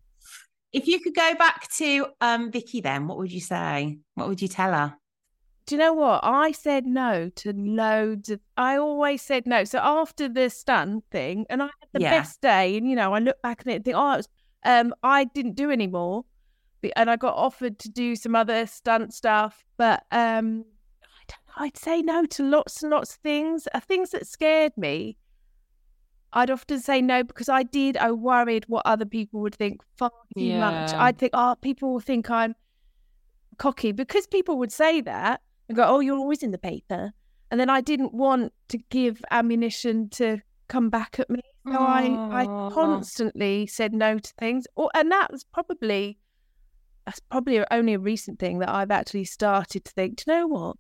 If 0.74 0.88
you 0.88 1.00
could 1.00 1.16
go 1.16 1.36
back 1.36 1.70
to 1.78 2.08
um 2.20 2.52
Vickie, 2.52 2.84
then 2.84 3.08
what 3.08 3.18
would 3.18 3.32
you 3.32 3.42
say? 3.42 4.00
What 4.16 4.28
would 4.28 4.42
you 4.42 4.48
tell 4.48 4.74
her? 4.74 4.96
Do 5.68 5.76
you 5.76 5.80
know 5.80 5.94
what? 5.94 6.22
I 6.24 6.54
said 6.54 6.86
no 6.86 7.30
to 7.36 7.54
loads 7.54 8.30
of. 8.30 8.40
I 8.56 8.78
always 8.78 9.22
said 9.22 9.46
no. 9.46 9.66
So 9.66 9.80
after 9.80 10.30
the 10.30 10.50
stunt 10.50 11.04
thing, 11.12 11.46
and 11.50 11.62
I 11.62 11.66
had 11.66 11.90
the 11.94 12.02
Yeah. 12.02 12.12
best 12.12 12.42
day, 12.42 12.78
and 12.78 12.90
you 12.90 12.96
know, 12.96 13.14
I 13.14 13.20
look 13.20 13.42
back 13.42 13.62
at 13.62 13.68
it 13.68 13.76
and 13.76 13.86
think, 13.86 13.98
"Oh, 13.98 14.14
it 14.14 14.18
was." 14.18 14.30
Um, 14.64 14.94
I 15.04 15.26
didn't 15.26 15.56
do 15.56 15.70
any 15.72 15.88
more, 15.88 16.26
and 16.96 17.10
I 17.10 17.16
got 17.16 17.36
offered 17.36 17.80
to 17.80 17.90
do 17.90 18.16
some 18.16 18.36
other 18.36 18.66
stunt 18.68 19.14
stuff, 19.14 19.66
but 19.78 20.04
um, 20.12 20.66
I 21.04 21.24
don't 21.28 21.48
know. 21.48 21.66
I'd 21.66 21.78
say 21.78 22.02
no 22.02 22.26
to 22.26 22.44
lots 22.44 22.84
and 22.84 22.92
lots 22.92 23.14
of 23.14 23.18
things. 23.18 23.68
Uh, 23.74 23.80
things 23.80 24.12
that 24.12 24.28
scared 24.28 24.74
me. 24.78 25.18
I'd 26.34 26.52
often 26.52 26.80
say 26.80 27.02
no 27.02 27.24
because 27.24 27.50
I 27.50 27.64
did. 27.64 27.98
I 27.98 28.12
worried 28.12 28.66
what 28.68 28.86
other 28.86 29.06
people 29.06 29.40
would 29.42 29.56
think 29.56 29.82
far 29.98 30.12
too 30.38 30.42
much. 30.60 30.94
I'd 30.94 31.18
think, 31.18 31.32
oh, 31.34 31.56
people 31.62 31.94
will 31.94 32.00
think 32.00 32.30
I'm 32.30 32.54
cocky 33.58 33.92
because 33.92 34.28
people 34.28 34.58
would 34.58 34.72
say 34.72 35.02
that 35.02 35.42
and 35.68 35.76
go, 35.76 35.84
oh, 35.84 36.00
you're 36.00 36.18
always 36.18 36.44
in 36.44 36.52
the 36.52 36.58
paper. 36.58 37.14
And 37.50 37.60
then 37.60 37.70
I 37.70 37.82
didn't 37.82 38.14
want 38.14 38.54
to 38.68 38.78
give 38.90 39.24
ammunition 39.32 40.10
to 40.10 40.40
come 40.68 40.90
back 40.90 41.18
at 41.20 41.30
me. 41.30 41.42
So 41.72 41.80
I, 41.80 42.04
I 42.32 42.46
oh, 42.46 42.68
oh. 42.68 42.72
constantly 42.74 43.68
said 43.68 43.94
no 43.94 44.20
to 44.20 44.34
things. 44.40 44.66
Or, 44.76 44.90
and 44.94 45.12
that 45.12 45.32
was 45.32 45.44
probably, 45.44 46.18
that's 47.06 47.20
probably 47.20 47.64
only 47.72 47.94
a 47.94 48.00
recent 48.00 48.40
thing 48.40 48.60
that 48.60 48.70
I've 48.70 48.92
actually 48.92 49.26
started 49.26 49.84
to 49.86 49.92
think, 49.92 50.18
do 50.18 50.32
you 50.32 50.38
know 50.38 50.48
what? 50.48 50.78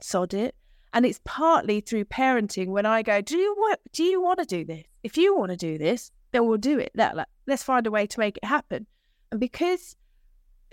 Sod 0.00 0.34
it. 0.34 0.54
And 0.92 1.06
it's 1.06 1.20
partly 1.24 1.80
through 1.80 2.06
parenting 2.06 2.68
when 2.68 2.84
I 2.84 3.02
go, 3.02 3.20
do 3.20 3.38
you 3.38 3.54
want, 3.56 3.80
do 3.92 4.02
you 4.02 4.20
want 4.20 4.40
to 4.40 4.44
do 4.44 4.64
this? 4.64 4.84
If 5.02 5.16
you 5.16 5.36
want 5.36 5.50
to 5.50 5.56
do 5.56 5.78
this, 5.78 6.10
then 6.32 6.46
we'll 6.46 6.58
do 6.58 6.78
it. 6.78 6.90
That, 6.94 7.16
like, 7.16 7.28
let's 7.46 7.62
find 7.62 7.86
a 7.86 7.90
way 7.90 8.06
to 8.06 8.18
make 8.18 8.36
it 8.36 8.44
happen. 8.44 8.86
And 9.30 9.40
because 9.40 9.96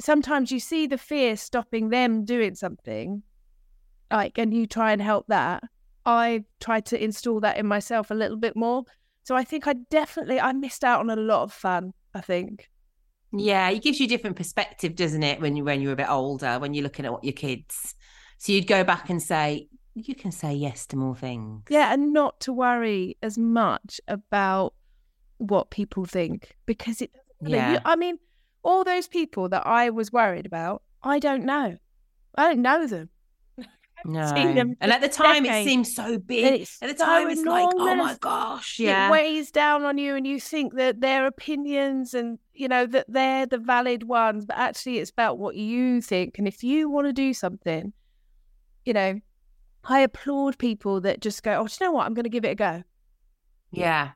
sometimes 0.01 0.51
you 0.51 0.60
see 0.60 0.88
the 0.88 0.97
fear 0.97 1.38
stopping 1.38 1.89
them 1.89 2.26
doing 2.26 2.56
something, 2.56 3.24
like, 4.12 4.38
and 4.38 4.54
you 4.54 4.66
try 4.66 4.91
and 4.91 5.01
help 5.01 5.28
that. 5.28 5.64
I 6.06 6.43
tried 6.60 6.86
to 6.88 7.01
install 7.01 7.39
that 7.41 7.58
in 7.58 7.68
myself 7.68 8.10
a 8.10 8.16
little 8.16 8.38
bit 8.38 8.56
more. 8.56 8.84
So 9.30 9.36
I 9.36 9.44
think 9.44 9.68
I 9.68 9.74
definitely 9.92 10.40
I 10.40 10.54
missed 10.54 10.84
out 10.84 11.02
on 11.02 11.12
a 11.12 11.16
lot 11.16 11.44
of 11.44 11.54
fun. 11.54 11.94
I 12.16 12.22
think. 12.22 12.68
Yeah, 13.32 13.70
it 13.70 13.84
gives 13.84 14.00
you 14.00 14.08
a 14.08 14.10
different 14.10 14.36
perspective, 14.36 14.96
doesn't 14.96 15.22
it? 15.22 15.40
When 15.40 15.56
you 15.56 15.64
when 15.64 15.82
you're 15.82 15.94
a 15.94 15.96
bit 15.96 16.10
older, 16.10 16.58
when 16.58 16.74
you're 16.74 16.82
looking 16.84 17.06
at 17.06 17.12
what 17.12 17.24
your 17.24 17.34
kids. 17.34 17.94
So 18.40 18.54
you'd 18.54 18.66
go 18.66 18.84
back 18.84 19.12
and 19.12 19.22
say, 19.22 19.68
you 19.94 20.16
can 20.16 20.32
say 20.32 20.56
yes 20.56 20.88
to 20.88 20.96
more 20.98 21.16
things. 21.16 21.62
Yeah, 21.70 21.94
and 21.94 22.12
not 22.12 22.40
to 22.40 22.52
worry 22.54 23.18
as 23.22 23.38
much 23.38 24.02
about 24.08 24.74
what 25.38 25.70
people 25.70 26.06
think 26.06 26.56
because 26.66 27.00
it 27.00 27.12
doesn't. 27.40 27.52
You- 27.52 27.56
Yeah. 27.56 27.82
I 27.86 27.98
mean, 27.98 28.18
all 28.64 28.84
those 28.84 29.08
people 29.08 29.48
that 29.50 29.68
I 29.68 29.92
was 29.92 30.12
worried 30.12 30.48
about, 30.48 30.82
I 31.04 31.20
don't 31.20 31.46
know. 31.46 31.78
I 32.34 32.48
don't 32.48 32.64
know 32.64 32.88
them. 32.88 33.10
No. 34.06 34.26
seen 34.34 34.56
them 34.56 34.76
And 34.82 34.91
at 34.91 35.02
the 35.02 35.10
time, 35.10 35.45
it 35.45 35.50
decades. 35.50 35.70
seems 35.70 35.93
so 35.95 36.18
big. 36.18 36.62
it's 36.62 36.82
At 36.82 36.89
the 36.91 36.97
so 36.97 37.06
time, 37.06 37.30
it's 37.30 37.43
like, 37.43 37.68
oh 37.74 37.78
my 37.86 37.91
enormous. 37.93 38.18
gosh, 38.20 38.80
It 38.80 39.12
weighs 39.12 39.52
down 39.52 39.84
on 39.84 39.97
you, 39.97 40.16
and 40.16 40.26
you 40.26 40.39
think 40.39 40.76
that 40.76 41.02
their 41.02 41.26
opinions 41.28 42.14
and 42.14 42.39
you 42.54 42.68
know 42.68 42.86
that 42.86 43.06
they're 43.10 43.45
the 43.45 43.58
valid 43.58 44.04
ones, 44.04 44.45
but 44.45 44.58
actually, 44.58 45.00
it's 45.00 45.12
about 45.12 45.38
what 45.38 45.56
you 45.56 46.02
think. 46.02 46.38
And 46.38 46.47
if 46.47 46.64
you 46.64 46.89
want 46.89 47.08
to 47.08 47.14
do 47.14 47.34
something, 47.34 47.93
you 48.86 48.93
know, 48.93 49.20
I 49.84 50.00
applaud 50.02 50.58
people 50.58 51.02
that 51.02 51.22
just 51.22 51.43
go, 51.43 51.54
"Oh, 51.60 51.68
do 51.68 51.74
you 51.80 51.86
know 51.88 51.91
what? 51.93 52.06
I'm 52.06 52.14
going 52.14 52.24
to 52.24 52.30
give 52.30 52.45
it 52.45 52.50
a 52.52 52.56
go." 52.56 52.84
Yeah. 53.72 54.12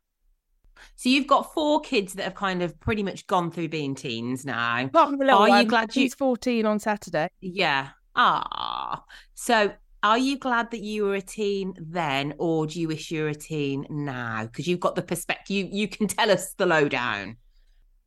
So 0.96 1.08
you've 1.08 1.28
got 1.28 1.54
four 1.54 1.80
kids 1.82 2.14
that 2.16 2.24
have 2.24 2.36
kind 2.36 2.62
of 2.62 2.78
pretty 2.80 3.04
much 3.04 3.28
gone 3.28 3.52
through 3.52 3.70
being 3.70 3.96
teens 3.96 4.44
now. 4.46 4.84
Apart 4.86 5.10
from 5.10 5.20
the 5.20 5.26
little 5.26 5.42
Are 5.42 5.62
you 5.62 5.68
glad 5.68 5.96
you- 5.96 6.02
he's 6.04 6.16
14 6.16 6.66
on 6.66 6.80
Saturday. 6.80 7.30
Yeah. 7.40 7.90
Ah. 8.16 9.04
So 9.34 9.74
are 10.04 10.18
you 10.18 10.38
glad 10.38 10.72
that 10.72 10.82
you 10.82 11.06
were 11.06 11.16
a 11.16 11.22
teen 11.22 11.74
then, 11.80 12.34
or 12.38 12.68
do 12.68 12.80
you 12.80 12.90
wish 12.90 13.10
you 13.10 13.24
were 13.24 13.30
a 13.30 13.36
teen 13.36 13.88
now? 13.90 14.44
Because 14.44 14.68
you've 14.68 14.82
got 14.82 14.96
the 14.96 15.02
perspective. 15.02 15.56
You 15.56 15.70
you 15.72 15.88
can 15.88 16.08
tell 16.08 16.30
us 16.30 16.54
the 16.56 16.66
lowdown. 16.66 17.38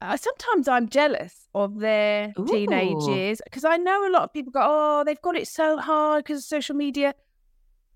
Uh, 0.03 0.17
sometimes 0.17 0.69
I'm 0.69 0.91
jealous 0.91 1.49
of 1.55 1.79
their 1.79 2.35
teenage 2.47 3.03
years 3.09 3.41
because 3.45 3.65
I 3.65 3.79
know 3.79 4.07
a 4.07 4.13
lot 4.13 4.25
of 4.25 4.33
people 4.33 4.53
go, 4.53 4.61
"Oh, 4.63 5.05
they've 5.05 5.23
got 5.23 5.37
it 5.37 5.49
so 5.49 5.79
hard 5.79 6.25
because 6.25 6.41
of 6.41 6.45
social 6.45 6.77
media." 6.77 7.15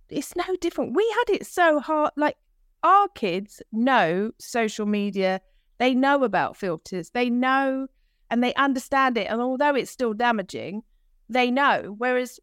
It's 0.08 0.34
no 0.34 0.56
different. 0.60 0.96
We 0.96 1.06
had 1.18 1.34
it 1.34 1.46
so 1.46 1.78
hard. 1.78 2.12
Like 2.16 2.36
our 2.82 3.08
kids 3.08 3.62
know 3.70 4.32
social 4.38 4.86
media. 4.86 5.42
They 5.78 5.94
know 5.94 6.24
about 6.24 6.56
filters. 6.56 7.10
They 7.10 7.28
know 7.28 7.86
and 8.30 8.42
they 8.42 8.54
understand 8.54 9.18
it. 9.18 9.26
And 9.28 9.40
although 9.40 9.74
it's 9.74 9.90
still 9.90 10.14
damaging, 10.14 10.82
they 11.30 11.50
know. 11.50 11.94
Whereas 11.96 12.38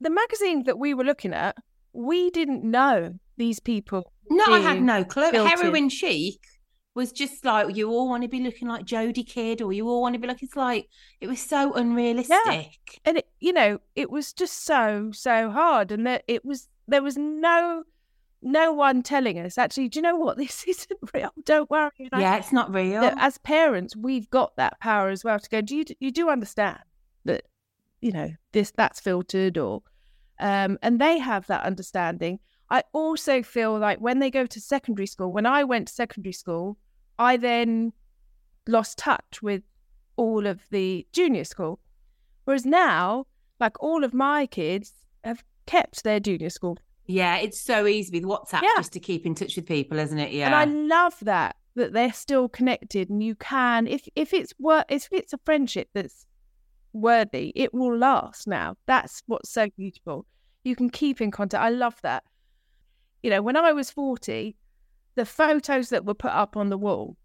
the 0.00 0.10
magazine 0.10 0.64
that 0.64 0.78
we 0.78 0.94
were 0.94 1.04
looking 1.04 1.32
at, 1.32 1.56
we 1.92 2.30
didn't 2.30 2.62
know 2.64 3.14
these 3.36 3.58
people. 3.60 4.12
No, 4.30 4.44
I 4.46 4.60
had 4.60 4.82
no 4.82 5.04
clue. 5.04 5.30
filtered. 5.30 5.58
Heroin 5.58 5.88
chic 5.88 6.38
was 6.94 7.10
just 7.10 7.44
like 7.44 7.74
you 7.74 7.90
all 7.90 8.08
want 8.08 8.22
to 8.22 8.28
be 8.28 8.40
looking 8.40 8.68
like 8.68 8.84
Jodie 8.84 9.26
Kidd, 9.26 9.62
or 9.62 9.72
you 9.72 9.88
all 9.88 10.02
want 10.02 10.14
to 10.14 10.18
be 10.18 10.28
like 10.28 10.42
it's 10.42 10.56
like 10.56 10.88
it 11.20 11.26
was 11.26 11.40
so 11.40 11.72
unrealistic. 11.72 12.36
Yeah. 12.46 12.64
and 13.06 13.18
it, 13.18 13.28
you 13.40 13.52
know 13.52 13.78
it 13.96 14.10
was 14.10 14.32
just 14.32 14.64
so 14.64 15.10
so 15.12 15.50
hard 15.50 15.90
and 15.90 16.06
that 16.06 16.22
it 16.28 16.44
was 16.44 16.68
there 16.86 17.02
was 17.02 17.16
no 17.16 17.84
no 18.42 18.72
one 18.72 19.02
telling 19.02 19.38
us 19.38 19.56
actually 19.56 19.88
do 19.88 19.98
you 20.00 20.02
know 20.02 20.16
what 20.16 20.36
this 20.42 20.64
isn't 20.68 20.98
real 21.14 21.30
don't 21.44 21.70
worry 21.70 21.90
I 22.12 22.20
Yeah, 22.20 22.36
it's 22.36 22.52
not 22.52 22.72
real. 22.74 23.02
as 23.16 23.38
parents 23.38 23.96
we've 23.96 24.28
got 24.30 24.56
that 24.56 24.78
power 24.80 25.08
as 25.08 25.24
well 25.24 25.38
to 25.38 25.48
go 25.48 25.60
do 25.62 25.76
you 25.76 25.84
you 26.00 26.10
do 26.10 26.28
understand 26.28 26.80
you 28.02 28.12
know 28.12 28.30
this 28.52 28.70
that's 28.76 29.00
filtered 29.00 29.56
or 29.56 29.82
um 30.40 30.78
and 30.82 31.00
they 31.00 31.18
have 31.18 31.46
that 31.46 31.64
understanding 31.64 32.38
i 32.68 32.82
also 32.92 33.42
feel 33.42 33.78
like 33.78 33.98
when 34.00 34.18
they 34.18 34.30
go 34.30 34.44
to 34.44 34.60
secondary 34.60 35.06
school 35.06 35.32
when 35.32 35.46
i 35.46 35.64
went 35.64 35.88
to 35.88 35.94
secondary 35.94 36.32
school 36.32 36.76
i 37.18 37.36
then 37.36 37.92
lost 38.66 38.98
touch 38.98 39.40
with 39.40 39.62
all 40.16 40.46
of 40.46 40.60
the 40.70 41.06
junior 41.12 41.44
school 41.44 41.78
whereas 42.44 42.66
now 42.66 43.24
like 43.60 43.80
all 43.80 44.04
of 44.04 44.12
my 44.12 44.44
kids 44.46 44.92
have 45.24 45.42
kept 45.66 46.02
their 46.04 46.20
junior 46.20 46.50
school 46.50 46.76
Yeah, 47.06 47.36
it's 47.36 47.60
so 47.60 47.86
easy 47.86 48.10
with 48.18 48.24
WhatsApp 48.28 48.62
Yeah. 48.62 48.76
just 48.76 48.92
to 48.92 49.00
keep 49.00 49.26
in 49.26 49.34
touch 49.34 49.54
with 49.56 49.66
people, 49.66 49.98
isn't 49.98 50.18
it? 50.18 50.32
Yeah. 50.32 50.46
And 50.46 50.54
I 50.54 50.64
love 50.64 51.16
that 51.22 51.56
that 51.74 51.92
they're 51.92 52.12
still 52.12 52.48
connected, 52.48 53.10
and 53.10 53.22
you 53.22 53.34
can 53.34 53.86
if 53.86 54.08
if 54.14 54.32
it's 54.32 54.52
work 54.58 54.86
if 54.88 55.08
it's 55.12 55.32
a 55.32 55.38
friendship 55.44 55.88
that's 55.94 56.26
worthy, 56.92 57.52
it 57.54 57.72
will 57.72 57.96
last. 57.96 58.46
Now 58.46 58.76
that's 58.86 59.22
what's 59.26 59.50
so 59.50 59.68
beautiful. 59.76 60.26
You 60.64 60.76
can 60.76 60.90
keep 60.90 61.20
in 61.20 61.30
contact. 61.30 61.62
I 61.62 61.70
love 61.70 61.96
that. 62.02 62.24
You 63.22 63.30
know, 63.30 63.42
when 63.42 63.56
I 63.56 63.72
was 63.72 63.90
forty, 63.90 64.56
the 65.14 65.26
photos 65.26 65.90
that 65.90 66.04
were 66.04 66.14
put 66.14 66.32
up 66.32 66.56
on 66.56 66.70
the 66.70 66.78
wall, 66.78 67.16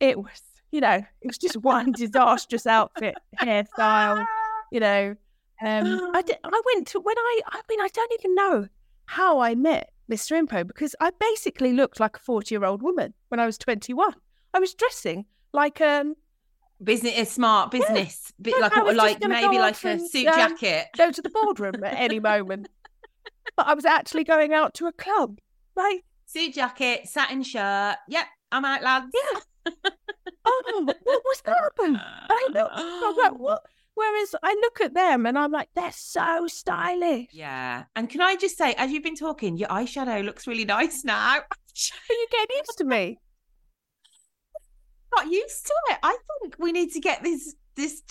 it 0.00 0.18
was 0.18 0.42
you 0.70 0.80
know 0.80 1.04
it 1.20 1.26
was 1.26 1.38
just 1.38 1.56
one 1.58 1.92
disastrous 1.92 2.66
outfit, 2.66 3.16
hairstyle. 3.40 4.26
You 4.70 4.80
know, 4.80 5.16
um, 5.64 6.10
I 6.14 6.20
did, 6.20 6.36
I 6.44 6.62
went 6.74 6.88
to 6.88 7.00
when 7.00 7.16
I 7.16 7.40
I 7.46 7.62
mean 7.70 7.80
I 7.80 7.88
don't 7.88 8.12
even 8.18 8.34
know 8.34 8.68
how 9.06 9.40
I 9.40 9.54
met 9.54 9.90
Mr. 10.10 10.38
Inpo 10.38 10.66
because 10.66 10.94
I 11.00 11.10
basically 11.18 11.72
looked 11.72 12.00
like 12.00 12.16
a 12.16 12.20
40 12.20 12.54
year 12.54 12.64
old 12.64 12.82
woman 12.82 13.14
when 13.28 13.40
I 13.40 13.46
was 13.46 13.58
21. 13.58 14.14
I 14.54 14.58
was 14.58 14.74
dressing 14.74 15.24
like 15.52 15.80
um 15.80 16.14
business 16.82 17.14
is 17.16 17.30
smart 17.30 17.70
business, 17.70 18.32
bit 18.40 18.60
like 18.60 18.76
I 18.76 18.80
a, 18.80 18.92
like 18.92 19.20
maybe 19.20 19.58
like 19.58 19.82
a 19.84 19.88
and, 19.88 20.10
suit 20.10 20.26
um, 20.26 20.34
jacket. 20.34 20.86
go 20.96 21.10
to 21.10 21.22
the 21.22 21.30
boardroom 21.30 21.82
at 21.84 21.94
any 21.94 22.20
moment. 22.32 22.68
But 23.56 23.66
I 23.66 23.74
was 23.74 23.84
actually 23.84 24.24
going 24.24 24.52
out 24.52 24.74
to 24.74 24.86
a 24.86 24.92
club. 24.92 25.38
Like, 25.74 26.04
Suit 26.26 26.54
jacket, 26.54 27.08
satin 27.08 27.42
shirt. 27.42 27.96
Yep, 28.08 28.26
I'm 28.52 28.64
out, 28.64 28.82
lads. 28.82 29.06
yeah. 29.14 29.70
oh, 30.44 30.84
what 30.84 31.22
was 31.24 31.42
that 31.44 31.56
about? 31.78 32.00
I 32.30 32.48
look, 32.52 32.70
I'm 32.72 33.16
like, 33.16 33.38
what? 33.38 33.62
Whereas 33.94 34.34
I 34.44 34.52
look 34.60 34.80
at 34.80 34.94
them 34.94 35.26
and 35.26 35.36
I'm 35.36 35.50
like, 35.50 35.70
they're 35.74 35.90
so 35.90 36.46
stylish. 36.46 37.28
Yeah. 37.32 37.84
And 37.96 38.08
can 38.08 38.20
I 38.20 38.36
just 38.36 38.56
say, 38.56 38.74
as 38.74 38.92
you've 38.92 39.02
been 39.02 39.16
talking, 39.16 39.56
your 39.56 39.68
eyeshadow 39.70 40.24
looks 40.24 40.46
really 40.46 40.64
nice 40.66 41.02
now. 41.04 41.38
Are 41.38 41.44
you 42.10 42.26
getting 42.30 42.56
used 42.56 42.78
to 42.78 42.84
me? 42.84 43.18
Not 45.16 45.30
used 45.30 45.66
to 45.66 45.72
it. 45.90 45.98
I 46.02 46.16
think 46.40 46.56
we 46.58 46.72
need 46.72 46.92
to 46.92 47.00
get 47.00 47.22
this 47.22 47.54
this 47.76 48.02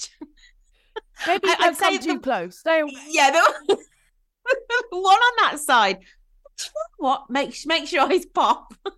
Maybe 1.28 1.48
I- 1.48 1.56
I'd 1.60 1.78
come 1.78 2.00
too 2.00 2.14
the- 2.14 2.20
close. 2.20 2.60
Stay 2.60 2.80
away. 2.82 2.92
Yeah, 3.10 3.32
the 3.32 3.76
one 4.90 5.18
on 5.18 5.34
that 5.42 5.60
side. 5.60 5.98
You 6.00 6.66
know 6.66 7.10
what? 7.10 7.30
Makes 7.30 7.66
makes 7.66 7.92
your 7.92 8.04
eyes 8.12 8.26
pop. 8.26 8.74
I 8.86 8.92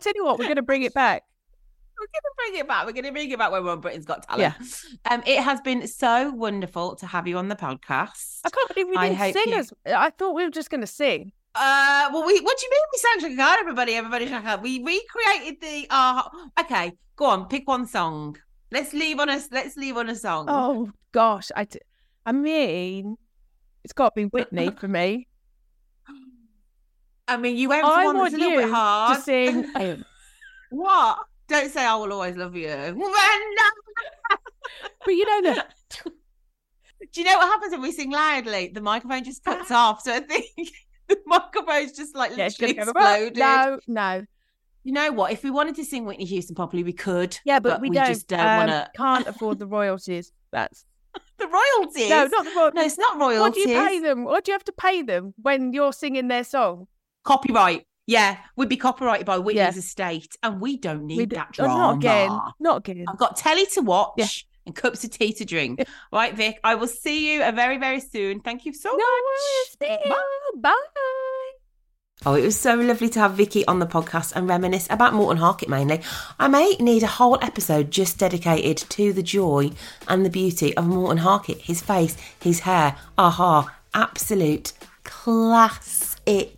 tell 0.00 0.12
you 0.14 0.24
what, 0.24 0.38
we're 0.38 0.44
going 0.44 0.56
to 0.56 0.62
bring 0.62 0.82
it 0.82 0.94
back. 0.94 1.22
We're 1.98 2.06
gonna 2.08 2.34
bring 2.50 2.60
it 2.60 2.68
back. 2.68 2.84
We're 2.86 2.92
gonna 2.92 3.12
bring 3.12 3.30
it 3.30 3.38
back 3.38 3.50
when 3.50 3.64
we're 3.64 3.72
on 3.72 3.80
Britain's 3.80 4.04
Got 4.04 4.28
Talent. 4.28 4.54
Um, 5.10 5.22
it 5.26 5.42
has 5.42 5.62
been 5.62 5.86
so 5.88 6.30
wonderful 6.30 6.94
to 6.96 7.06
have 7.06 7.26
you 7.26 7.38
on 7.38 7.48
the 7.48 7.56
podcast. 7.56 8.40
I 8.44 8.50
can't 8.50 8.68
believe 8.74 8.88
we 8.88 8.98
didn't 8.98 9.32
sing 9.32 9.44
you- 9.46 9.54
as. 9.54 9.72
I 9.86 10.10
thought 10.10 10.34
we 10.34 10.44
were 10.44 10.50
just 10.50 10.68
going 10.68 10.82
to 10.82 10.86
sing. 10.86 11.32
Uh, 11.58 12.10
well, 12.12 12.26
we 12.26 12.38
what 12.40 12.58
do 12.58 12.66
you 12.66 12.70
mean 12.70 12.80
we 12.92 12.98
sang 12.98 13.20
Chaka 13.20 13.36
Khan, 13.36 13.56
everybody? 13.60 13.94
Everybody 13.94 14.26
Chaka. 14.26 14.60
We 14.62 14.82
recreated 14.82 15.60
the. 15.60 15.86
Uh, 15.88 16.22
okay, 16.60 16.92
go 17.16 17.24
on, 17.26 17.48
pick 17.48 17.66
one 17.66 17.86
song. 17.86 18.36
Let's 18.70 18.92
leave 18.92 19.18
on 19.18 19.30
a 19.30 19.40
let's 19.50 19.76
leave 19.76 19.96
on 19.96 20.10
a 20.10 20.14
song. 20.14 20.46
Oh 20.48 20.90
gosh, 21.12 21.50
I, 21.56 21.64
d- 21.64 21.80
I 22.26 22.32
mean, 22.32 23.16
it's 23.84 23.94
got 23.94 24.14
to 24.14 24.20
be 24.20 24.24
Whitney 24.24 24.70
for 24.78 24.88
me. 24.88 25.28
I 27.28 27.36
mean, 27.38 27.56
you 27.56 27.70
went 27.70 27.84
for 27.84 27.90
I 27.90 28.04
one 28.04 28.18
want 28.18 28.32
that's 28.32 28.42
a 28.42 28.46
little 28.46 28.62
bit 28.62 28.70
hard. 28.70 29.16
to 29.16 29.22
sing. 29.22 29.70
um, 29.76 30.04
what? 30.70 31.18
Don't 31.48 31.70
say 31.70 31.86
I 31.86 31.94
will 31.94 32.12
always 32.12 32.36
love 32.36 32.56
you. 32.56 32.68
but 35.04 35.10
you 35.12 35.24
know 35.24 35.54
that 35.54 35.72
Do 37.12 37.20
you 37.20 37.26
know 37.26 37.38
what 37.38 37.46
happens 37.46 37.72
when 37.72 37.82
we 37.82 37.92
sing 37.92 38.10
loudly? 38.10 38.68
The 38.68 38.80
microphone 38.80 39.24
just 39.24 39.44
cuts 39.44 39.70
off. 39.70 40.02
So 40.02 40.12
I 40.14 40.20
think 40.20 40.46
the 41.08 41.18
microphone's 41.26 41.92
just 41.92 42.14
like 42.16 42.32
yeah, 42.36 42.44
literally 42.44 42.74
going 42.74 42.86
to 42.88 42.92
go. 42.92 43.00
exploded. 43.00 43.36
No, 43.38 43.78
no. 43.86 44.26
You 44.84 44.92
know 44.92 45.10
what? 45.12 45.32
If 45.32 45.42
we 45.42 45.50
wanted 45.50 45.74
to 45.76 45.84
sing 45.84 46.04
Whitney 46.04 46.26
Houston 46.26 46.54
properly, 46.54 46.84
we 46.84 46.92
could. 46.92 47.38
Yeah, 47.44 47.58
but, 47.58 47.80
we, 47.80 47.90
we 47.90 47.96
don't. 47.96 48.06
just 48.06 48.28
don't 48.28 48.40
um, 48.40 48.56
want 48.58 48.70
to. 48.70 48.90
Can't 48.96 49.26
afford 49.26 49.58
the 49.58 49.66
royalties. 49.66 50.32
That's 50.52 50.84
The 51.38 51.46
royalties. 51.48 52.08
no, 52.08 52.26
not 52.26 52.44
the 52.44 52.52
royalties. 52.56 52.74
No, 52.74 52.82
it's 52.84 52.98
not 52.98 53.18
royalties. 53.18 53.40
What 53.40 53.54
do 53.54 53.60
you 53.60 53.66
pay 53.66 53.98
them? 54.00 54.24
What 54.24 54.44
do 54.44 54.52
you 54.52 54.54
have 54.54 54.64
to 54.64 54.72
pay 54.72 55.02
them 55.02 55.34
when 55.42 55.72
you're 55.72 55.92
singing 55.92 56.28
their 56.28 56.44
song? 56.44 56.86
Copyright. 57.24 57.84
Yeah, 58.06 58.36
we'd 58.54 58.68
be 58.68 58.76
copyrighted 58.76 59.26
by 59.26 59.38
Whitney's 59.38 59.74
Yeah. 59.74 59.78
estate, 59.80 60.36
and 60.44 60.60
we 60.60 60.76
don't 60.76 61.04
need 61.04 61.16
We 61.18 61.26
that 61.36 61.50
drama. 61.52 61.74
not 61.74 61.96
again. 61.96 62.40
Not 62.60 62.76
again. 62.88 63.04
I've 63.08 63.18
got 63.18 63.36
telly 63.36 63.66
to 63.74 63.80
watch 63.82 64.12
Yeah. 64.16 64.26
And 64.66 64.74
cups 64.74 65.04
of 65.04 65.10
tea 65.10 65.32
to 65.34 65.44
drink. 65.44 65.86
Right, 66.12 66.34
Vic. 66.34 66.58
I 66.64 66.74
will 66.74 66.88
see 66.88 67.32
you 67.32 67.38
very, 67.52 67.78
very 67.78 68.00
soon. 68.00 68.40
Thank 68.40 68.66
you 68.66 68.72
so 68.72 68.90
No 68.90 68.96
much. 68.96 69.06
worries. 69.06 69.76
See 70.02 70.08
you. 70.08 70.60
Bye. 70.60 70.72
Oh, 72.24 72.34
it 72.34 72.42
was 72.44 72.58
so 72.58 72.74
lovely 72.74 73.08
to 73.10 73.20
have 73.20 73.32
Vickie 73.32 73.62
on 73.68 73.78
the 73.78 73.86
podcast 73.86 74.32
and 74.34 74.48
reminisce 74.48 74.86
about 74.90 75.12
Morten 75.14 75.40
Harket 75.40 75.68
mainly. 75.68 76.00
I 76.40 76.48
may 76.48 76.70
need 76.80 77.02
a 77.02 77.06
whole 77.06 77.38
episode 77.42 77.90
just 77.90 78.18
dedicated 78.18 78.78
to 78.90 79.12
the 79.12 79.22
joy 79.22 79.70
and 80.08 80.24
the 80.24 80.30
beauty 80.30 80.74
of 80.76 80.86
Morten 80.86 81.18
Harket. 81.18 81.60
His 81.60 81.82
face, 81.82 82.16
his 82.40 82.60
hair, 82.60 82.96
A-ha, 83.18 83.70
absolute 83.94 84.72
classic. 85.04 86.55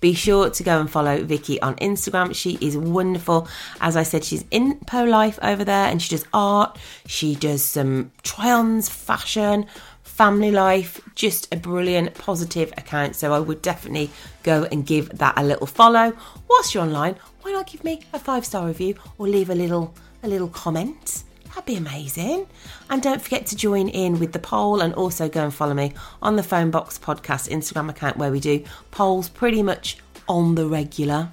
Be 0.00 0.14
sure 0.14 0.50
to 0.50 0.62
go 0.62 0.80
and 0.80 0.90
follow 0.90 1.22
Vickie 1.22 1.58
on 1.62 1.76
Instagram. 1.76 2.34
She 2.34 2.58
is 2.60 2.76
wonderful. 2.76 3.48
As 3.80 3.96
I 3.96 4.02
said, 4.02 4.24
she's 4.24 4.44
in 4.50 4.76
Po 4.80 5.04
Life 5.04 5.38
over 5.42 5.64
there 5.64 5.86
and 5.86 6.00
she 6.00 6.10
does 6.10 6.24
art. 6.32 6.78
She 7.06 7.34
does 7.34 7.62
some 7.62 8.12
try 8.22 8.50
ons, 8.50 8.88
fashion, 8.88 9.66
family 10.02 10.50
life, 10.50 11.00
just 11.14 11.52
a 11.54 11.56
brilliant, 11.56 12.14
positive 12.14 12.70
account. 12.76 13.16
So 13.16 13.32
I 13.32 13.38
would 13.38 13.62
definitely 13.62 14.10
go 14.42 14.64
and 14.70 14.84
give 14.84 15.08
that 15.18 15.34
a 15.38 15.42
little 15.42 15.66
follow. 15.66 16.12
Whilst 16.48 16.74
you're 16.74 16.82
online, 16.82 17.16
why 17.42 17.52
not 17.52 17.66
give 17.66 17.84
me 17.84 18.02
a 18.12 18.18
five 18.18 18.44
star 18.44 18.66
review 18.66 18.96
or 19.16 19.28
leave 19.28 19.48
a 19.48 19.54
little 19.54 19.94
a 20.22 20.28
little 20.28 20.48
comment? 20.48 21.24
That'd 21.50 21.66
be 21.66 21.76
amazing. 21.76 22.46
And 22.88 23.02
don't 23.02 23.20
forget 23.20 23.46
to 23.46 23.56
join 23.56 23.88
in 23.88 24.18
with 24.18 24.32
the 24.32 24.38
poll 24.38 24.80
and 24.80 24.94
also 24.94 25.28
go 25.28 25.44
and 25.44 25.52
follow 25.52 25.74
me 25.74 25.94
on 26.22 26.36
the 26.36 26.42
Phonebox 26.42 27.00
Podcast 27.00 27.50
Instagram 27.50 27.90
account 27.90 28.16
where 28.16 28.30
we 28.30 28.40
do 28.40 28.64
polls 28.90 29.28
pretty 29.28 29.62
much 29.62 29.98
on 30.28 30.54
the 30.54 30.66
regular. 30.66 31.30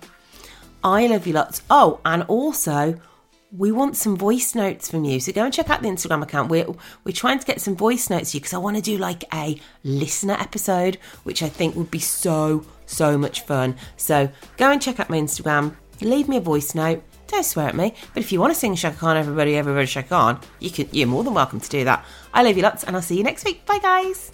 I 0.83 1.07
love 1.07 1.27
you 1.27 1.33
lots. 1.33 1.61
Oh, 1.69 1.99
and 2.03 2.23
also 2.23 2.99
we 3.51 3.71
want 3.71 3.95
some 3.95 4.17
voice 4.17 4.55
notes 4.55 4.89
from 4.89 5.05
you. 5.05 5.19
So 5.19 5.31
go 5.31 5.45
and 5.45 5.53
check 5.53 5.69
out 5.69 5.81
the 5.81 5.87
Instagram 5.87 6.23
account. 6.23 6.49
We're 6.49 6.67
we're 7.03 7.13
trying 7.13 7.39
to 7.39 7.45
get 7.45 7.61
some 7.61 7.75
voice 7.75 8.09
notes 8.09 8.31
to 8.31 8.37
you 8.37 8.41
because 8.41 8.53
I 8.53 8.57
want 8.57 8.75
to 8.75 8.81
do 8.81 8.97
like 8.97 9.23
a 9.33 9.59
listener 9.83 10.33
episode, 10.33 10.97
which 11.23 11.43
I 11.43 11.49
think 11.49 11.75
would 11.75 11.91
be 11.91 11.99
so 11.99 12.65
so 12.85 13.17
much 13.17 13.41
fun. 13.41 13.75
So 13.95 14.29
go 14.57 14.71
and 14.71 14.81
check 14.81 14.99
out 14.99 15.09
my 15.09 15.17
Instagram. 15.17 15.75
Leave 16.01 16.27
me 16.27 16.37
a 16.37 16.41
voice 16.41 16.75
note. 16.75 17.03
Don't 17.27 17.43
swear 17.43 17.67
at 17.67 17.75
me, 17.75 17.93
but 18.13 18.23
if 18.23 18.31
you 18.31 18.39
want 18.39 18.53
to 18.53 18.59
sing 18.59 18.73
Chaka 18.75 18.95
Khan, 18.97 19.17
everybody, 19.17 19.57
everybody, 19.57 19.85
Chaka 19.85 20.07
Khan, 20.07 20.39
you 20.59 20.71
can. 20.71 20.87
You're 20.91 21.07
more 21.07 21.23
than 21.23 21.33
welcome 21.33 21.59
to 21.59 21.69
do 21.69 21.83
that. 21.83 22.05
I 22.33 22.41
love 22.41 22.55
you 22.55 22.63
lots, 22.63 22.83
and 22.83 22.95
I'll 22.95 23.01
see 23.01 23.17
you 23.17 23.23
next 23.23 23.43
week. 23.43 23.65
Bye, 23.65 23.79
guys. 23.79 24.31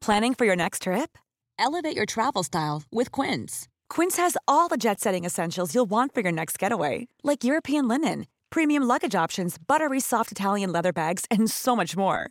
Planning 0.00 0.34
for 0.34 0.44
your 0.44 0.56
next 0.56 0.82
trip? 0.82 1.18
Elevate 1.58 1.96
your 1.96 2.06
travel 2.06 2.42
style 2.42 2.82
with 2.90 3.12
Quince. 3.12 3.68
Quince 3.88 4.16
has 4.16 4.36
all 4.48 4.68
the 4.68 4.76
jet-setting 4.76 5.24
essentials 5.24 5.74
you'll 5.74 5.90
want 5.90 6.14
for 6.14 6.22
your 6.22 6.32
next 6.32 6.58
getaway, 6.58 7.06
like 7.22 7.44
European 7.44 7.86
linen, 7.86 8.26
premium 8.50 8.82
luggage 8.82 9.14
options, 9.14 9.58
buttery 9.58 10.00
soft 10.00 10.32
Italian 10.32 10.72
leather 10.72 10.92
bags, 10.92 11.24
and 11.30 11.50
so 11.50 11.76
much 11.76 11.96
more 11.96 12.30